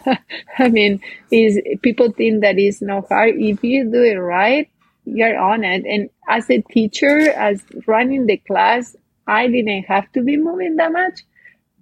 I 0.60 0.70
mean, 0.70 1.02
is 1.32 1.60
people 1.82 2.12
think 2.12 2.42
that 2.42 2.58
it's 2.58 2.82
not 2.82 3.08
hard. 3.10 3.36
If 3.38 3.64
you 3.64 3.92
do 3.92 4.04
it 4.04 4.16
right, 4.16 4.70
you're 5.08 5.38
on 5.38 5.64
it. 5.64 5.86
And 5.86 6.10
as 6.28 6.50
a 6.50 6.62
teacher, 6.62 7.32
as 7.32 7.64
running 7.86 8.26
the 8.26 8.38
class, 8.38 8.96
I 9.26 9.48
didn't 9.48 9.84
have 9.84 10.12
to 10.14 10.22
be 10.22 10.38
moving 10.38 10.76
that 10.78 10.92
much, 10.92 11.22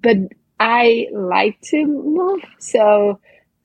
but 0.02 0.18
I 0.60 1.08
like 1.12 1.60
to 1.70 1.86
move. 1.86 2.44
So 2.60 3.20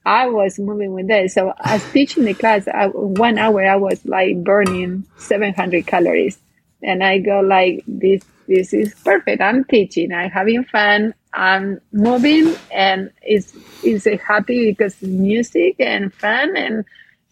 I 0.04 0.28
was 0.28 0.58
moving 0.58 0.94
with 0.94 1.08
that. 1.08 1.30
So 1.30 1.52
as 1.62 1.84
teaching 1.92 2.24
the 2.24 2.34
class, 2.34 2.66
I, 2.68 2.86
one 2.86 3.38
hour 3.38 3.64
I 3.64 3.76
was 3.76 4.04
like 4.06 4.42
burning 4.42 5.06
700 5.18 5.86
calories. 5.86 6.38
And 6.82 7.04
I 7.04 7.18
go 7.18 7.40
like, 7.40 7.84
this, 7.86 8.22
this 8.48 8.72
is 8.72 8.94
perfect. 8.94 9.42
I'm 9.42 9.64
teaching. 9.64 10.12
I'm 10.12 10.30
having 10.30 10.64
fun. 10.64 11.14
I'm 11.34 11.80
moving 11.92 12.56
and 12.72 13.10
it's, 13.22 13.52
it's 13.84 14.06
happy 14.22 14.70
because 14.70 15.00
music 15.02 15.76
and 15.78 16.12
fun. 16.12 16.56
And 16.56 16.84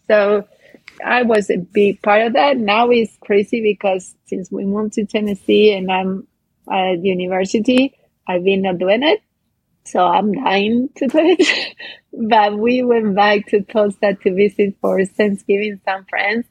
so 0.07 0.47
I 1.05 1.23
was 1.23 1.49
a 1.49 1.57
big 1.57 2.01
part 2.01 2.21
of 2.21 2.33
that. 2.33 2.57
Now 2.57 2.89
it's 2.89 3.17
crazy 3.21 3.61
because 3.61 4.15
since 4.25 4.51
we 4.51 4.65
moved 4.65 4.93
to 4.93 5.05
Tennessee 5.05 5.73
and 5.73 5.91
I'm 5.91 6.27
at 6.71 7.03
university, 7.03 7.97
I've 8.27 8.43
been 8.43 8.61
not 8.61 8.77
doing 8.77 9.03
it. 9.03 9.21
So 9.85 10.05
I'm 10.05 10.33
dying 10.33 10.89
to 10.97 11.07
do 11.07 11.17
it. 11.19 11.75
but 12.13 12.57
we 12.57 12.83
went 12.83 13.15
back 13.15 13.47
to 13.47 13.61
Tulsa 13.61 14.15
to 14.21 14.35
visit 14.35 14.75
for 14.81 15.03
Thanksgiving 15.05 15.79
some 15.85 16.05
friends. 16.05 16.45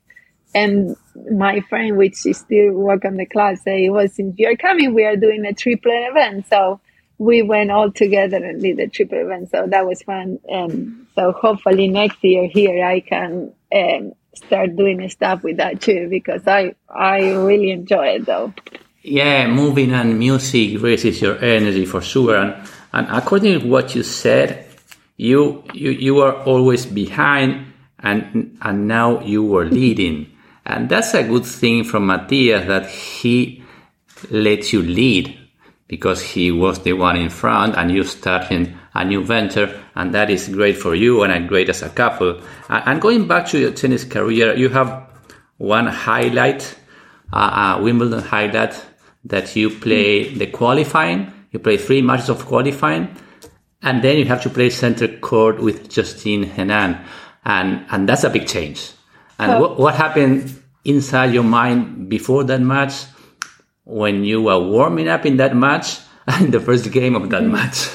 And 0.55 0.97
my 1.31 1.61
friend, 1.61 1.97
which 1.97 2.25
is 2.27 2.39
still 2.39 2.73
work 2.73 3.05
on 3.05 3.17
the 3.17 3.27
class, 3.27 3.63
say, 3.63 3.89
well, 3.91 4.09
since 4.09 4.35
you're 4.39 4.57
coming, 4.57 4.95
we 4.95 5.05
are 5.05 5.17
doing 5.17 5.45
a 5.45 5.53
triple 5.53 5.93
event. 5.93 6.47
So 6.49 6.81
we 7.19 7.43
went 7.43 7.71
all 7.71 7.91
together 7.91 8.37
and 8.37 8.63
did 8.63 8.79
a 8.79 8.89
triple 8.89 9.19
event. 9.19 9.51
So 9.51 9.67
that 9.69 9.87
was 9.87 10.03
fun. 10.03 10.39
And 10.49 11.07
so 11.15 11.33
hopefully 11.33 11.89
next 11.89 12.23
year 12.23 12.49
here 12.49 12.85
I 12.85 13.01
can 13.01 13.53
um, 13.75 14.13
start 14.39 14.77
doing 14.77 15.09
stuff 15.09 15.43
with 15.43 15.57
that 15.59 15.81
too 15.81 16.09
because 16.09 16.47
I 16.47 16.75
I 16.89 17.33
really 17.33 17.71
enjoy 17.71 18.07
it 18.09 18.27
though. 18.27 18.53
Yeah, 19.03 19.47
moving 19.47 19.93
and 19.93 20.19
music 20.19 20.83
raises 20.83 21.21
your 21.23 21.43
energy 21.43 21.87
for 21.87 22.01
sure. 22.01 22.37
And 22.37 22.55
and 22.93 23.07
according 23.11 23.61
to 23.61 23.67
what 23.67 23.95
you 23.95 24.03
said, 24.03 24.67
you 25.17 25.65
you 25.73 25.91
you 25.91 26.19
are 26.21 26.35
always 26.45 26.87
behind 26.87 27.73
and 28.01 28.57
and 28.63 28.89
now 28.89 29.21
you 29.21 29.45
were 29.45 29.67
leading. 29.67 30.33
And 30.65 30.89
that's 30.89 31.15
a 31.15 31.23
good 31.23 31.47
thing 31.47 31.85
from 31.85 32.07
Matthias 32.07 32.67
that 32.67 32.87
he 32.91 33.63
lets 34.31 34.73
you 34.73 34.83
lead 34.83 35.39
because 35.87 36.23
he 36.23 36.51
was 36.53 36.81
the 36.81 36.93
one 36.93 37.17
in 37.17 37.31
front 37.31 37.77
and 37.77 37.91
you 37.91 38.05
starting 38.05 38.79
a 38.99 39.05
new 39.05 39.23
venture 39.23 39.81
and 39.95 40.13
that 40.13 40.29
is 40.29 40.49
great 40.49 40.77
for 40.77 40.95
you 40.95 41.23
and 41.23 41.49
great 41.49 41.69
as 41.69 41.83
a 41.83 41.89
couple. 41.89 42.41
And 42.69 43.01
going 43.01 43.29
back 43.29 43.47
to 43.49 43.59
your 43.59 43.71
tennis 43.71 44.05
career 44.05 44.57
you 44.57 44.69
have 44.71 45.09
one 45.59 45.87
highlight 45.87 46.77
uh, 47.33 47.77
uh, 47.77 47.83
wimbledon 47.83 48.21
highlight 48.21 48.85
that 49.25 49.55
you 49.55 49.71
play 49.71 50.35
the 50.35 50.47
qualifying. 50.47 51.33
You 51.53 51.59
play 51.61 51.77
three 51.77 52.03
matches 52.03 52.29
of 52.29 52.45
qualifying 52.45 53.17
and 53.83 54.03
then 54.03 54.19
you 54.19 54.25
have 54.25 54.43
to 54.43 54.51
play 54.51 54.71
center 54.71 55.09
court 55.09 55.61
with 55.61 55.89
justine 55.89 56.45
henin 56.45 57.05
and 57.45 57.85
and 57.91 58.09
that's 58.09 58.25
a 58.25 58.31
big 58.31 58.49
change. 58.49 58.93
And 59.39 59.53
oh. 59.53 59.61
what, 59.61 59.79
what 59.79 59.95
happened 59.95 60.61
inside 60.85 61.33
your 61.33 61.45
mind 61.45 62.09
before 62.09 62.45
that 62.45 62.61
match 62.61 63.05
when 63.85 64.25
you 64.25 64.43
were 64.43 64.59
warming 64.59 65.09
up 65.09 65.25
in 65.25 65.37
that 65.37 65.55
match 65.55 65.99
in 66.41 66.51
the 66.51 66.61
first 66.61 66.91
game 66.91 67.15
of 67.15 67.31
that 67.31 67.45
match? 67.45 67.89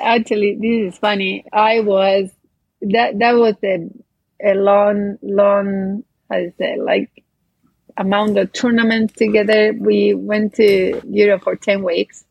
Actually, 0.00 0.56
this 0.56 0.94
is 0.94 0.98
funny. 0.98 1.44
I 1.52 1.80
was 1.80 2.30
that 2.82 3.18
that 3.18 3.32
was 3.32 3.54
a 3.62 3.88
a 4.42 4.54
long 4.54 5.18
long 5.22 6.04
how 6.30 6.36
to 6.38 6.52
say 6.58 6.76
like 6.80 7.10
amount 7.96 8.38
of 8.38 8.52
tournaments 8.52 9.14
together. 9.14 9.74
We 9.78 10.14
went 10.14 10.54
to 10.54 11.00
Europe 11.08 11.42
for 11.42 11.56
ten 11.56 11.82
weeks, 11.82 12.24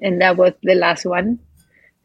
and 0.00 0.20
that 0.20 0.36
was 0.36 0.54
the 0.62 0.74
last 0.74 1.04
one. 1.06 1.40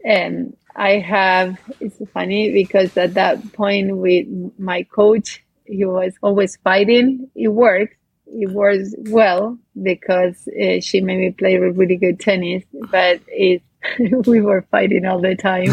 And 0.03 0.55
I 0.75 0.99
have 0.99 1.57
it's 1.79 1.97
funny 2.11 2.51
because 2.51 2.95
at 2.97 3.15
that 3.15 3.53
point 3.53 3.95
with 3.97 4.27
my 4.57 4.83
coach, 4.83 5.43
he 5.65 5.85
was 5.85 6.13
always 6.21 6.57
fighting. 6.57 7.29
It 7.35 7.49
worked. 7.49 7.95
It 8.27 8.51
was 8.51 8.95
well 9.09 9.57
because 9.81 10.47
uh, 10.47 10.81
she 10.81 11.01
made 11.01 11.17
me 11.19 11.31
play 11.31 11.57
really 11.57 11.95
good 11.95 12.19
tennis, 12.19 12.63
but 12.91 13.21
it 13.27 13.61
we 14.27 14.41
were 14.41 14.65
fighting 14.71 15.05
all 15.05 15.19
the 15.19 15.35
time. 15.35 15.69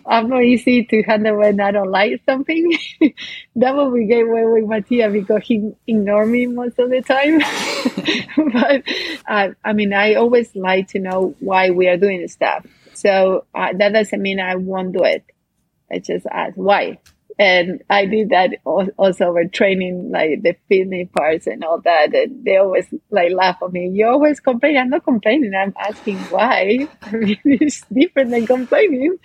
I'm 0.06 0.28
not 0.28 0.42
easy 0.42 0.84
to 0.84 1.02
handle 1.02 1.36
when 1.36 1.60
I 1.60 1.70
don't 1.70 1.90
like 1.90 2.22
something. 2.24 2.78
that 3.56 3.76
what 3.76 3.92
we 3.92 4.06
get 4.06 4.22
away 4.22 4.44
with 4.46 4.64
Matia 4.64 5.12
because 5.12 5.42
he 5.44 5.72
ignore 5.86 6.24
me 6.24 6.46
most 6.46 6.78
of 6.78 6.90
the 6.90 7.02
time. 7.02 7.40
but 8.52 8.82
uh, 9.26 9.54
I 9.64 9.72
mean, 9.74 9.92
I 9.92 10.14
always 10.14 10.54
like 10.56 10.88
to 10.88 10.98
know 10.98 11.34
why 11.40 11.70
we 11.70 11.88
are 11.88 11.98
doing 11.98 12.26
stuff. 12.28 12.64
So 12.94 13.44
uh, 13.54 13.74
that 13.74 13.92
doesn't 13.92 14.22
mean 14.22 14.40
I 14.40 14.56
won't 14.56 14.92
do 14.92 15.04
it. 15.04 15.24
I 15.90 15.98
just 15.98 16.26
ask 16.26 16.54
why 16.54 16.98
and 17.38 17.84
I 17.88 18.06
did 18.06 18.30
that 18.30 18.50
also 18.64 19.26
over 19.26 19.44
training, 19.44 20.10
like 20.10 20.42
the 20.42 20.56
fitness 20.68 21.08
parts 21.16 21.46
and 21.46 21.62
all 21.62 21.80
that. 21.82 22.12
And 22.12 22.44
they 22.44 22.56
always 22.56 22.92
like 23.10 23.30
laugh 23.30 23.58
at 23.62 23.72
me. 23.72 23.90
You 23.90 24.08
always 24.08 24.40
complain. 24.40 24.76
I'm 24.76 24.90
not 24.90 25.04
complaining. 25.04 25.54
I'm 25.54 25.72
asking 25.78 26.18
why. 26.30 26.88
I 27.02 27.12
mean, 27.12 27.38
it's 27.44 27.82
different 27.92 28.30
than 28.30 28.46
complaining. 28.46 29.18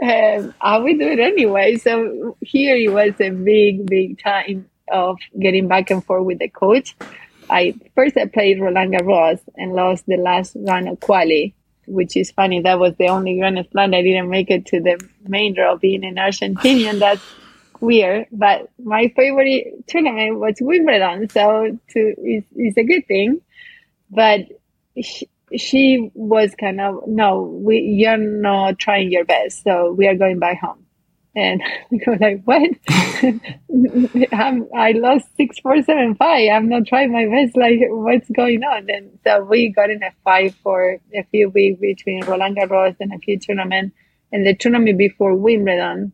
And 0.00 0.54
I 0.62 0.78
will 0.78 0.96
do 0.96 1.08
it 1.08 1.18
anyway. 1.18 1.76
So 1.76 2.38
here 2.40 2.74
it 2.74 2.90
was 2.90 3.20
a 3.20 3.30
big, 3.30 3.84
big 3.84 4.22
time 4.22 4.70
of 4.90 5.18
getting 5.38 5.68
back 5.68 5.90
and 5.90 6.02
forth 6.02 6.24
with 6.24 6.38
the 6.38 6.48
coach. 6.48 6.96
I 7.50 7.74
first 7.94 8.16
I 8.16 8.26
played 8.26 8.60
Roland 8.60 8.94
Garros 8.94 9.40
and 9.56 9.74
lost 9.74 10.06
the 10.06 10.16
last 10.16 10.56
round 10.58 10.88
of 10.88 11.00
quali, 11.00 11.54
which 11.86 12.16
is 12.16 12.30
funny. 12.30 12.62
That 12.62 12.78
was 12.78 12.94
the 12.98 13.08
only 13.08 13.38
Grand 13.38 13.58
Slam 13.72 13.92
I 13.92 14.00
didn't 14.00 14.30
make 14.30 14.50
it 14.50 14.64
to 14.66 14.80
the 14.80 14.98
main 15.26 15.54
draw, 15.54 15.76
being 15.76 16.04
an 16.04 16.18
Argentina. 16.18 16.90
And 16.90 17.02
that's 17.02 17.22
weird, 17.80 18.26
but 18.32 18.70
my 18.82 19.12
favorite 19.16 19.86
tournament 19.86 20.38
was 20.38 20.56
Wimbledon, 20.60 21.28
so 21.30 21.78
to 21.90 22.14
it's, 22.18 22.46
it's 22.54 22.76
a 22.76 22.84
good 22.84 23.06
thing. 23.06 23.40
But 24.10 24.48
she, 25.02 25.28
she 25.56 26.10
was 26.14 26.54
kind 26.58 26.80
of 26.80 27.06
no, 27.06 27.42
we 27.42 27.80
you're 27.80 28.16
not 28.16 28.78
trying 28.78 29.10
your 29.12 29.24
best, 29.24 29.62
so 29.64 29.92
we 29.92 30.06
are 30.06 30.14
going 30.14 30.38
back 30.38 30.60
home. 30.60 30.84
And 31.38 31.62
we 31.90 31.98
go 31.98 32.16
like, 32.20 32.42
what? 32.44 32.70
i 34.74 34.92
lost 34.92 35.26
six, 35.36 35.58
four, 35.60 35.80
seven, 35.82 36.14
five. 36.16 36.50
I'm 36.50 36.68
not 36.68 36.86
trying 36.86 37.12
my 37.12 37.26
best. 37.26 37.56
Like, 37.56 37.78
what's 37.88 38.28
going 38.30 38.64
on? 38.64 38.90
And 38.90 39.18
so 39.24 39.44
we 39.44 39.68
got 39.68 39.90
in 39.90 40.02
a 40.02 40.10
fight 40.24 40.54
for 40.62 40.98
a 41.14 41.22
few 41.30 41.48
weeks 41.50 41.80
between 41.80 42.24
Roland 42.24 42.56
Garros 42.56 42.96
and 43.00 43.12
a 43.12 43.18
few 43.18 43.38
tournaments. 43.38 43.94
And 44.32 44.46
the 44.46 44.54
tournament 44.54 44.98
before 44.98 45.34
Wimbledon, 45.34 46.12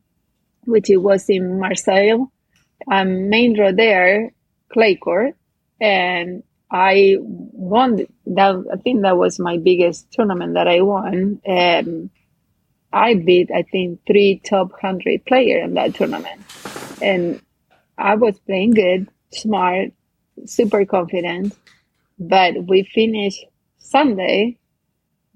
which 0.67 0.91
it 0.91 0.99
was 0.99 1.29
in 1.29 1.59
Marseille, 1.59 2.27
um, 2.91 3.29
main 3.29 3.55
draw 3.55 3.73
there, 3.73 4.33
clay 4.73 4.97
court, 4.97 5.35
and 5.81 6.43
I 6.71 7.17
won 7.21 8.07
that. 8.27 8.65
I 8.73 8.77
think 8.77 9.03
that 9.03 9.17
was 9.17 9.39
my 9.39 9.59
biggest 9.59 10.11
tournament 10.13 10.55
that 10.55 10.69
I 10.69 10.81
won. 10.81 11.41
And 11.45 12.11
I 12.93 13.15
beat, 13.15 13.51
I 13.55 13.63
think, 13.63 14.01
three 14.07 14.41
top 14.45 14.73
hundred 14.81 15.25
player 15.25 15.63
in 15.63 15.75
that 15.75 15.95
tournament, 15.95 16.41
and 17.01 17.41
I 17.97 18.17
was 18.17 18.39
playing 18.41 18.73
good, 18.73 19.09
smart, 19.33 19.91
super 20.47 20.85
confident. 20.85 21.57
But 22.19 22.67
we 22.67 22.83
finished 22.85 23.45
Sunday. 23.79 24.59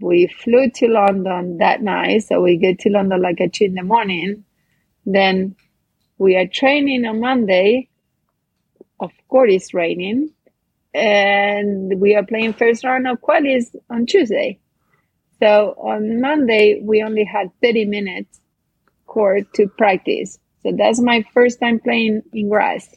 We 0.01 0.29
flew 0.29 0.71
to 0.71 0.87
London 0.87 1.59
that 1.59 1.83
night, 1.83 2.23
so 2.23 2.41
we 2.41 2.57
get 2.57 2.79
to 2.81 2.91
London 2.91 3.21
like 3.21 3.41
at 3.41 3.53
two 3.53 3.65
in 3.65 3.75
the 3.75 3.83
morning 3.83 4.45
then 5.15 5.57
we 6.19 6.37
are 6.37 6.47
training 6.47 7.05
on 7.07 7.21
Monday. 7.21 7.89
Of 9.01 9.11
course, 9.29 9.53
it's 9.53 9.75
raining. 9.75 10.31
And 10.95 12.01
we 12.01 12.15
are 12.17 12.25
playing 12.25 12.55
first 12.55 12.85
round 12.85 13.07
of 13.07 13.21
qualies 13.21 13.75
on 13.89 14.07
Tuesday. 14.07 14.59
So 15.41 15.75
on 15.79 16.21
Monday, 16.21 16.81
we 16.83 17.03
only 17.03 17.25
had 17.25 17.51
30 17.63 17.85
minutes 17.85 18.41
court 19.07 19.53
to 19.55 19.69
practice. 19.69 20.39
So 20.63 20.73
that's 20.77 21.01
my 21.01 21.25
first 21.33 21.61
time 21.61 21.79
playing 21.79 22.23
in 22.33 22.49
grass. 22.49 22.89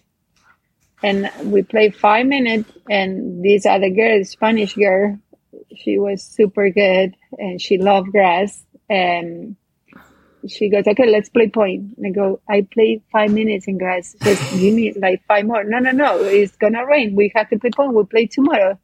And 1.04 1.32
we 1.46 1.64
played 1.64 1.96
five 1.96 2.28
minutes, 2.28 2.72
and 2.90 3.44
this 3.44 3.66
other 3.66 3.90
girl, 3.90 4.24
Spanish 4.24 4.76
girl, 4.76 5.18
she 5.76 5.98
was 5.98 6.24
super 6.24 6.70
good 6.70 7.16
and 7.38 7.60
she 7.60 7.78
loved 7.78 8.12
grass. 8.12 8.64
And 8.90 9.56
she 10.48 10.70
goes, 10.70 10.88
okay, 10.88 11.10
let's 11.10 11.30
play 11.30 11.50
point. 11.50 11.98
And 11.98 12.08
I 12.08 12.10
go, 12.10 12.42
I 12.50 12.68
played 12.72 13.04
five 13.12 13.32
minutes 13.32 13.68
in 13.68 13.78
grass. 13.78 14.16
Just 14.22 14.42
give 14.52 14.74
me 14.74 14.94
like 14.94 15.24
five 15.28 15.46
more. 15.46 15.64
No, 15.64 15.80
no, 15.80 15.92
no. 15.92 16.24
It's 16.24 16.56
gonna 16.56 16.86
rain. 16.86 17.16
We 17.16 17.32
have 17.36 17.50
to 17.50 17.60
play 17.60 17.72
point. 17.72 17.94
We'll 17.94 18.06
play 18.06 18.28
tomorrow. 18.28 18.80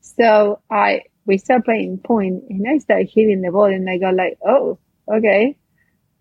So 0.00 0.60
I 0.70 1.02
we 1.26 1.38
start 1.38 1.64
playing 1.64 1.98
point, 1.98 2.44
and 2.48 2.66
I 2.68 2.78
start 2.78 3.06
hitting 3.12 3.42
the 3.42 3.50
ball, 3.50 3.66
and 3.66 3.88
I 3.88 3.98
go 3.98 4.10
like, 4.10 4.38
oh, 4.44 4.78
okay, 5.06 5.56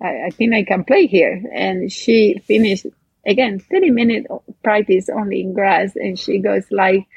I, 0.01 0.25
I 0.25 0.29
think 0.31 0.53
I 0.53 0.63
can 0.63 0.83
play 0.83 1.07
here. 1.07 1.41
And 1.53 1.91
she 1.91 2.41
finished 2.45 2.85
again, 3.25 3.59
thirty 3.59 3.91
minute 3.91 4.27
practice 4.63 5.09
only 5.09 5.41
in 5.41 5.53
grass, 5.53 5.95
and 5.95 6.19
she 6.19 6.39
goes 6.39 6.65
like 6.71 7.07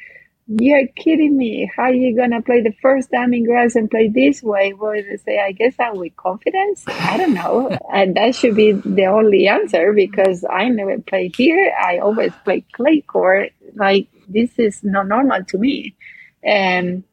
you're 0.60 0.86
kidding 0.88 1.36
me. 1.36 1.70
How 1.74 1.84
are 1.84 1.92
you 1.92 2.16
gonna 2.16 2.42
play 2.42 2.60
the 2.60 2.74
first 2.82 3.10
time 3.10 3.32
in 3.32 3.44
grass 3.44 3.74
and 3.74 3.90
play 3.90 4.08
this 4.08 4.42
way? 4.42 4.72
Well, 4.72 4.92
they 4.92 5.16
say, 5.16 5.38
I 5.38 5.52
guess 5.52 5.74
I'm 5.78 5.96
with 5.96 6.16
confidence. 6.16 6.84
I 6.86 7.16
don't 7.16 7.34
know. 7.34 7.68
and 7.92 8.16
that 8.16 8.34
should 8.34 8.56
be 8.56 8.72
the 8.72 9.06
only 9.06 9.48
answer 9.48 9.92
because 9.92 10.44
I 10.48 10.68
never 10.68 10.98
play 10.98 11.30
here. 11.34 11.72
I 11.80 11.98
always 11.98 12.32
play 12.44 12.64
clay 12.72 13.00
court. 13.00 13.50
Like 13.74 14.08
this 14.28 14.58
is 14.58 14.82
not 14.82 15.08
normal 15.08 15.44
to 15.44 15.58
me. 15.58 15.94
And 16.42 17.04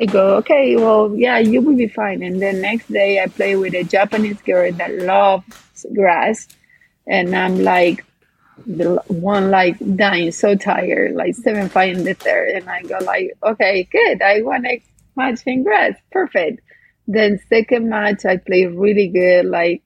I 0.00 0.06
go, 0.06 0.36
okay, 0.38 0.76
well, 0.76 1.14
yeah, 1.14 1.38
you 1.38 1.60
will 1.60 1.76
be 1.76 1.88
fine. 1.88 2.22
And 2.22 2.42
then 2.42 2.60
next 2.60 2.92
day 2.92 3.22
I 3.22 3.26
play 3.26 3.56
with 3.56 3.74
a 3.74 3.84
Japanese 3.84 4.40
girl 4.42 4.72
that 4.72 4.92
loves 4.92 5.86
grass. 5.94 6.48
And 7.06 7.34
I'm 7.34 7.62
like, 7.62 8.04
the 8.66 9.02
one 9.08 9.50
like 9.50 9.76
dying 9.96 10.32
so 10.32 10.54
tired, 10.54 11.14
like 11.14 11.34
seven 11.34 11.68
five 11.68 11.96
in 11.96 12.04
the 12.04 12.14
third, 12.14 12.50
and 12.50 12.68
I 12.68 12.82
go 12.82 12.98
like, 12.98 13.36
okay, 13.42 13.88
good. 13.90 14.22
I 14.22 14.42
won 14.42 14.62
next 14.62 14.88
match 15.16 15.40
in 15.46 15.62
grass, 15.62 15.94
perfect. 16.10 16.60
Then 17.06 17.38
second 17.48 17.88
match 17.88 18.24
I 18.24 18.38
play 18.38 18.66
really 18.66 19.08
good, 19.08 19.46
like 19.46 19.82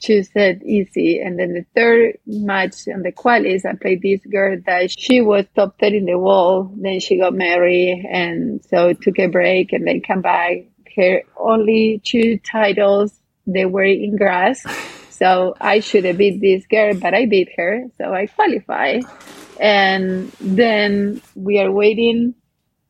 two 0.00 0.22
set 0.22 0.62
easy, 0.62 1.20
and 1.20 1.38
then 1.38 1.54
the 1.54 1.64
third 1.74 2.18
match 2.26 2.86
and 2.86 3.04
the 3.04 3.12
qualies 3.12 3.64
I 3.64 3.74
played 3.74 4.02
this 4.02 4.20
girl 4.30 4.58
that 4.66 4.90
she 4.98 5.20
was 5.20 5.46
top 5.54 5.78
thirty 5.78 5.98
in 5.98 6.06
the 6.06 6.18
world. 6.18 6.74
Then 6.76 7.00
she 7.00 7.18
got 7.18 7.34
married, 7.34 8.06
and 8.10 8.64
so 8.64 8.92
took 8.92 9.18
a 9.18 9.28
break 9.28 9.72
and 9.72 9.86
then 9.86 10.02
come 10.02 10.20
back. 10.20 10.58
Her 10.96 11.22
only 11.36 12.00
two 12.04 12.38
titles 12.38 13.18
they 13.46 13.64
were 13.64 13.84
in 13.84 14.16
grass 14.16 14.64
so 15.18 15.54
I 15.60 15.80
should 15.80 16.04
have 16.04 16.18
beat 16.18 16.40
this 16.40 16.66
girl, 16.66 16.94
but 16.94 17.14
I 17.14 17.26
beat 17.26 17.50
her. 17.56 17.84
So 17.98 18.12
I 18.12 18.26
qualify. 18.26 19.00
And 19.58 20.30
then 20.40 21.22
we 21.34 21.58
are 21.60 21.70
waiting 21.70 22.34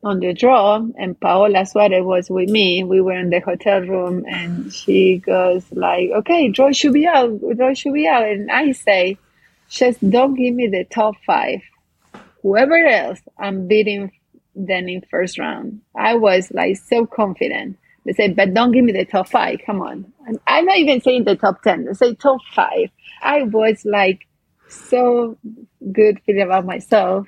on 0.03 0.19
the 0.19 0.33
draw 0.33 0.85
and 0.97 1.19
Paola 1.19 1.65
Suarez 1.65 2.03
was 2.03 2.29
with 2.29 2.49
me. 2.49 2.83
We 2.83 3.01
were 3.01 3.17
in 3.17 3.29
the 3.29 3.39
hotel 3.39 3.81
room 3.81 4.25
and 4.27 4.71
she 4.71 5.17
goes 5.17 5.65
like, 5.71 6.11
okay, 6.11 6.49
draw 6.49 6.71
should 6.71 6.93
be 6.93 7.07
out, 7.07 7.39
draw 7.55 7.73
should 7.73 7.93
be 7.93 8.07
out. 8.07 8.23
And 8.23 8.51
I 8.51 8.71
say, 8.73 9.17
just 9.69 10.07
don't 10.07 10.35
give 10.35 10.53
me 10.53 10.67
the 10.67 10.85
top 10.85 11.15
five. 11.25 11.61
Whoever 12.41 12.77
else, 12.77 13.19
I'm 13.37 13.67
beating 13.67 14.11
then 14.55 14.89
in 14.89 15.01
first 15.09 15.37
round. 15.37 15.81
I 15.95 16.15
was 16.15 16.51
like 16.51 16.77
so 16.77 17.05
confident. 17.05 17.77
They 18.07 18.13
say, 18.13 18.29
but 18.29 18.53
don't 18.53 18.71
give 18.71 18.85
me 18.85 18.93
the 18.93 19.03
top 19.03 19.27
five. 19.27 19.59
Come 19.65 19.81
on. 19.81 20.13
I'm 20.47 20.65
not 20.65 20.77
even 20.77 21.01
saying 21.01 21.25
the 21.25 21.35
top 21.35 21.61
10. 21.61 21.85
They 21.85 21.93
say 21.93 22.15
top 22.15 22.39
five. 22.55 22.89
I 23.21 23.43
was 23.43 23.83
like 23.83 24.25
so 24.69 25.37
good 25.91 26.21
feeling 26.25 26.43
about 26.43 26.65
myself. 26.65 27.27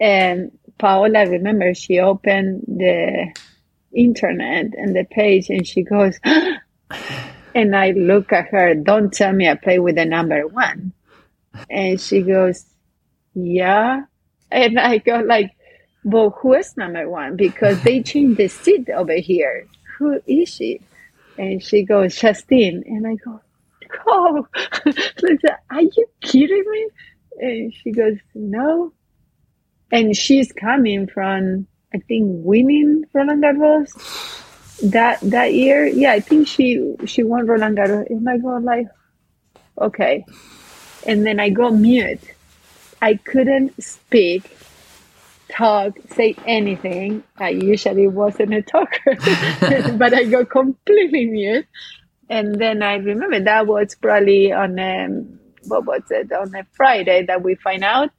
And 0.00 0.50
Paola, 0.78 1.30
remember, 1.30 1.72
she 1.74 2.00
opened 2.00 2.64
the 2.66 3.32
internet 3.94 4.74
and 4.76 4.96
the 4.96 5.04
page 5.08 5.50
and 5.50 5.64
she 5.64 5.82
goes, 5.82 6.18
and 7.54 7.76
I 7.76 7.92
look 7.92 8.32
at 8.32 8.48
her, 8.48 8.74
don't 8.74 9.12
tell 9.12 9.32
me 9.32 9.48
I 9.48 9.54
play 9.54 9.78
with 9.78 9.94
the 9.94 10.04
number 10.04 10.48
one. 10.48 10.92
And 11.70 12.00
she 12.00 12.22
goes, 12.22 12.64
yeah. 13.34 14.00
And 14.50 14.80
I 14.80 14.98
go 14.98 15.20
like, 15.20 15.52
well, 16.02 16.30
who 16.40 16.54
is 16.54 16.76
number 16.76 17.08
one? 17.08 17.36
Because 17.36 17.80
they 17.84 18.02
changed 18.02 18.38
the 18.38 18.48
seat 18.48 18.88
over 18.90 19.14
here 19.14 19.68
who 19.98 20.20
is 20.26 20.48
she? 20.48 20.80
And 21.38 21.62
she 21.62 21.84
goes, 21.84 22.16
Justine. 22.16 22.82
And 22.86 23.06
I 23.06 23.14
go, 23.16 23.40
oh, 24.06 24.46
Lisa, 25.22 25.58
are 25.70 25.82
you 25.82 26.06
kidding 26.20 26.64
me? 26.70 26.88
And 27.40 27.74
she 27.74 27.90
goes, 27.92 28.18
no. 28.34 28.92
And 29.90 30.16
she's 30.16 30.52
coming 30.52 31.06
from, 31.06 31.66
I 31.94 31.98
think, 31.98 32.26
winning 32.44 33.04
Roland 33.12 33.42
Garros 33.42 34.40
that 34.90 35.20
that 35.20 35.54
year. 35.54 35.86
Yeah, 35.86 36.12
I 36.12 36.20
think 36.20 36.48
she 36.48 36.94
she 37.06 37.22
won 37.22 37.46
Roland 37.46 37.76
Garros. 37.76 38.08
And 38.08 38.28
I 38.28 38.38
go 38.38 38.56
like, 38.56 38.86
okay. 39.78 40.24
And 41.06 41.26
then 41.26 41.40
I 41.40 41.50
go 41.50 41.70
mute. 41.70 42.20
I 43.02 43.14
couldn't 43.14 43.82
speak, 43.82 44.56
talk, 45.52 45.96
say 46.10 46.34
anything. 46.46 47.22
I 47.36 47.50
usually 47.50 48.08
wasn't 48.08 48.54
a 48.54 48.62
talker, 48.62 49.16
but 49.96 50.14
I 50.14 50.24
go 50.24 50.44
completely 50.44 51.26
mute. 51.26 51.66
And 52.28 52.54
then 52.54 52.82
I 52.82 52.94
remember 52.94 53.40
that 53.40 53.66
was 53.66 53.94
probably 53.94 54.52
on 54.52 54.78
um, 54.78 55.38
what 55.66 55.84
was 55.84 56.02
it 56.10 56.32
on 56.32 56.54
a 56.54 56.66
Friday 56.72 57.26
that 57.26 57.42
we 57.42 57.54
find 57.56 57.84
out. 57.84 58.10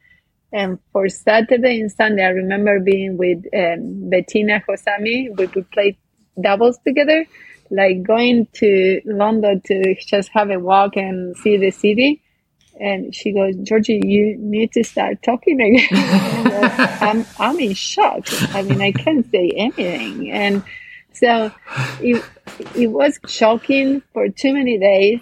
And 0.51 0.77
for 0.91 1.09
Saturday 1.09 1.81
and 1.81 1.91
Sunday, 1.91 2.23
I 2.23 2.29
remember 2.29 2.79
being 2.79 3.17
with 3.17 3.39
um, 3.53 4.11
Betina 4.11 4.63
Jozami. 4.63 5.35
We 5.35 5.47
would 5.47 5.71
play 5.71 5.97
doubles 6.39 6.77
together, 6.85 7.25
like 7.71 8.03
going 8.03 8.47
to 8.53 9.01
London 9.05 9.61
to 9.65 9.95
just 9.95 10.29
have 10.33 10.51
a 10.51 10.59
walk 10.59 10.95
and 10.95 11.35
see 11.37 11.57
the 11.57 11.71
city. 11.71 12.22
And 12.79 13.13
she 13.13 13.33
goes, 13.33 13.55
Georgi, 13.57 14.01
you 14.03 14.35
need 14.37 14.71
to 14.73 14.83
start 14.83 15.21
talking 15.23 15.61
again. 15.61 15.87
I'm, 17.01 17.25
I'm 17.39 17.59
in 17.59 17.73
shock. 17.73 18.27
I 18.55 18.63
mean, 18.63 18.81
I 18.81 18.91
can't 18.91 19.29
say 19.31 19.51
anything. 19.55 20.31
And 20.31 20.63
so 21.13 21.51
it, 22.01 22.23
it 22.75 22.87
was 22.87 23.19
shocking 23.27 24.01
for 24.13 24.29
too 24.29 24.53
many 24.53 24.79
days. 24.79 25.19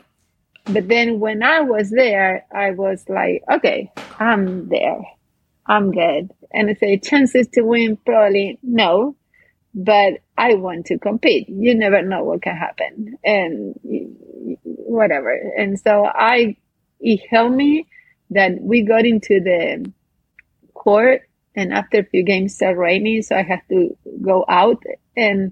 But 0.65 0.87
then 0.87 1.19
when 1.19 1.43
I 1.43 1.61
was 1.61 1.89
there, 1.89 2.45
I 2.53 2.71
was 2.71 3.03
like, 3.09 3.43
okay, 3.51 3.91
I'm 4.19 4.69
there. 4.69 5.01
I'm 5.65 5.91
good. 5.91 6.31
And 6.53 6.69
I 6.69 6.73
say, 6.75 6.97
chances 6.99 7.47
to 7.53 7.61
win, 7.63 7.97
probably 7.97 8.59
no 8.63 9.15
but 9.73 10.15
I 10.37 10.55
want 10.55 10.87
to 10.87 10.99
compete. 10.99 11.47
You 11.49 11.75
never 11.75 12.01
know 12.01 12.23
what 12.23 12.41
can 12.41 12.55
happen 12.55 13.17
and 13.23 13.75
whatever. 14.63 15.31
And 15.57 15.79
so 15.79 16.05
I, 16.05 16.57
it 17.01 17.21
helped 17.29 17.55
me 17.55 17.87
that 18.29 18.61
we 18.61 18.83
got 18.83 19.05
into 19.05 19.41
the 19.41 19.91
court 20.73 21.21
and 21.55 21.73
after 21.73 21.99
a 21.99 22.05
few 22.05 22.23
games 22.23 22.55
started 22.55 22.79
raining. 22.79 23.21
So 23.21 23.35
I 23.35 23.43
had 23.43 23.61
to 23.69 23.95
go 24.21 24.45
out. 24.47 24.81
And 25.17 25.51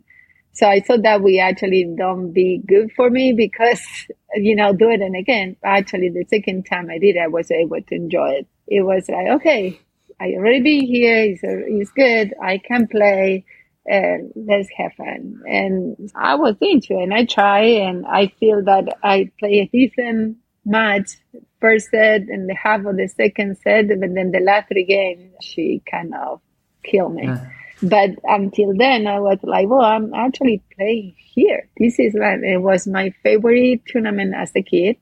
so 0.53 0.67
I 0.67 0.79
thought 0.79 1.03
that 1.03 1.21
we 1.21 1.39
actually 1.39 1.93
don't 1.97 2.31
be 2.31 2.61
good 2.65 2.91
for 2.95 3.09
me 3.09 3.33
because, 3.33 3.81
you 4.35 4.55
know, 4.55 4.73
do 4.73 4.89
it 4.89 5.01
and 5.01 5.15
again, 5.15 5.57
actually 5.63 6.09
the 6.09 6.25
second 6.29 6.65
time 6.65 6.89
I 6.89 6.97
did, 6.97 7.17
I 7.17 7.27
was 7.27 7.51
able 7.51 7.81
to 7.81 7.95
enjoy 7.95 8.29
it. 8.31 8.47
It 8.67 8.81
was 8.81 9.09
like, 9.09 9.27
okay, 9.27 9.79
I 10.19 10.33
already 10.33 10.61
been 10.61 10.85
here. 10.85 11.17
It's, 11.17 11.41
it's 11.43 11.91
good. 11.91 12.33
I 12.41 12.59
can 12.59 12.87
play 12.87 13.45
and 13.85 14.31
let's 14.35 14.69
have 14.77 14.93
fun. 14.93 15.41
And 15.47 16.11
I 16.15 16.35
was 16.35 16.55
into 16.61 16.99
it 16.99 17.03
and 17.03 17.13
I 17.13 17.25
try 17.25 17.61
and 17.61 18.05
I 18.05 18.27
feel 18.39 18.63
that 18.65 18.97
I 19.03 19.31
play 19.39 19.59
a 19.59 19.67
decent 19.67 20.37
match 20.65 21.11
first 21.59 21.89
set 21.89 22.21
and 22.21 22.49
the 22.49 22.55
half 22.55 22.85
of 22.85 22.97
the 22.97 23.07
second 23.07 23.57
set, 23.63 23.87
but 23.89 24.13
then 24.13 24.31
the 24.31 24.39
last 24.39 24.67
three 24.69 24.85
games 24.85 25.33
she 25.41 25.81
kind 25.89 26.13
of 26.13 26.41
killed 26.83 27.15
me. 27.15 27.25
Yeah. 27.25 27.49
But 27.81 28.11
until 28.23 28.75
then, 28.75 29.07
I 29.07 29.19
was 29.19 29.39
like, 29.41 29.69
well, 29.69 29.81
I'm 29.81 30.13
actually 30.13 30.61
playing 30.75 31.15
here. 31.17 31.69
This 31.77 31.97
is 31.97 32.13
like, 32.13 32.39
it 32.43 32.57
was 32.57 32.85
my 32.87 33.13
favorite 33.23 33.85
tournament 33.87 34.33
as 34.35 34.51
a 34.55 34.61
kid. 34.61 34.97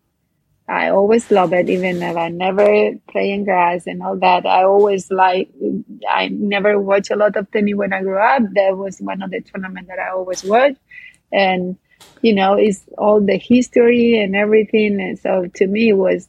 I 0.69 0.89
always 0.89 1.31
love 1.31 1.53
it, 1.53 1.69
even 1.69 2.03
if 2.03 2.17
I 2.17 2.29
never 2.29 2.91
play 3.09 3.31
in 3.31 3.45
grass 3.45 3.87
and 3.87 4.03
all 4.03 4.17
that. 4.19 4.45
I 4.45 4.63
always 4.63 5.09
like, 5.09 5.49
I 6.07 6.27
never 6.27 6.79
watch 6.79 7.09
a 7.09 7.15
lot 7.15 7.35
of 7.37 7.49
tennis 7.51 7.75
when 7.75 7.93
I 7.93 8.01
grew 8.01 8.19
up. 8.19 8.43
That 8.53 8.77
was 8.77 8.99
one 8.99 9.21
of 9.21 9.31
the 9.31 9.41
tournaments 9.41 9.87
that 9.87 9.97
I 9.97 10.09
always 10.09 10.43
watched. 10.43 10.77
And, 11.31 11.77
you 12.21 12.33
know, 12.33 12.53
it's 12.53 12.83
all 12.97 13.21
the 13.21 13.37
history 13.37 14.21
and 14.21 14.35
everything. 14.35 14.99
And 14.99 15.17
so 15.19 15.47
to 15.55 15.67
me, 15.67 15.89
it 15.89 15.97
was 15.97 16.27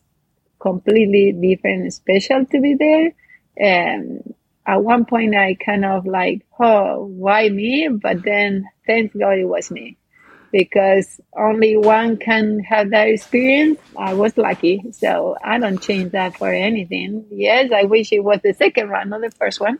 completely 0.60 1.32
different 1.32 1.82
and 1.82 1.94
special 1.94 2.44
to 2.46 2.60
be 2.60 2.74
there. 2.74 3.12
And 3.56 4.34
at 4.66 4.82
one 4.82 5.04
point, 5.06 5.34
I 5.34 5.54
kind 5.54 5.84
of 5.84 6.06
like, 6.06 6.46
oh, 6.60 7.04
why 7.06 7.48
me? 7.48 7.88
But 7.88 8.22
then, 8.22 8.68
thank 8.86 9.18
God 9.18 9.38
it 9.38 9.46
was 9.46 9.70
me 9.70 9.96
because 10.52 11.20
only 11.36 11.76
one 11.76 12.16
can 12.16 12.60
have 12.60 12.90
that 12.90 13.08
experience. 13.08 13.78
I 13.96 14.14
was 14.14 14.36
lucky, 14.36 14.84
so 14.92 15.36
I 15.42 15.58
don't 15.58 15.80
change 15.80 16.12
that 16.12 16.36
for 16.36 16.48
anything. 16.48 17.26
Yes, 17.30 17.70
I 17.74 17.84
wish 17.84 18.12
it 18.12 18.20
was 18.24 18.40
the 18.42 18.54
second 18.54 18.90
one, 18.90 19.10
not 19.10 19.20
the 19.20 19.30
first 19.30 19.60
one, 19.60 19.78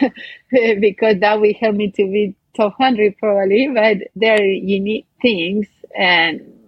because 0.50 1.20
that 1.20 1.40
would 1.40 1.56
help 1.56 1.76
me 1.76 1.90
to 1.92 2.04
be 2.04 2.34
top 2.56 2.74
hundred 2.76 3.16
probably. 3.18 3.68
But 3.72 4.08
there 4.16 4.44
you 4.44 4.76
unique 4.76 5.07
things, 5.20 5.66
and 5.96 6.58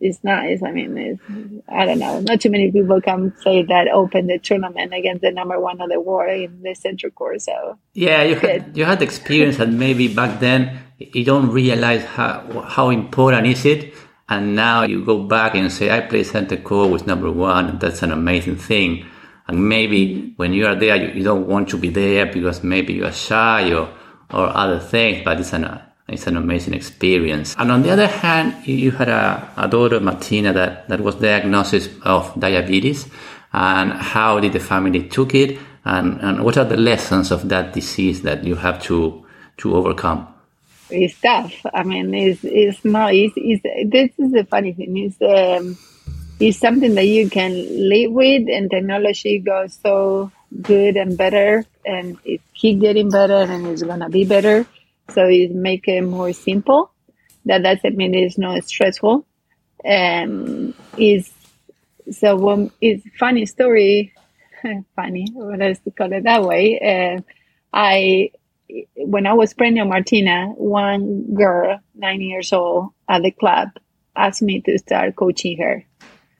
it's 0.00 0.22
nice. 0.22 0.62
I 0.62 0.70
mean, 0.70 1.62
I 1.68 1.84
don't 1.84 1.98
know. 1.98 2.20
Not 2.20 2.40
too 2.40 2.50
many 2.50 2.70
people 2.70 3.00
can 3.00 3.34
say 3.42 3.62
that 3.62 3.88
open 3.88 4.26
the 4.26 4.38
tournament 4.38 4.94
against 4.94 5.22
the 5.22 5.32
number 5.32 5.58
one 5.58 5.80
of 5.80 5.90
the 5.90 6.00
world 6.00 6.40
in 6.40 6.62
the 6.62 6.74
Central 6.74 7.10
Court. 7.10 7.42
So 7.42 7.78
yeah, 7.94 8.22
you 8.22 8.36
had 8.36 8.76
you 8.76 8.84
had 8.84 9.02
experience, 9.02 9.58
and 9.58 9.78
maybe 9.78 10.12
back 10.12 10.40
then 10.40 10.78
you 10.98 11.24
don't 11.24 11.50
realize 11.50 12.04
how 12.04 12.64
how 12.66 12.90
important 12.90 13.46
is 13.46 13.64
it. 13.64 13.94
And 14.30 14.54
now 14.54 14.82
you 14.82 15.04
go 15.04 15.22
back 15.22 15.54
and 15.54 15.72
say, 15.72 15.90
I 15.90 16.00
play 16.00 16.22
center 16.22 16.58
court 16.58 16.90
with 16.90 17.06
number 17.06 17.32
one, 17.32 17.66
and 17.66 17.80
that's 17.80 18.02
an 18.02 18.12
amazing 18.12 18.56
thing. 18.56 19.06
And 19.46 19.66
maybe 19.66 20.34
when 20.36 20.52
you 20.52 20.66
are 20.66 20.74
there, 20.74 20.96
you, 20.96 21.08
you 21.14 21.24
don't 21.24 21.46
want 21.46 21.70
to 21.70 21.78
be 21.78 21.88
there 21.88 22.26
because 22.26 22.62
maybe 22.62 22.92
you 22.92 23.06
are 23.06 23.12
shy 23.12 23.72
or 23.72 23.88
or 24.30 24.54
other 24.54 24.78
things, 24.78 25.22
but 25.24 25.40
it's 25.40 25.54
an 25.54 25.64
it's 26.08 26.26
an 26.26 26.36
amazing 26.36 26.74
experience. 26.74 27.54
And 27.58 27.70
on 27.70 27.82
the 27.82 27.90
other 27.90 28.06
hand, 28.06 28.66
you 28.66 28.90
had 28.92 29.08
a, 29.08 29.52
a 29.56 29.68
daughter, 29.68 30.00
Martina, 30.00 30.52
that, 30.54 30.88
that 30.88 31.00
was 31.00 31.16
diagnosed 31.16 31.90
of 32.02 32.32
diabetes. 32.38 33.06
And 33.52 33.92
how 33.92 34.40
did 34.40 34.54
the 34.54 34.60
family 34.60 35.08
took 35.08 35.34
it? 35.34 35.58
And, 35.84 36.20
and 36.20 36.44
what 36.44 36.56
are 36.56 36.64
the 36.64 36.76
lessons 36.76 37.30
of 37.30 37.48
that 37.50 37.74
disease 37.74 38.22
that 38.22 38.44
you 38.44 38.54
have 38.54 38.82
to, 38.84 39.24
to 39.58 39.76
overcome? 39.76 40.26
It's 40.90 41.20
tough. 41.20 41.54
I 41.74 41.82
mean, 41.82 42.14
it's, 42.14 42.40
it's 42.42 42.84
not, 42.84 43.12
it's, 43.14 43.34
this 43.34 44.10
is 44.18 44.32
the 44.32 44.44
funny 44.44 44.72
thing. 44.72 44.96
It's, 44.96 45.20
um, 45.20 45.76
it's 46.40 46.58
something 46.58 46.94
that 46.94 47.06
you 47.06 47.28
can 47.28 47.52
live 47.52 48.12
with 48.12 48.48
and 48.48 48.70
technology 48.70 49.40
goes 49.40 49.78
so 49.82 50.30
good 50.62 50.96
and 50.96 51.18
better 51.18 51.64
and 51.84 52.16
it 52.24 52.40
keep 52.54 52.80
getting 52.80 53.10
better 53.10 53.34
and 53.34 53.66
it's 53.66 53.82
going 53.82 54.00
to 54.00 54.08
be 54.08 54.24
better 54.24 54.66
so 55.10 55.26
it 55.26 55.52
make 55.52 55.88
it 55.88 56.02
more 56.02 56.32
simple. 56.32 56.92
That 57.44 57.62
doesn't 57.62 57.96
mean 57.96 58.14
it's 58.14 58.38
not 58.38 58.64
stressful. 58.64 59.26
Um, 59.84 60.74
is 60.96 61.32
so 62.10 62.36
when 62.36 62.70
it's 62.80 63.04
funny 63.18 63.46
story, 63.46 64.12
funny, 64.96 65.26
let's 65.34 65.80
call 65.96 66.12
it 66.12 66.24
that 66.24 66.42
way. 66.42 66.78
Uh, 66.80 67.22
I 67.72 68.30
when 68.96 69.26
I 69.26 69.32
was 69.32 69.54
pregnant 69.54 69.88
Martina, 69.88 70.48
one 70.56 71.34
girl, 71.34 71.80
nine 71.94 72.20
years 72.20 72.52
old, 72.52 72.90
at 73.08 73.22
the 73.22 73.30
club, 73.30 73.68
asked 74.14 74.42
me 74.42 74.60
to 74.62 74.78
start 74.78 75.16
coaching 75.16 75.58
her. 75.58 75.84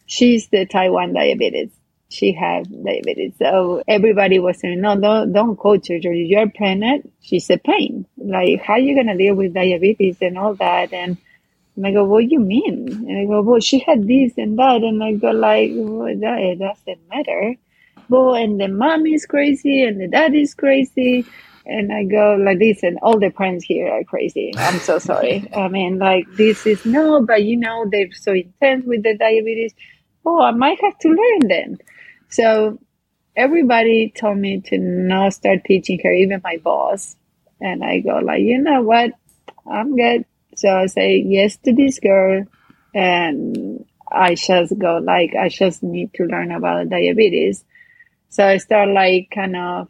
She's 0.06 0.48
the 0.48 0.66
type 0.66 0.90
one 0.90 1.14
diabetes 1.14 1.77
she 2.08 2.32
had 2.32 2.64
diabetes. 2.84 3.34
So 3.38 3.82
everybody 3.86 4.38
was 4.38 4.58
saying, 4.58 4.80
no, 4.80 4.98
don't, 4.98 5.32
don't 5.32 5.56
coach 5.56 5.88
her. 5.88 5.96
You're 5.96 6.48
pregnant. 6.48 7.12
She's 7.20 7.50
a 7.50 7.58
pain. 7.58 8.06
Like, 8.16 8.62
how 8.62 8.74
are 8.74 8.78
you 8.78 8.94
going 8.94 9.08
to 9.08 9.16
deal 9.16 9.34
with 9.34 9.54
diabetes 9.54 10.16
and 10.22 10.38
all 10.38 10.54
that? 10.54 10.92
And, 10.92 11.18
and 11.76 11.86
I 11.86 11.92
go, 11.92 12.04
what 12.04 12.20
do 12.20 12.28
you 12.30 12.40
mean? 12.40 12.88
And 13.08 13.18
I 13.18 13.24
go, 13.26 13.42
well, 13.42 13.60
she 13.60 13.80
had 13.80 14.06
this 14.08 14.32
and 14.38 14.58
that. 14.58 14.82
And 14.82 15.02
I 15.04 15.12
go 15.12 15.30
like, 15.30 15.70
well, 15.74 16.06
that 16.18 16.38
it 16.40 16.58
doesn't 16.58 17.08
matter. 17.08 17.54
Well, 18.08 18.34
and 18.34 18.58
the 18.58 18.68
mom 18.68 19.06
is 19.06 19.26
crazy 19.26 19.84
and 19.84 20.00
the 20.00 20.08
dad 20.08 20.34
is 20.34 20.54
crazy. 20.54 21.26
And 21.66 21.92
I 21.92 22.04
go 22.04 22.34
like 22.40 22.60
this, 22.60 22.82
and 22.82 22.98
all 23.02 23.18
the 23.18 23.28
parents 23.28 23.62
here 23.62 23.92
are 23.92 24.02
crazy. 24.02 24.54
I'm 24.56 24.78
so 24.78 24.98
sorry. 25.10 25.46
I 25.54 25.68
mean, 25.68 25.98
like 25.98 26.24
this 26.32 26.66
is 26.66 26.86
no, 26.86 27.20
but 27.20 27.42
you 27.42 27.58
know, 27.58 27.84
they're 27.92 28.10
so 28.12 28.32
intense 28.32 28.86
with 28.86 29.02
the 29.02 29.18
diabetes. 29.18 29.74
Oh, 30.24 30.40
I 30.40 30.52
might 30.52 30.80
have 30.80 30.98
to 31.00 31.08
learn 31.08 31.48
then. 31.48 31.78
So 32.28 32.78
everybody 33.36 34.12
told 34.14 34.38
me 34.38 34.60
to 34.62 34.78
not 34.78 35.34
start 35.34 35.64
teaching 35.64 36.00
her, 36.02 36.12
even 36.12 36.40
my 36.42 36.58
boss. 36.58 37.16
And 37.60 37.84
I 37.84 38.00
go 38.00 38.18
like, 38.18 38.42
you 38.42 38.60
know 38.60 38.82
what? 38.82 39.12
I'm 39.70 39.96
good. 39.96 40.24
So 40.56 40.68
I 40.68 40.86
say 40.86 41.22
yes 41.24 41.56
to 41.58 41.72
this 41.72 41.98
girl 42.00 42.44
and 42.94 43.84
I 44.10 44.34
just 44.34 44.78
go 44.78 44.98
like, 44.98 45.34
I 45.34 45.48
just 45.48 45.82
need 45.82 46.14
to 46.14 46.24
learn 46.24 46.50
about 46.50 46.88
diabetes. 46.88 47.64
So 48.28 48.46
I 48.46 48.58
start 48.58 48.88
like 48.88 49.30
kind 49.34 49.56
of 49.56 49.88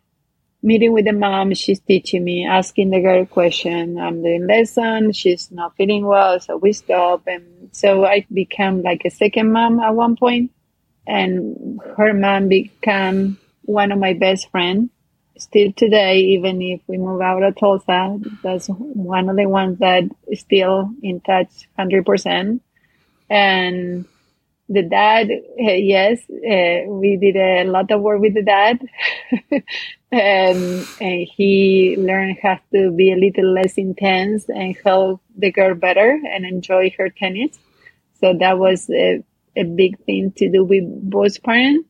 meeting 0.63 0.93
with 0.93 1.05
the 1.05 1.13
mom. 1.13 1.55
She's 1.55 1.81
teaching 1.81 2.25
me, 2.25 2.47
asking 2.47 2.91
the 2.91 3.01
girl 3.01 3.27
question. 3.27 3.99
I'm 3.99 4.23
doing 4.23 4.47
lesson. 4.47 5.13
She's 5.13 5.51
not 5.51 5.77
feeling 5.77 6.07
well. 6.07 6.41
So 6.41 6.57
we 6.57 6.73
stop. 6.73 7.27
And 7.27 7.71
so 7.73 8.05
I 8.05 8.27
became 8.33 8.83
like 8.83 9.03
a 9.05 9.11
second 9.11 9.53
mom 9.53 9.81
at 9.81 9.95
one 9.95 10.17
point 10.17 10.53
and 11.09 11.81
her 11.97 12.13
mom 12.13 12.49
became 12.49 13.39
one 13.63 13.91
of 13.93 13.99
my 13.99 14.13
best 14.13 14.51
friends. 14.51 14.91
Still 15.39 15.73
today, 15.73 16.19
even 16.35 16.61
if 16.61 16.81
we 16.87 16.99
move 16.99 17.21
out 17.21 17.43
of 17.43 17.57
Tulsa, 17.57 18.19
that's 18.43 18.67
one 18.69 19.29
of 19.29 19.37
the 19.37 19.47
ones 19.47 19.79
that 19.79 20.03
is 20.27 20.41
still 20.41 20.91
in 21.03 21.21
touch 21.21 21.69
100%. 21.79 22.61
And 23.31 24.05
the 24.69 24.83
dad, 24.83 25.31
uh, 25.31 25.73
yes, 25.73 26.21
uh, 26.29 26.91
we 26.91 27.17
did 27.17 27.37
a 27.37 27.65
lot 27.65 27.91
of 27.91 28.01
work 28.01 28.21
with 28.21 28.35
the 28.35 28.43
dad. 28.43 28.81
and, 30.13 30.87
and 31.01 31.29
he 31.37 31.97
learned 31.99 32.39
how 32.43 32.59
to 32.73 32.91
be 32.91 33.13
a 33.13 33.17
little 33.17 33.53
less 33.53 33.75
intense 33.79 34.49
and 34.49 34.77
help 34.85 35.23
the 35.37 35.53
girl 35.53 35.75
better 35.75 36.21
and 36.31 36.45
enjoy 36.45 36.93
her 36.99 37.09
tennis. 37.09 37.59
So 38.21 38.35
that 38.41 38.59
was 38.59 38.91
a, 38.91 39.23
a 39.59 39.65
big 39.65 39.99
thing 40.05 40.33
to 40.37 40.51
do 40.51 40.65
with 40.65 40.85
both 41.11 41.43
parents. 41.43 41.89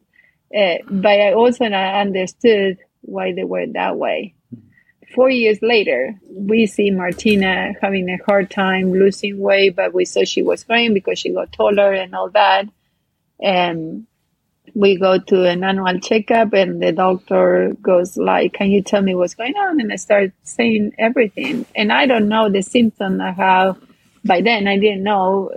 Uh, 0.54 0.76
but 0.90 1.20
I 1.20 1.32
also 1.34 1.64
understood 1.64 2.78
why 3.02 3.32
they 3.32 3.44
were 3.44 3.66
that 3.74 3.96
way. 3.96 4.34
Four 5.14 5.30
years 5.30 5.60
later, 5.62 6.14
we 6.30 6.66
see 6.66 6.90
Martina 6.90 7.72
having 7.80 8.08
a 8.08 8.18
hard 8.26 8.50
time 8.50 8.92
losing 8.92 9.38
weight, 9.38 9.76
but 9.76 9.94
we 9.94 10.04
saw 10.04 10.24
she 10.24 10.42
was 10.42 10.64
growing 10.64 10.94
because 10.94 11.18
she 11.18 11.32
got 11.32 11.52
taller 11.52 11.92
and 11.92 12.14
all 12.14 12.30
that. 12.30 12.66
And 13.40 14.06
we 14.74 14.96
go 14.96 15.18
to 15.18 15.44
an 15.44 15.64
annual 15.64 15.98
checkup 16.00 16.52
and 16.52 16.82
the 16.82 16.92
doctor 16.92 17.74
goes 17.80 18.16
like 18.16 18.52
can 18.52 18.70
you 18.70 18.82
tell 18.82 19.02
me 19.02 19.14
what's 19.14 19.34
going 19.34 19.56
on 19.56 19.80
and 19.80 19.92
i 19.92 19.96
start 19.96 20.32
saying 20.42 20.92
everything 20.98 21.64
and 21.74 21.92
i 21.92 22.06
don't 22.06 22.28
know 22.28 22.48
the 22.48 22.62
symptom 22.62 23.20
i 23.20 23.32
have 23.32 23.76
by 24.24 24.40
then 24.40 24.68
i 24.68 24.78
didn't 24.78 25.02
know 25.02 25.50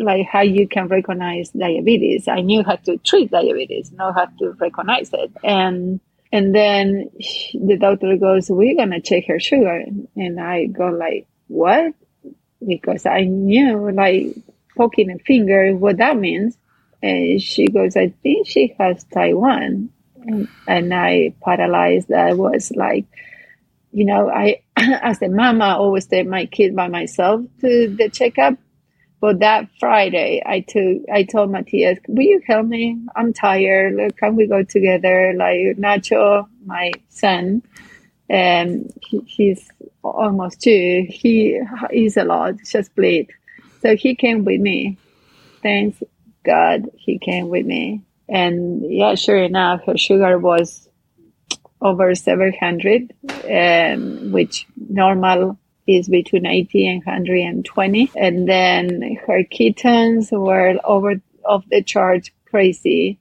like 0.00 0.26
how 0.26 0.40
you 0.40 0.66
can 0.66 0.88
recognize 0.88 1.50
diabetes 1.50 2.28
i 2.28 2.40
knew 2.40 2.62
how 2.64 2.76
to 2.76 2.96
treat 2.98 3.30
diabetes 3.30 3.92
not 3.92 4.14
how 4.14 4.26
to 4.38 4.52
recognize 4.58 5.10
it 5.12 5.30
and 5.44 6.00
and 6.32 6.54
then 6.54 7.10
the 7.54 7.76
doctor 7.78 8.16
goes 8.16 8.48
we're 8.48 8.76
gonna 8.76 9.00
check 9.00 9.26
her 9.26 9.38
sugar 9.38 9.84
and 10.16 10.40
i 10.40 10.66
go 10.66 10.86
like 10.86 11.26
what 11.48 11.92
because 12.66 13.04
i 13.06 13.22
knew 13.24 13.90
like 13.92 14.34
poking 14.76 15.10
a 15.10 15.18
finger 15.18 15.74
what 15.76 15.98
that 15.98 16.16
means 16.16 16.56
and 17.02 17.42
she 17.42 17.66
goes, 17.66 17.96
I 17.96 18.10
think 18.22 18.46
she 18.46 18.74
has 18.78 19.04
1. 19.12 19.90
And, 20.24 20.48
and 20.68 20.94
I 20.94 21.34
paralyzed. 21.42 22.12
I 22.12 22.34
was 22.34 22.70
like, 22.70 23.06
you 23.90 24.04
know, 24.04 24.30
I, 24.30 24.62
as 24.76 25.20
a 25.20 25.28
mama, 25.28 25.64
I 25.64 25.72
always 25.72 26.06
take 26.06 26.28
my 26.28 26.46
kid 26.46 26.76
by 26.76 26.88
myself 26.88 27.42
to 27.60 27.88
the 27.88 28.08
checkup. 28.08 28.54
But 29.22 29.38
that 29.38 29.68
Friday, 29.78 30.42
I 30.44 30.60
took, 30.60 31.08
I 31.10 31.22
told 31.22 31.52
Matthias, 31.52 31.96
will 32.08 32.24
you 32.24 32.42
help 32.44 32.66
me? 32.66 32.98
I'm 33.14 33.32
tired. 33.32 34.16
Can 34.16 34.34
we 34.34 34.48
go 34.48 34.64
together? 34.64 35.32
Like 35.36 35.78
Nacho, 35.78 36.48
my 36.66 36.90
son, 37.08 37.62
and 38.28 38.92
he, 39.00 39.20
he's 39.20 39.70
almost 40.02 40.60
two. 40.60 41.06
He 41.08 41.60
is 41.92 42.16
a 42.16 42.24
lot, 42.24 42.54
just 42.66 42.96
bleed. 42.96 43.28
So 43.80 43.94
he 43.94 44.16
came 44.16 44.44
with 44.44 44.60
me. 44.60 44.98
Thanks 45.62 46.02
God, 46.44 46.90
he 46.96 47.20
came 47.20 47.48
with 47.48 47.64
me. 47.64 48.02
And 48.28 48.82
yeah, 48.92 49.14
sure 49.14 49.40
enough, 49.40 49.84
her 49.86 49.96
sugar 49.96 50.36
was 50.36 50.88
over 51.80 52.12
700, 52.16 53.14
um, 53.48 54.32
which 54.32 54.66
normal 54.76 55.58
is 55.86 56.08
between 56.08 56.46
80 56.46 56.88
and 56.88 57.04
120. 57.04 58.10
And 58.16 58.48
then 58.48 59.18
her 59.26 59.42
ketones 59.44 60.30
were 60.30 60.78
over 60.84 61.20
of 61.44 61.64
the 61.70 61.82
chart 61.82 62.30
crazy. 62.48 63.18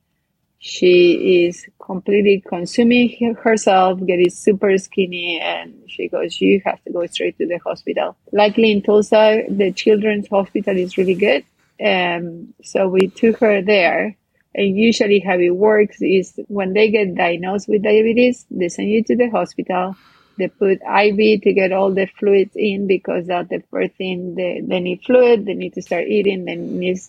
She 0.59 1.45
is 1.45 1.65
completely 1.83 2.43
consuming 2.47 3.35
herself, 3.35 3.99
getting 4.05 4.29
super 4.29 4.77
skinny, 4.77 5.39
and 5.41 5.73
she 5.87 6.07
goes, 6.07 6.39
You 6.39 6.61
have 6.65 6.83
to 6.83 6.91
go 6.91 7.05
straight 7.07 7.37
to 7.39 7.47
the 7.47 7.57
hospital. 7.57 8.15
Luckily, 8.31 8.71
in 8.71 8.83
Tulsa, 8.83 9.43
the 9.49 9.71
children's 9.71 10.27
hospital 10.27 10.77
is 10.77 10.97
really 10.97 11.15
good. 11.15 11.43
Um, 11.83 12.53
so 12.63 12.87
we 12.87 13.07
took 13.07 13.39
her 13.39 13.61
there. 13.63 14.15
And 14.53 14.77
usually, 14.77 15.19
how 15.19 15.39
it 15.39 15.55
works 15.55 15.97
is 16.01 16.39
when 16.47 16.73
they 16.73 16.91
get 16.91 17.15
diagnosed 17.15 17.67
with 17.67 17.81
diabetes, 17.83 18.45
they 18.51 18.69
send 18.69 18.89
you 18.89 19.03
to 19.05 19.15
the 19.15 19.29
hospital. 19.29 19.95
They 20.37 20.47
put 20.47 20.79
IV 20.81 21.41
to 21.41 21.53
get 21.53 21.71
all 21.71 21.91
the 21.91 22.07
fluids 22.07 22.55
in 22.55 22.87
because 22.87 23.27
that's 23.27 23.49
the 23.49 23.63
first 23.69 23.93
thing 23.95 24.35
they, 24.35 24.61
they 24.63 24.79
need 24.79 25.03
fluid. 25.03 25.45
They 25.45 25.53
need 25.53 25.73
to 25.75 25.81
start 25.81 26.07
eating. 26.07 26.45
They 26.45 26.55
need 26.55 26.99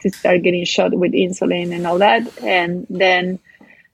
to 0.00 0.10
start 0.10 0.42
getting 0.42 0.64
shot 0.64 0.92
with 0.92 1.12
insulin 1.12 1.74
and 1.74 1.86
all 1.86 1.98
that. 1.98 2.42
And 2.42 2.86
then 2.90 3.38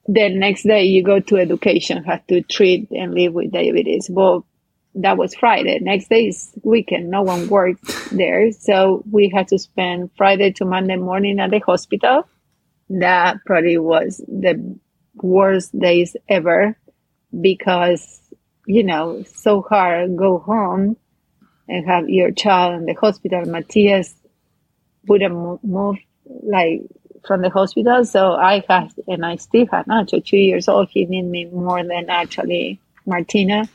the 0.07 0.29
next 0.29 0.65
day, 0.65 0.85
you 0.85 1.05
go 1.05 1.21
to 1.21 1.37
education, 1.37 2.05
have 2.05 2.27
to 2.29 2.43
treat 2.43 2.91
and 2.91 3.15
live 3.15 3.33
with 3.33 3.53
diabetes. 3.53 4.09
Well, 4.11 4.47
that 4.97 5.17
was 5.17 5.35
Friday. 5.35 5.79
Next 5.81 6.09
day 6.09 6.27
is 6.27 6.53
weekend. 6.63 7.11
No 7.11 7.23
one 7.23 7.49
worked 7.49 8.11
there. 8.11 8.51
So 8.53 9.05
we 9.11 9.29
had 9.29 9.49
to 9.49 9.59
spend 9.59 10.11
Friday 10.17 10.53
to 10.53 10.65
Monday 10.65 10.97
morning 10.97 11.39
at 11.39 11.51
the 11.51 11.61
hospital. 11.61 12.29
That 12.89 13.37
probably 13.47 13.79
was 13.79 14.19
the 14.27 14.79
worst 15.15 15.79
days 15.79 16.17
ever 16.29 16.77
because, 17.41 18.20
you 18.71 18.85
know, 18.85 19.25
so 19.35 19.63
hard 19.63 20.17
go 20.17 20.39
home 20.39 20.97
and 21.69 21.87
have 21.87 22.09
your 22.09 22.31
child 22.31 22.75
in 22.75 22.87
the 22.87 22.95
hospital. 22.95 23.45
Matthias 23.45 24.15
wouldn't 25.09 25.65
move 25.65 25.97
like 26.45 26.83
from 27.27 27.43
the 27.43 27.51
hospital. 27.51 28.05
So 28.05 28.33
I 28.33 28.63
had, 28.69 28.93
and 29.09 29.27
I 29.27 29.37
still 29.37 29.67
had 29.67 29.87
Nacho, 29.87 30.25
two 30.25 30.37
years 30.37 30.69
old. 30.69 30.89
He 30.89 31.05
needed 31.05 31.29
me 31.29 31.47
more 31.47 31.83
than 31.83 32.09
actually 32.09 32.79
Martina. 33.07 33.69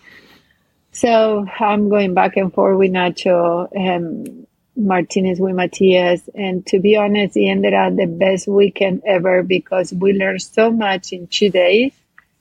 So 0.93 1.45
I'm 1.59 1.89
going 1.89 2.13
back 2.13 2.37
and 2.37 2.53
forth 2.53 2.77
with 2.77 2.91
Nacho 2.91 3.67
and 3.75 4.47
Martina's 4.77 5.41
with 5.41 5.55
Matias. 5.55 6.29
And 6.33 6.65
to 6.67 6.79
be 6.79 6.95
honest, 6.95 7.35
it 7.35 7.47
ended 7.49 7.73
up 7.73 7.97
the 7.97 8.05
best 8.05 8.47
weekend 8.47 9.03
ever 9.05 9.43
because 9.43 9.91
we 9.93 10.13
learned 10.13 10.41
so 10.41 10.71
much 10.71 11.11
in 11.11 11.27
two 11.27 11.49
days 11.49 11.91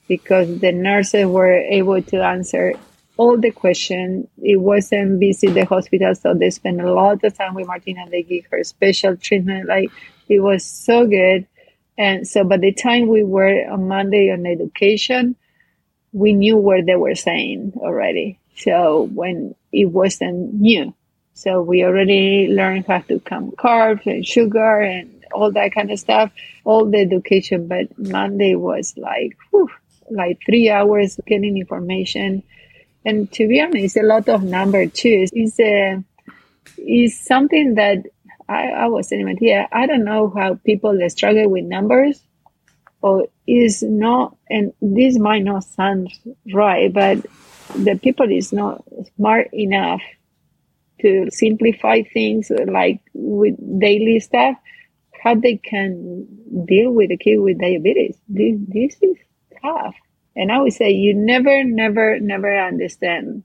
because 0.09 0.61
the 0.61 0.73
nurses 0.73 1.27
were 1.27 1.55
able 1.55 2.03
to 2.03 2.23
answer 2.23 2.75
all 3.17 3.39
the 3.39 3.51
questions. 3.51 4.27
It 4.43 4.61
wasn't 4.61 5.21
busy 5.21 5.49
the 5.49 5.65
hospital, 5.65 6.15
so 6.15 6.35
they 6.35 6.51
spent 6.51 6.81
a 6.81 6.93
lot 6.93 7.23
of 7.23 7.37
time 7.37 7.55
with 7.55 7.67
Martina. 7.67 8.09
They 8.11 8.23
give 8.23 8.47
her 8.51 8.63
special 8.65 9.17
treatment. 9.17 9.69
Like 9.69 9.91
it 10.29 10.41
was 10.41 10.65
so 10.65 11.07
good. 11.07 11.47
And 11.97 12.27
so 12.27 12.43
by 12.43 12.57
the 12.57 12.73
time 12.73 13.07
we 13.07 13.23
were 13.23 13.71
on 13.71 13.87
Monday 13.87 14.33
on 14.33 14.47
education, 14.47 15.37
we 16.13 16.33
knew 16.33 16.57
what 16.57 16.87
they 16.87 16.97
were 16.97 17.15
saying 17.15 17.75
already. 17.77 18.39
So 18.57 19.09
when 19.15 19.55
it 19.73 19.87
wasn't 19.87 20.55
new, 20.55 20.95
so 21.35 21.63
we 21.63 21.85
already 21.85 22.49
learned 22.49 22.87
how 22.87 23.01
to 23.01 23.19
count 23.21 23.57
carbs 23.57 24.07
and 24.07 24.27
sugar 24.27 24.81
and 24.81 25.25
all 25.33 25.51
that 25.53 25.75
kind 25.75 25.91
of 25.91 25.99
stuff, 25.99 26.31
all 26.65 26.87
the 26.87 26.99
education. 26.99 27.67
But 27.67 27.97
Monday 27.99 28.55
was 28.55 28.97
like, 28.97 29.37
whew, 29.51 29.69
like 30.11 30.39
three 30.45 30.71
hours 30.71 31.19
getting 31.27 31.57
information. 31.57 32.43
And 33.05 33.31
to 33.33 33.47
be 33.49 33.61
honest, 33.61 33.97
a 33.97 34.03
lot 34.03 34.29
of 34.29 34.43
number 34.43 34.87
too 34.87 35.27
is 35.33 35.59
a, 35.61 36.03
is 36.79 37.19
something 37.19 37.75
that 37.75 37.99
I, 38.49 38.69
I 38.69 38.87
was 38.87 39.09
saying, 39.09 39.37
here. 39.39 39.67
I 39.73 39.87
don't 39.87 40.05
know 40.05 40.33
how 40.35 40.55
people 40.55 40.99
struggle 41.09 41.49
with 41.49 41.65
numbers 41.65 42.23
or 43.03 43.27
is 43.47 43.83
not, 43.83 44.37
and 44.49 44.73
this 44.81 45.19
might 45.19 45.45
not 45.45 45.65
sound 45.65 46.11
right, 46.53 46.93
but 46.93 47.19
the 47.75 47.99
people 48.03 48.31
is 48.31 48.53
not 48.53 48.85
smart 49.17 49.53
enough 49.53 50.01
to 51.01 51.29
simplify 51.31 52.03
things 52.03 52.51
like 52.67 53.01
with 53.13 53.57
daily 53.79 54.21
stuff 54.21 54.57
how 55.23 55.35
they 55.35 55.57
can 55.57 56.27
deal 56.67 56.91
with 56.91 57.11
a 57.11 57.17
kid 57.17 57.39
with 57.39 57.59
diabetes 57.59 58.17
this, 58.29 58.57
this 58.69 58.97
is 59.03 59.17
tough 59.65 59.95
and 60.37 60.53
i 60.53 60.61
would 60.61 60.73
say 60.73 60.91
you 60.91 61.15
never 61.15 61.65
never 61.65 62.21
never 62.21 62.59
understand 62.59 63.43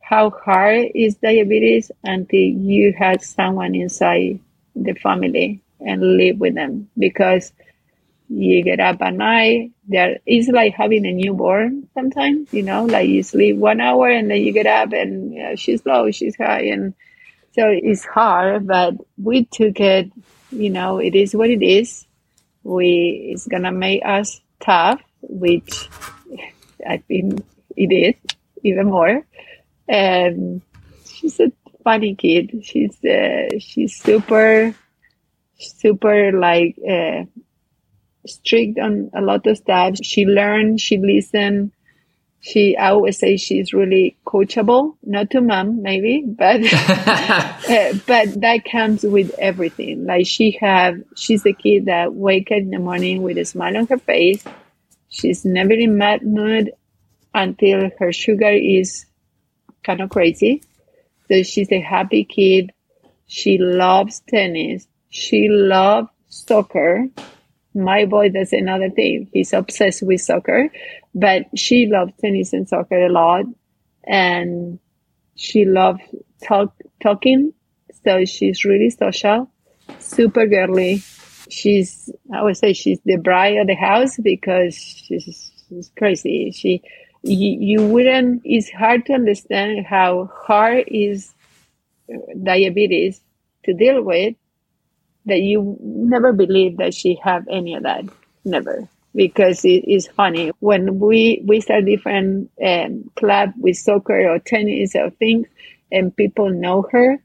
how 0.00 0.30
hard 0.30 0.86
is 0.94 1.16
diabetes 1.16 1.90
until 2.02 2.40
you 2.40 2.94
have 2.98 3.22
someone 3.22 3.74
inside 3.74 4.40
the 4.74 4.94
family 4.94 5.60
and 5.80 6.16
live 6.16 6.38
with 6.38 6.54
them 6.54 6.88
because 6.98 7.52
you 8.28 8.62
get 8.62 8.80
up 8.80 9.00
at 9.00 9.14
night. 9.14 9.72
There 9.86 10.18
it's 10.26 10.48
like 10.48 10.74
having 10.74 11.06
a 11.06 11.12
newborn 11.12 11.88
sometimes, 11.94 12.52
you 12.52 12.62
know, 12.62 12.84
like 12.84 13.08
you 13.08 13.22
sleep 13.22 13.56
one 13.56 13.80
hour 13.80 14.08
and 14.08 14.30
then 14.30 14.42
you 14.42 14.52
get 14.52 14.66
up 14.66 14.92
and 14.92 15.34
you 15.34 15.42
know, 15.42 15.56
she's 15.56 15.84
low, 15.86 16.10
she's 16.10 16.36
high, 16.36 16.64
and 16.66 16.94
so 17.52 17.68
it's 17.68 18.04
hard. 18.04 18.66
But 18.66 18.94
we 19.16 19.44
took 19.46 19.80
it, 19.80 20.12
you 20.50 20.70
know, 20.70 20.98
it 20.98 21.14
is 21.14 21.34
what 21.34 21.50
it 21.50 21.62
is. 21.62 22.06
We 22.62 23.30
it's 23.32 23.46
gonna 23.46 23.72
make 23.72 24.02
us 24.04 24.40
tough, 24.60 25.00
which 25.22 25.88
I 26.86 26.98
think 26.98 27.44
it 27.76 27.92
is 27.92 28.14
even 28.62 28.86
more. 28.86 29.26
And 29.88 30.62
she's 31.06 31.40
a 31.40 31.52
funny 31.84 32.14
kid. 32.14 32.64
She's 32.64 33.02
uh, 33.04 33.58
she's 33.58 33.96
super, 34.00 34.74
super 35.58 36.32
like. 36.32 36.76
Uh, 36.88 37.24
strict 38.28 38.78
on 38.78 39.10
a 39.14 39.20
lot 39.20 39.46
of 39.46 39.56
stuff. 39.56 39.96
She 40.02 40.24
learned, 40.26 40.80
she 40.80 40.98
listened. 40.98 41.72
She, 42.40 42.76
I 42.76 42.90
always 42.90 43.18
say 43.18 43.36
she's 43.36 43.72
really 43.72 44.16
coachable, 44.24 44.96
not 45.02 45.30
to 45.30 45.40
mom, 45.40 45.82
maybe, 45.82 46.22
but, 46.24 46.60
uh, 46.72 47.94
but 48.06 48.40
that 48.40 48.60
comes 48.70 49.02
with 49.02 49.34
everything. 49.40 50.06
Like 50.06 50.26
she 50.26 50.56
have, 50.60 51.02
she's 51.16 51.44
a 51.46 51.52
kid 51.52 51.86
that 51.86 52.14
wake 52.14 52.52
up 52.52 52.58
in 52.58 52.70
the 52.70 52.78
morning 52.78 53.22
with 53.22 53.38
a 53.38 53.44
smile 53.44 53.76
on 53.76 53.86
her 53.88 53.98
face. 53.98 54.44
She's 55.08 55.44
never 55.44 55.72
in 55.72 55.98
mad 55.98 56.22
mood 56.22 56.72
until 57.34 57.90
her 57.98 58.12
sugar 58.12 58.50
is 58.50 59.06
kind 59.82 60.00
of 60.00 60.10
crazy. 60.10 60.62
So 61.28 61.42
she's 61.42 61.70
a 61.72 61.80
happy 61.80 62.24
kid. 62.24 62.72
She 63.26 63.58
loves 63.58 64.20
tennis. 64.28 64.86
She 65.10 65.48
loves 65.48 66.08
soccer. 66.28 67.06
My 67.74 68.06
boy 68.06 68.30
does 68.30 68.52
another 68.52 68.90
thing. 68.90 69.28
He's 69.32 69.52
obsessed 69.52 70.02
with 70.02 70.20
soccer, 70.20 70.70
but 71.14 71.46
she 71.54 71.86
loves 71.86 72.12
tennis 72.20 72.52
and 72.52 72.68
soccer 72.68 73.06
a 73.06 73.08
lot. 73.08 73.44
And 74.04 74.78
she 75.36 75.64
loves 75.64 76.00
talk, 76.42 76.74
talking. 77.02 77.52
So 78.04 78.24
she's 78.24 78.64
really 78.64 78.90
social, 78.90 79.50
super 79.98 80.46
girly. 80.46 81.02
She's, 81.50 82.10
I 82.34 82.42
would 82.42 82.56
say 82.56 82.72
she's 82.72 83.00
the 83.04 83.16
bride 83.16 83.56
of 83.56 83.66
the 83.66 83.74
house 83.74 84.16
because 84.18 84.76
she's, 84.76 85.50
she's 85.68 85.90
crazy. 85.96 86.50
She, 86.52 86.82
you, 87.22 87.58
you 87.60 87.86
wouldn't, 87.86 88.42
it's 88.44 88.70
hard 88.70 89.06
to 89.06 89.14
understand 89.14 89.86
how 89.86 90.30
hard 90.34 90.84
is 90.88 91.34
diabetes 92.42 93.20
to 93.64 93.74
deal 93.74 94.02
with 94.02 94.34
that 95.26 95.40
you 95.40 95.76
never 95.80 96.32
believe 96.32 96.78
that 96.78 96.94
she 96.94 97.18
have 97.22 97.46
any 97.48 97.74
of 97.74 97.82
that. 97.82 98.04
Never. 98.44 98.88
Because 99.14 99.64
it 99.64 99.84
is 99.86 100.06
funny. 100.08 100.52
When 100.60 100.98
we 100.98 101.42
we 101.44 101.60
start 101.60 101.84
different 101.84 102.50
um, 102.64 103.10
club 103.16 103.52
with 103.58 103.76
soccer 103.76 104.28
or 104.28 104.38
tennis 104.38 104.94
or 104.94 105.10
things 105.10 105.46
and 105.90 106.14
people 106.14 106.50
know 106.50 106.86
her 106.92 107.18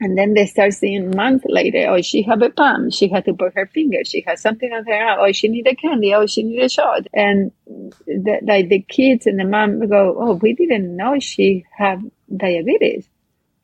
and 0.00 0.18
then 0.18 0.34
they 0.34 0.46
start 0.46 0.72
seeing 0.74 1.14
months 1.14 1.44
later 1.48 1.86
oh 1.88 2.02
she 2.02 2.22
have 2.22 2.42
a 2.42 2.50
pump. 2.50 2.92
she 2.92 3.08
had 3.08 3.24
to 3.24 3.34
put 3.34 3.54
her 3.54 3.66
finger. 3.66 3.98
She 4.04 4.24
has 4.26 4.40
something 4.40 4.72
on 4.72 4.84
her 4.86 4.94
arm. 4.94 5.18
Oh 5.20 5.32
she 5.32 5.48
need 5.48 5.66
a 5.66 5.74
candy. 5.74 6.14
Oh 6.14 6.26
she 6.26 6.42
need 6.42 6.62
a 6.62 6.68
shot. 6.68 7.06
And 7.12 7.52
the, 7.66 8.40
like 8.42 8.68
the 8.68 8.80
kids 8.80 9.26
and 9.26 9.38
the 9.38 9.44
mom 9.44 9.86
go 9.88 10.16
oh 10.18 10.34
we 10.34 10.54
didn't 10.54 10.96
know 10.96 11.18
she 11.20 11.64
have 11.76 12.02
diabetes. 12.34 13.08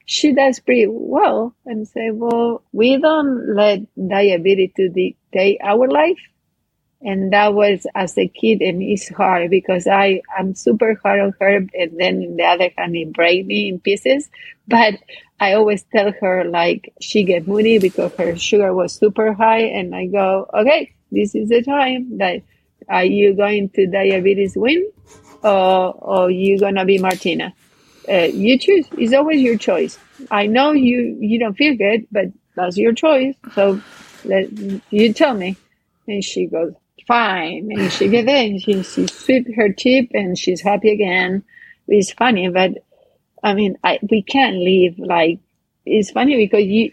She 0.06 0.32
does 0.32 0.58
pretty 0.58 0.86
well 0.88 1.54
and 1.64 1.86
say, 1.86 2.10
well, 2.10 2.64
we 2.72 2.96
don't 3.00 3.54
let 3.54 3.82
diabetes 3.94 4.72
to 4.76 4.88
dictate 4.88 5.60
our 5.62 5.86
life. 5.86 6.18
And 7.02 7.32
that 7.32 7.54
was 7.54 7.86
as 7.94 8.16
a 8.18 8.28
kid, 8.28 8.60
and 8.60 8.82
it's 8.82 9.08
hard 9.08 9.50
because 9.50 9.86
I 9.86 10.22
am 10.38 10.54
super 10.54 10.98
hard 11.02 11.20
on 11.20 11.34
her, 11.40 11.56
and 11.56 11.98
then 11.98 12.22
in 12.22 12.36
the 12.36 12.44
other 12.44 12.70
hand, 12.76 12.94
it 12.96 13.12
break 13.12 13.46
me 13.46 13.68
in 13.70 13.80
pieces. 13.80 14.28
But 14.68 14.94
I 15.40 15.54
always 15.54 15.82
tell 15.84 16.12
her 16.20 16.44
like 16.44 16.92
she 17.00 17.24
get 17.24 17.48
moody 17.48 17.78
because 17.78 18.12
her 18.18 18.36
sugar 18.36 18.74
was 18.74 18.92
super 18.94 19.32
high, 19.32 19.62
and 19.62 19.94
I 19.94 20.06
go, 20.06 20.48
okay, 20.54 20.92
this 21.10 21.34
is 21.34 21.48
the 21.48 21.62
time 21.62 22.18
that 22.18 22.42
are 22.88 23.04
you 23.04 23.34
going 23.34 23.70
to 23.70 23.86
diabetes 23.86 24.54
win, 24.56 24.90
or 25.42 25.94
or 25.94 26.30
you 26.30 26.58
gonna 26.58 26.84
be 26.84 26.98
Martina? 26.98 27.54
uh, 28.08 28.28
you 28.32 28.58
choose. 28.58 28.86
It's 28.92 29.12
always 29.14 29.40
your 29.40 29.56
choice. 29.58 29.98
I 30.30 30.46
know 30.46 30.72
you 30.72 31.16
you 31.20 31.38
don't 31.38 31.54
feel 31.56 31.76
good, 31.76 32.06
but 32.10 32.26
that's 32.56 32.76
your 32.76 32.92
choice. 32.92 33.34
So 33.54 33.80
let 34.24 34.48
you 34.90 35.12
tell 35.12 35.34
me. 35.34 35.56
And 36.08 36.24
she 36.24 36.46
goes, 36.46 36.74
fine. 37.10 37.68
And 37.72 37.92
she 37.92 38.08
gets 38.08 38.28
in. 38.28 38.60
She 38.60 38.82
she 38.82 39.06
sweep 39.08 39.46
her 39.56 39.72
tip 39.72 40.10
and 40.14 40.38
she's 40.38 40.60
happy 40.60 40.90
again. 40.92 41.42
It's 41.88 42.12
funny, 42.12 42.48
but 42.48 42.72
I 43.42 43.54
mean, 43.54 43.76
I 43.82 43.98
we 44.08 44.22
can't 44.22 44.56
live 44.56 44.98
like 44.98 45.40
it's 45.84 46.10
funny 46.10 46.36
because 46.36 46.64
you 46.64 46.92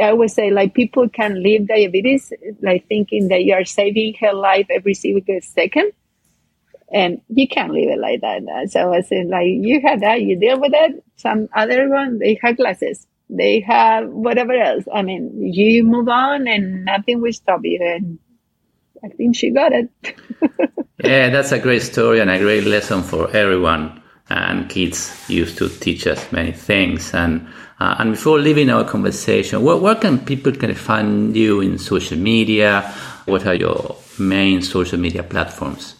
I 0.00 0.10
always 0.10 0.32
say 0.34 0.50
like 0.50 0.74
people 0.74 1.08
can 1.08 1.42
live 1.42 1.66
diabetes 1.66 2.32
like 2.60 2.86
thinking 2.86 3.28
that 3.28 3.42
you 3.44 3.54
are 3.54 3.64
saving 3.64 4.14
her 4.20 4.32
life 4.32 4.66
every 4.70 4.94
single 4.94 5.40
second 5.40 5.92
and 6.92 7.20
you 7.28 7.48
can't 7.48 7.72
live 7.72 7.88
it 7.88 7.98
like 7.98 8.20
that. 8.20 8.70
So 8.70 8.92
I 8.92 9.00
said, 9.00 9.28
like, 9.28 9.46
you 9.48 9.80
have 9.80 10.00
that, 10.00 10.20
you 10.20 10.38
deal 10.38 10.60
with 10.60 10.72
it. 10.74 11.02
Some 11.16 11.48
other 11.56 11.88
one, 11.88 12.18
they 12.18 12.38
have 12.42 12.58
glasses, 12.58 13.06
they 13.30 13.60
have 13.60 14.10
whatever 14.10 14.52
else. 14.52 14.84
I 14.92 15.00
mean, 15.00 15.52
you 15.54 15.84
move 15.84 16.08
on 16.08 16.46
and 16.46 16.84
nothing 16.84 17.22
will 17.22 17.32
stop 17.32 17.60
you. 17.64 17.78
And 17.80 18.18
I 19.04 19.08
think 19.08 19.36
she 19.36 19.50
got 19.50 19.72
it. 19.72 19.88
yeah, 21.04 21.30
that's 21.30 21.52
a 21.52 21.58
great 21.58 21.82
story 21.82 22.20
and 22.20 22.30
a 22.30 22.38
great 22.38 22.64
lesson 22.64 23.02
for 23.02 23.34
everyone. 23.34 24.00
And 24.30 24.70
kids 24.70 25.12
used 25.28 25.58
to 25.58 25.68
teach 25.68 26.06
us 26.06 26.32
many 26.32 26.52
things. 26.52 27.12
And 27.12 27.46
uh, 27.80 27.96
and 27.98 28.12
before 28.12 28.38
leaving 28.38 28.70
our 28.70 28.84
conversation, 28.84 29.62
where, 29.62 29.76
where 29.76 29.96
can 29.96 30.18
people 30.18 30.52
can 30.52 30.72
find 30.74 31.36
you 31.36 31.60
in 31.60 31.78
social 31.78 32.16
media? 32.16 32.82
What 33.24 33.44
are 33.44 33.54
your 33.54 33.96
main 34.18 34.62
social 34.62 34.98
media 34.98 35.24
platforms? 35.24 35.96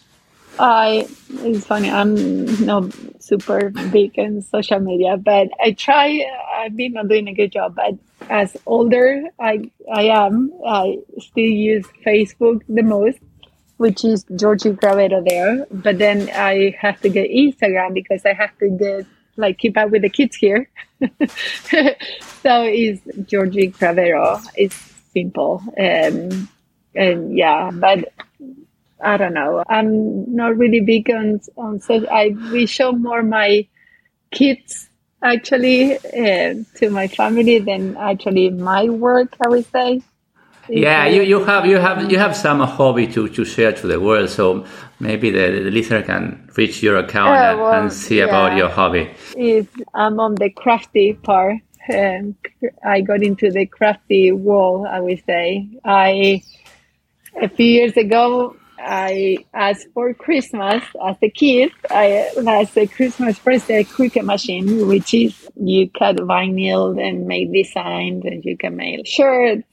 I 0.59 1.07
it's 1.29 1.65
funny. 1.65 1.89
I'm 1.89 2.65
not 2.65 2.93
super 3.19 3.69
big 3.69 4.17
in 4.17 4.41
social 4.41 4.79
media, 4.79 5.17
but 5.17 5.49
I 5.59 5.71
try. 5.71 6.25
I've 6.55 6.75
been 6.75 6.93
not 6.93 7.07
doing 7.07 7.27
a 7.27 7.33
good 7.33 7.51
job, 7.51 7.75
but 7.75 7.95
as 8.29 8.55
older 8.65 9.23
I 9.39 9.71
I 9.93 10.03
am, 10.03 10.51
I 10.65 10.99
still 11.19 11.43
use 11.43 11.85
Facebook 12.05 12.61
the 12.67 12.83
most, 12.83 13.19
which 13.77 14.03
is 14.03 14.25
Georgi 14.35 14.71
Cravero 14.71 15.27
there. 15.27 15.65
But 15.71 15.97
then 15.97 16.29
I 16.33 16.75
have 16.79 17.01
to 17.01 17.09
get 17.09 17.29
Instagram 17.29 17.93
because 17.93 18.25
I 18.25 18.33
have 18.33 18.57
to 18.59 18.69
get 18.69 19.05
like 19.35 19.57
keep 19.57 19.77
up 19.77 19.89
with 19.91 20.03
the 20.03 20.09
kids 20.09 20.35
here. 20.35 20.69
so 20.99 22.63
it's 22.63 23.01
Georgi 23.29 23.71
Cravero. 23.71 24.41
It's 24.55 24.75
simple. 25.13 25.61
Um, 25.79 26.49
and 26.95 27.37
yeah, 27.37 27.71
but 27.71 28.13
I 29.03 29.17
don't 29.17 29.33
know. 29.33 29.63
I'm 29.67 30.33
not 30.33 30.57
really 30.57 30.79
big 30.79 31.09
on 31.09 31.41
on 31.57 31.79
so 31.79 32.07
I 32.07 32.35
we 32.51 32.65
show 32.65 32.91
more 32.91 33.23
my 33.23 33.67
kids 34.31 34.89
actually 35.23 35.97
uh, 35.97 36.55
to 36.75 36.89
my 36.89 37.07
family 37.07 37.59
than 37.59 37.97
actually 37.97 38.49
my 38.49 38.89
work. 38.89 39.35
I 39.43 39.49
would 39.49 39.65
say. 39.71 40.01
Yeah, 40.69 41.07
you, 41.07 41.23
you 41.23 41.43
have 41.43 41.65
you 41.65 41.77
have 41.77 42.09
you 42.09 42.17
have 42.17 42.35
some 42.35 42.61
hobby 42.61 43.07
to, 43.07 43.27
to 43.27 43.43
share 43.43 43.73
to 43.73 43.87
the 43.87 43.99
world, 43.99 44.29
so 44.29 44.65
maybe 44.99 45.29
the, 45.29 45.63
the 45.63 45.71
listener 45.71 46.03
can 46.03 46.49
reach 46.55 46.81
your 46.81 46.97
account 46.97 47.35
and, 47.35 47.59
well, 47.59 47.81
and, 47.81 47.91
see 47.91 48.19
yeah. 48.19 48.25
about 48.25 48.57
your 48.57 48.69
hobby. 48.69 49.11
Is 49.35 49.67
I'm 49.93 50.19
on 50.21 50.35
the 50.35 50.49
crafty 50.49 51.13
part. 51.13 51.57
Um, 51.93 52.35
I 52.85 53.01
got 53.01 53.23
into 53.23 53.51
the 53.51 53.65
crafty 53.65 54.31
wall. 54.31 54.87
I 54.87 55.01
would 55.01 55.21
say 55.25 55.67
I 55.83 56.41
a 57.41 57.49
few 57.49 57.65
years 57.65 57.97
ago 57.97 58.55
I 58.85 59.37
asked 59.53 59.87
for 59.93 60.13
Christmas 60.13 60.83
as 61.05 61.15
a 61.21 61.29
kid. 61.29 61.71
I 61.89 62.29
asked 62.45 62.77
a 62.77 62.87
Christmas 62.87 63.39
present 63.39 63.79
a 63.79 63.83
Cricut 63.83 64.25
machine, 64.25 64.87
which 64.87 65.13
is 65.13 65.49
you 65.55 65.89
cut 65.89 66.17
vinyl 66.17 67.01
and 67.01 67.25
make 67.25 67.53
designs, 67.53 68.25
and 68.25 68.43
you 68.43 68.57
can 68.57 68.75
make 68.75 69.07
shirts, 69.07 69.63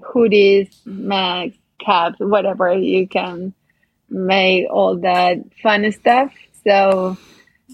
hoodies, 0.00 0.68
mags, 0.84 1.56
caps, 1.78 2.18
whatever 2.18 2.72
you 2.74 3.06
can 3.06 3.54
make 4.08 4.66
all 4.70 4.96
that 4.98 5.38
fun 5.62 5.90
stuff. 5.92 6.32
So 6.64 7.16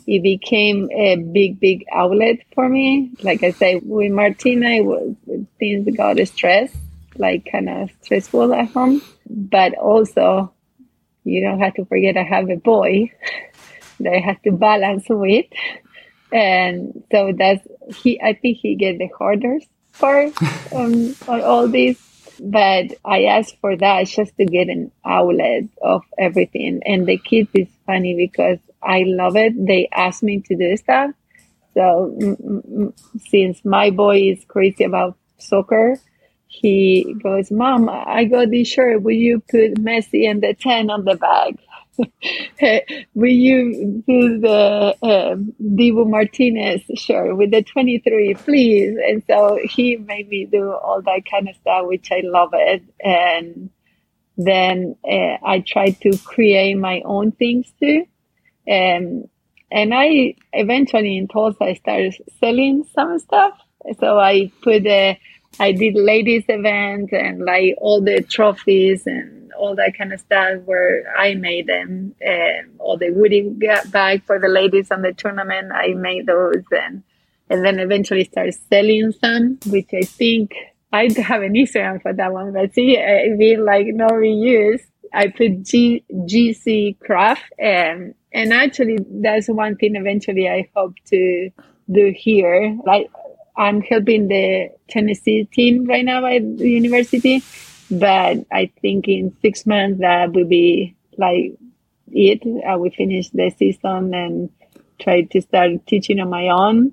it 0.06 0.22
became 0.22 0.90
a 0.92 1.16
big, 1.16 1.58
big 1.58 1.84
outlet 1.92 2.40
for 2.54 2.68
me. 2.68 3.10
Like 3.22 3.42
I 3.42 3.50
say, 3.50 3.80
with 3.82 4.12
Martina, 4.12 4.68
it 4.68 4.84
was, 4.84 5.14
things 5.58 5.96
got 5.96 6.18
stressed, 6.28 6.76
like 7.16 7.48
kind 7.50 7.68
of 7.68 7.90
stressful 8.02 8.52
at 8.54 8.68
home. 8.68 9.02
But 9.28 9.74
also, 9.74 10.52
you 11.26 11.42
don't 11.42 11.60
have 11.60 11.74
to 11.74 11.84
forget 11.86 12.16
I 12.16 12.24
have 12.24 12.50
a 12.50 12.56
boy 12.56 13.10
that 14.00 14.14
I 14.14 14.20
have 14.20 14.42
to 14.42 14.52
balance 14.52 15.06
with. 15.08 15.46
And 16.32 17.04
so 17.12 17.32
that's 17.36 17.66
he 17.88 18.20
I 18.20 18.34
think 18.34 18.58
he 18.58 18.76
get 18.76 18.98
the 18.98 19.08
hardest 19.18 19.68
part 19.98 20.34
on, 20.72 21.16
on 21.28 21.42
all 21.42 21.68
this. 21.68 21.98
But 22.38 22.94
I 23.04 23.24
asked 23.24 23.56
for 23.60 23.76
that 23.76 24.06
just 24.08 24.36
to 24.36 24.44
get 24.46 24.68
an 24.68 24.92
outlet 25.04 25.64
of 25.82 26.02
everything. 26.18 26.82
And 26.84 27.06
the 27.06 27.18
kids 27.18 27.50
is 27.54 27.68
funny 27.86 28.14
because 28.14 28.58
I 28.82 29.04
love 29.06 29.36
it. 29.36 29.54
They 29.56 29.88
ask 29.92 30.22
me 30.22 30.40
to 30.42 30.56
do 30.56 30.76
stuff. 30.76 31.12
So 31.74 32.16
m- 32.20 32.36
m- 32.64 32.94
since 33.28 33.64
my 33.64 33.90
boy 33.90 34.30
is 34.32 34.44
crazy 34.46 34.84
about 34.84 35.16
soccer, 35.38 35.98
he 36.60 37.14
goes, 37.22 37.50
Mom, 37.50 37.88
I 37.90 38.24
got 38.24 38.50
this 38.50 38.68
shirt. 38.68 39.02
Will 39.02 39.14
you 39.14 39.40
put 39.40 39.74
Messi 39.74 40.28
and 40.28 40.42
the 40.42 40.54
10 40.54 40.90
on 40.90 41.04
the 41.04 41.16
back? 41.16 41.54
Will 43.14 43.30
you 43.30 44.02
do 44.06 44.38
the 44.38 44.96
uh, 45.02 45.36
Martinez 46.04 46.82
shirt 46.94 47.36
with 47.36 47.50
the 47.50 47.62
23, 47.62 48.34
please? 48.34 48.96
And 49.06 49.22
so 49.26 49.58
he 49.64 49.96
made 49.96 50.28
me 50.28 50.46
do 50.46 50.72
all 50.72 51.02
that 51.02 51.22
kind 51.30 51.48
of 51.48 51.56
stuff, 51.56 51.86
which 51.86 52.10
I 52.10 52.20
love 52.24 52.50
it. 52.54 52.82
And 53.00 53.70
then 54.38 54.96
uh, 55.04 55.36
I 55.44 55.62
tried 55.66 56.00
to 56.02 56.16
create 56.24 56.76
my 56.76 57.02
own 57.04 57.32
things 57.32 57.70
too. 57.78 58.06
Um, 58.70 59.24
and 59.70 59.92
I 59.92 60.34
eventually 60.52 61.18
in 61.18 61.28
Tulsa, 61.28 61.64
I 61.64 61.74
started 61.74 62.14
selling 62.40 62.84
some 62.94 63.18
stuff. 63.18 63.58
So 64.00 64.18
I 64.18 64.50
put, 64.62 64.86
uh, 64.86 65.14
I 65.58 65.72
did 65.72 65.94
ladies 65.94 66.44
events 66.48 67.12
and 67.12 67.44
like 67.44 67.76
all 67.78 68.00
the 68.00 68.22
trophies 68.22 69.06
and 69.06 69.52
all 69.52 69.74
that 69.76 69.96
kind 69.96 70.12
of 70.12 70.20
stuff 70.20 70.60
where 70.64 71.04
I 71.18 71.34
made 71.34 71.66
them. 71.66 72.14
Um, 72.26 72.72
all 72.78 72.98
the 72.98 73.10
woody 73.10 73.48
bag 73.86 74.22
for 74.24 74.38
the 74.38 74.48
ladies 74.48 74.90
on 74.90 75.02
the 75.02 75.12
tournament, 75.12 75.72
I 75.72 75.94
made 75.94 76.26
those 76.26 76.64
and 76.70 77.02
and 77.48 77.64
then 77.64 77.78
eventually 77.78 78.24
started 78.24 78.56
selling 78.68 79.12
some, 79.12 79.58
which 79.66 79.90
I 79.94 80.02
think 80.02 80.54
I 80.92 81.08
have 81.22 81.42
an 81.42 81.54
Instagram 81.54 82.02
for 82.02 82.12
that 82.12 82.32
one, 82.32 82.52
but 82.52 82.74
see, 82.74 82.98
I 82.98 83.28
mean, 83.28 83.64
like 83.64 83.86
no 83.86 84.08
reuse. 84.08 84.82
I 85.12 85.28
put 85.28 85.62
G, 85.62 86.04
GC 86.12 86.98
craft 86.98 87.44
and, 87.58 88.14
and 88.32 88.52
actually 88.52 88.98
that's 89.08 89.48
one 89.48 89.76
thing 89.76 89.94
eventually 89.96 90.48
I 90.48 90.68
hope 90.74 90.94
to 91.06 91.50
do 91.90 92.12
here. 92.14 92.76
Like 92.84 93.10
I'm 93.56 93.80
helping 93.80 94.28
the 94.28 94.70
Tennessee 94.88 95.44
team 95.44 95.86
right 95.86 96.04
now 96.04 96.24
at 96.26 96.58
the 96.58 96.68
university, 96.68 97.42
but 97.90 98.38
I 98.52 98.70
think 98.80 99.08
in 99.08 99.36
six 99.40 99.66
months 99.66 100.00
that 100.00 100.32
will 100.32 100.46
be 100.46 100.94
like 101.16 101.54
it. 102.12 102.42
I 102.66 102.76
will 102.76 102.90
finish 102.90 103.30
the 103.30 103.50
season 103.50 104.14
and 104.14 104.50
try 104.98 105.22
to 105.22 105.40
start 105.42 105.86
teaching 105.86 106.20
on 106.20 106.30
my 106.30 106.48
own 106.48 106.92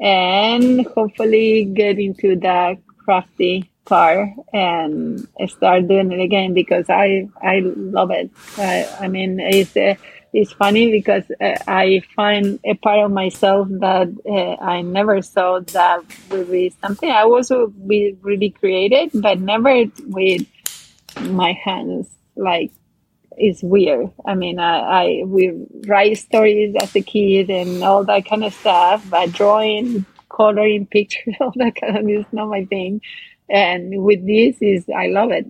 and 0.00 0.86
hopefully 0.86 1.64
get 1.64 1.98
into 1.98 2.36
the 2.36 2.78
crafty 2.98 3.70
car 3.84 4.34
and 4.52 5.26
start 5.48 5.88
doing 5.88 6.12
it 6.12 6.20
again 6.20 6.52
because 6.54 6.88
I 6.90 7.28
I 7.42 7.60
love 7.64 8.10
it. 8.10 8.30
I, 8.58 8.86
I 9.00 9.08
mean, 9.08 9.40
it's 9.40 9.76
uh, 9.76 9.94
it's 10.32 10.52
funny 10.52 10.90
because 10.90 11.24
uh, 11.40 11.56
I 11.66 12.02
find 12.14 12.60
a 12.64 12.74
part 12.74 13.00
of 13.00 13.10
myself 13.10 13.68
that 13.70 14.08
uh, 14.28 14.62
I 14.62 14.82
never 14.82 15.22
thought 15.22 15.68
that 15.68 16.02
would 16.30 16.50
be 16.50 16.74
something 16.82 17.10
I 17.10 17.22
also 17.22 17.68
be 17.68 18.16
really 18.20 18.50
creative, 18.50 19.10
but 19.20 19.40
never 19.40 19.84
with 20.06 20.46
my 21.22 21.52
hands. 21.52 22.08
Like 22.36 22.72
it's 23.36 23.62
weird. 23.62 24.10
I 24.26 24.34
mean, 24.34 24.58
I, 24.58 24.78
I 24.78 25.22
we 25.24 25.52
write 25.86 26.18
stories 26.18 26.74
as 26.80 26.94
a 26.94 27.00
kid 27.00 27.50
and 27.50 27.82
all 27.82 28.04
that 28.04 28.26
kind 28.26 28.44
of 28.44 28.52
stuff, 28.52 29.06
but 29.08 29.32
drawing, 29.32 30.04
coloring 30.28 30.86
pictures, 30.86 31.34
all 31.40 31.52
that 31.56 31.76
kind 31.76 31.96
of 31.96 32.08
is 32.08 32.26
not 32.32 32.48
my 32.48 32.64
thing. 32.66 33.00
And 33.48 34.02
with 34.04 34.26
this 34.26 34.56
is 34.60 34.84
I 34.94 35.06
love 35.06 35.30
it. 35.30 35.46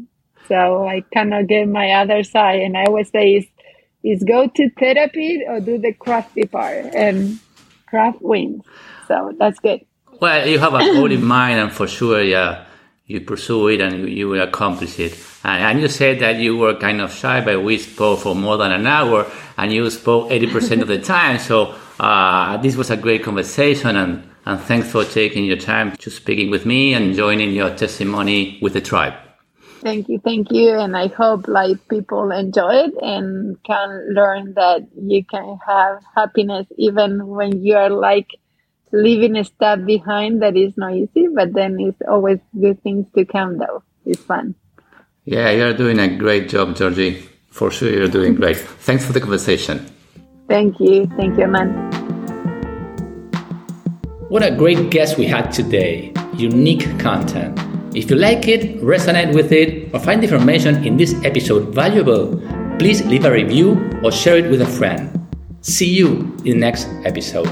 So 0.46 0.86
I 0.86 1.02
cannot 1.12 1.46
get 1.46 1.68
my 1.68 1.90
other 1.92 2.22
side. 2.22 2.60
And 2.60 2.76
I 2.76 2.84
always 2.84 3.10
say 3.10 3.34
is 3.34 3.46
is 4.02 4.22
go 4.22 4.46
to 4.46 4.70
therapy 4.78 5.42
or 5.46 5.60
do 5.60 5.78
the 5.78 5.92
crafty 5.92 6.46
part 6.46 6.94
and 6.94 7.38
craft 7.86 8.20
wins. 8.22 8.62
So 9.06 9.34
that's 9.38 9.58
good. 9.58 9.84
Well, 10.20 10.46
you 10.46 10.58
have 10.58 10.74
a 10.74 10.78
goal 10.78 11.10
in 11.10 11.24
mind 11.24 11.60
and 11.60 11.72
for 11.72 11.86
sure, 11.86 12.22
yeah, 12.22 12.64
you 13.06 13.20
pursue 13.20 13.68
it 13.68 13.80
and 13.80 14.08
you, 14.08 14.28
will 14.28 14.42
accomplish 14.42 14.98
it. 14.98 15.18
And, 15.44 15.62
and, 15.62 15.80
you 15.80 15.88
said 15.88 16.20
that 16.20 16.36
you 16.36 16.56
were 16.56 16.74
kind 16.74 17.00
of 17.00 17.12
shy, 17.12 17.40
but 17.40 17.62
we 17.62 17.78
spoke 17.78 18.20
for 18.20 18.34
more 18.34 18.56
than 18.56 18.72
an 18.72 18.86
hour 18.86 19.30
and 19.56 19.72
you 19.72 19.88
spoke 19.90 20.30
80% 20.30 20.82
of 20.82 20.88
the 20.88 20.98
time. 20.98 21.38
So 21.38 21.74
uh, 22.00 22.56
this 22.58 22.76
was 22.76 22.90
a 22.90 22.96
great 22.96 23.22
conversation 23.22 23.96
and, 23.96 24.28
and 24.44 24.60
thanks 24.60 24.90
for 24.90 25.04
taking 25.04 25.44
your 25.44 25.56
time 25.56 25.96
to 25.96 26.10
speaking 26.10 26.50
with 26.50 26.66
me 26.66 26.94
and 26.94 27.14
joining 27.14 27.52
your 27.52 27.74
testimony 27.74 28.58
with 28.60 28.74
the 28.74 28.80
tribe. 28.80 29.27
Thank 29.80 30.08
you, 30.08 30.18
thank 30.18 30.50
you, 30.50 30.70
and 30.72 30.96
I 30.96 31.06
hope 31.06 31.46
like 31.46 31.88
people 31.88 32.32
enjoy 32.32 32.86
it 32.86 32.94
and 33.00 33.62
can 33.62 34.12
learn 34.12 34.54
that 34.54 34.88
you 35.00 35.24
can 35.24 35.58
have 35.66 36.02
happiness 36.14 36.66
even 36.76 37.26
when 37.26 37.62
you 37.62 37.76
are 37.76 37.90
like 37.90 38.28
leaving 38.92 39.36
a 39.36 39.44
stuff 39.44 39.80
behind 39.86 40.42
that 40.42 40.56
is 40.56 40.76
not 40.76 40.94
easy, 40.94 41.28
but 41.32 41.52
then 41.52 41.78
it's 41.78 42.00
always 42.08 42.38
good 42.60 42.82
things 42.82 43.06
to 43.14 43.24
come 43.24 43.58
though. 43.58 43.82
It's 44.04 44.22
fun. 44.22 44.56
Yeah, 45.24 45.50
you're 45.50 45.74
doing 45.74 45.98
a 45.98 46.08
great 46.16 46.48
job, 46.48 46.74
Georgi. 46.74 47.22
For 47.50 47.70
sure, 47.70 47.90
you're 47.90 48.08
doing 48.08 48.34
great. 48.40 48.56
Thanks 48.56 49.04
for 49.04 49.12
the 49.12 49.20
conversation. 49.20 49.86
Thank 50.48 50.80
you. 50.80 51.06
Thank 51.16 51.38
you, 51.38 51.46
man. 51.46 51.68
What 54.28 54.42
a 54.42 54.50
great 54.50 54.90
guest 54.90 55.18
we 55.18 55.26
had 55.26 55.50
today. 55.52 56.12
Unique 56.34 56.98
content. 56.98 57.67
If 57.94 58.10
you 58.10 58.16
like 58.16 58.48
it, 58.48 58.80
resonate 58.82 59.34
with 59.34 59.52
it, 59.52 59.92
or 59.94 60.00
find 60.00 60.22
information 60.22 60.84
in 60.84 60.96
this 60.96 61.14
episode 61.24 61.74
valuable, 61.74 62.36
please 62.78 63.04
leave 63.06 63.24
a 63.24 63.32
review 63.32 63.80
or 64.02 64.12
share 64.12 64.36
it 64.36 64.50
with 64.50 64.60
a 64.60 64.66
friend. 64.66 65.08
See 65.62 65.88
you 65.88 66.36
in 66.44 66.60
the 66.60 66.66
next 66.66 66.88
episode. 67.04 67.48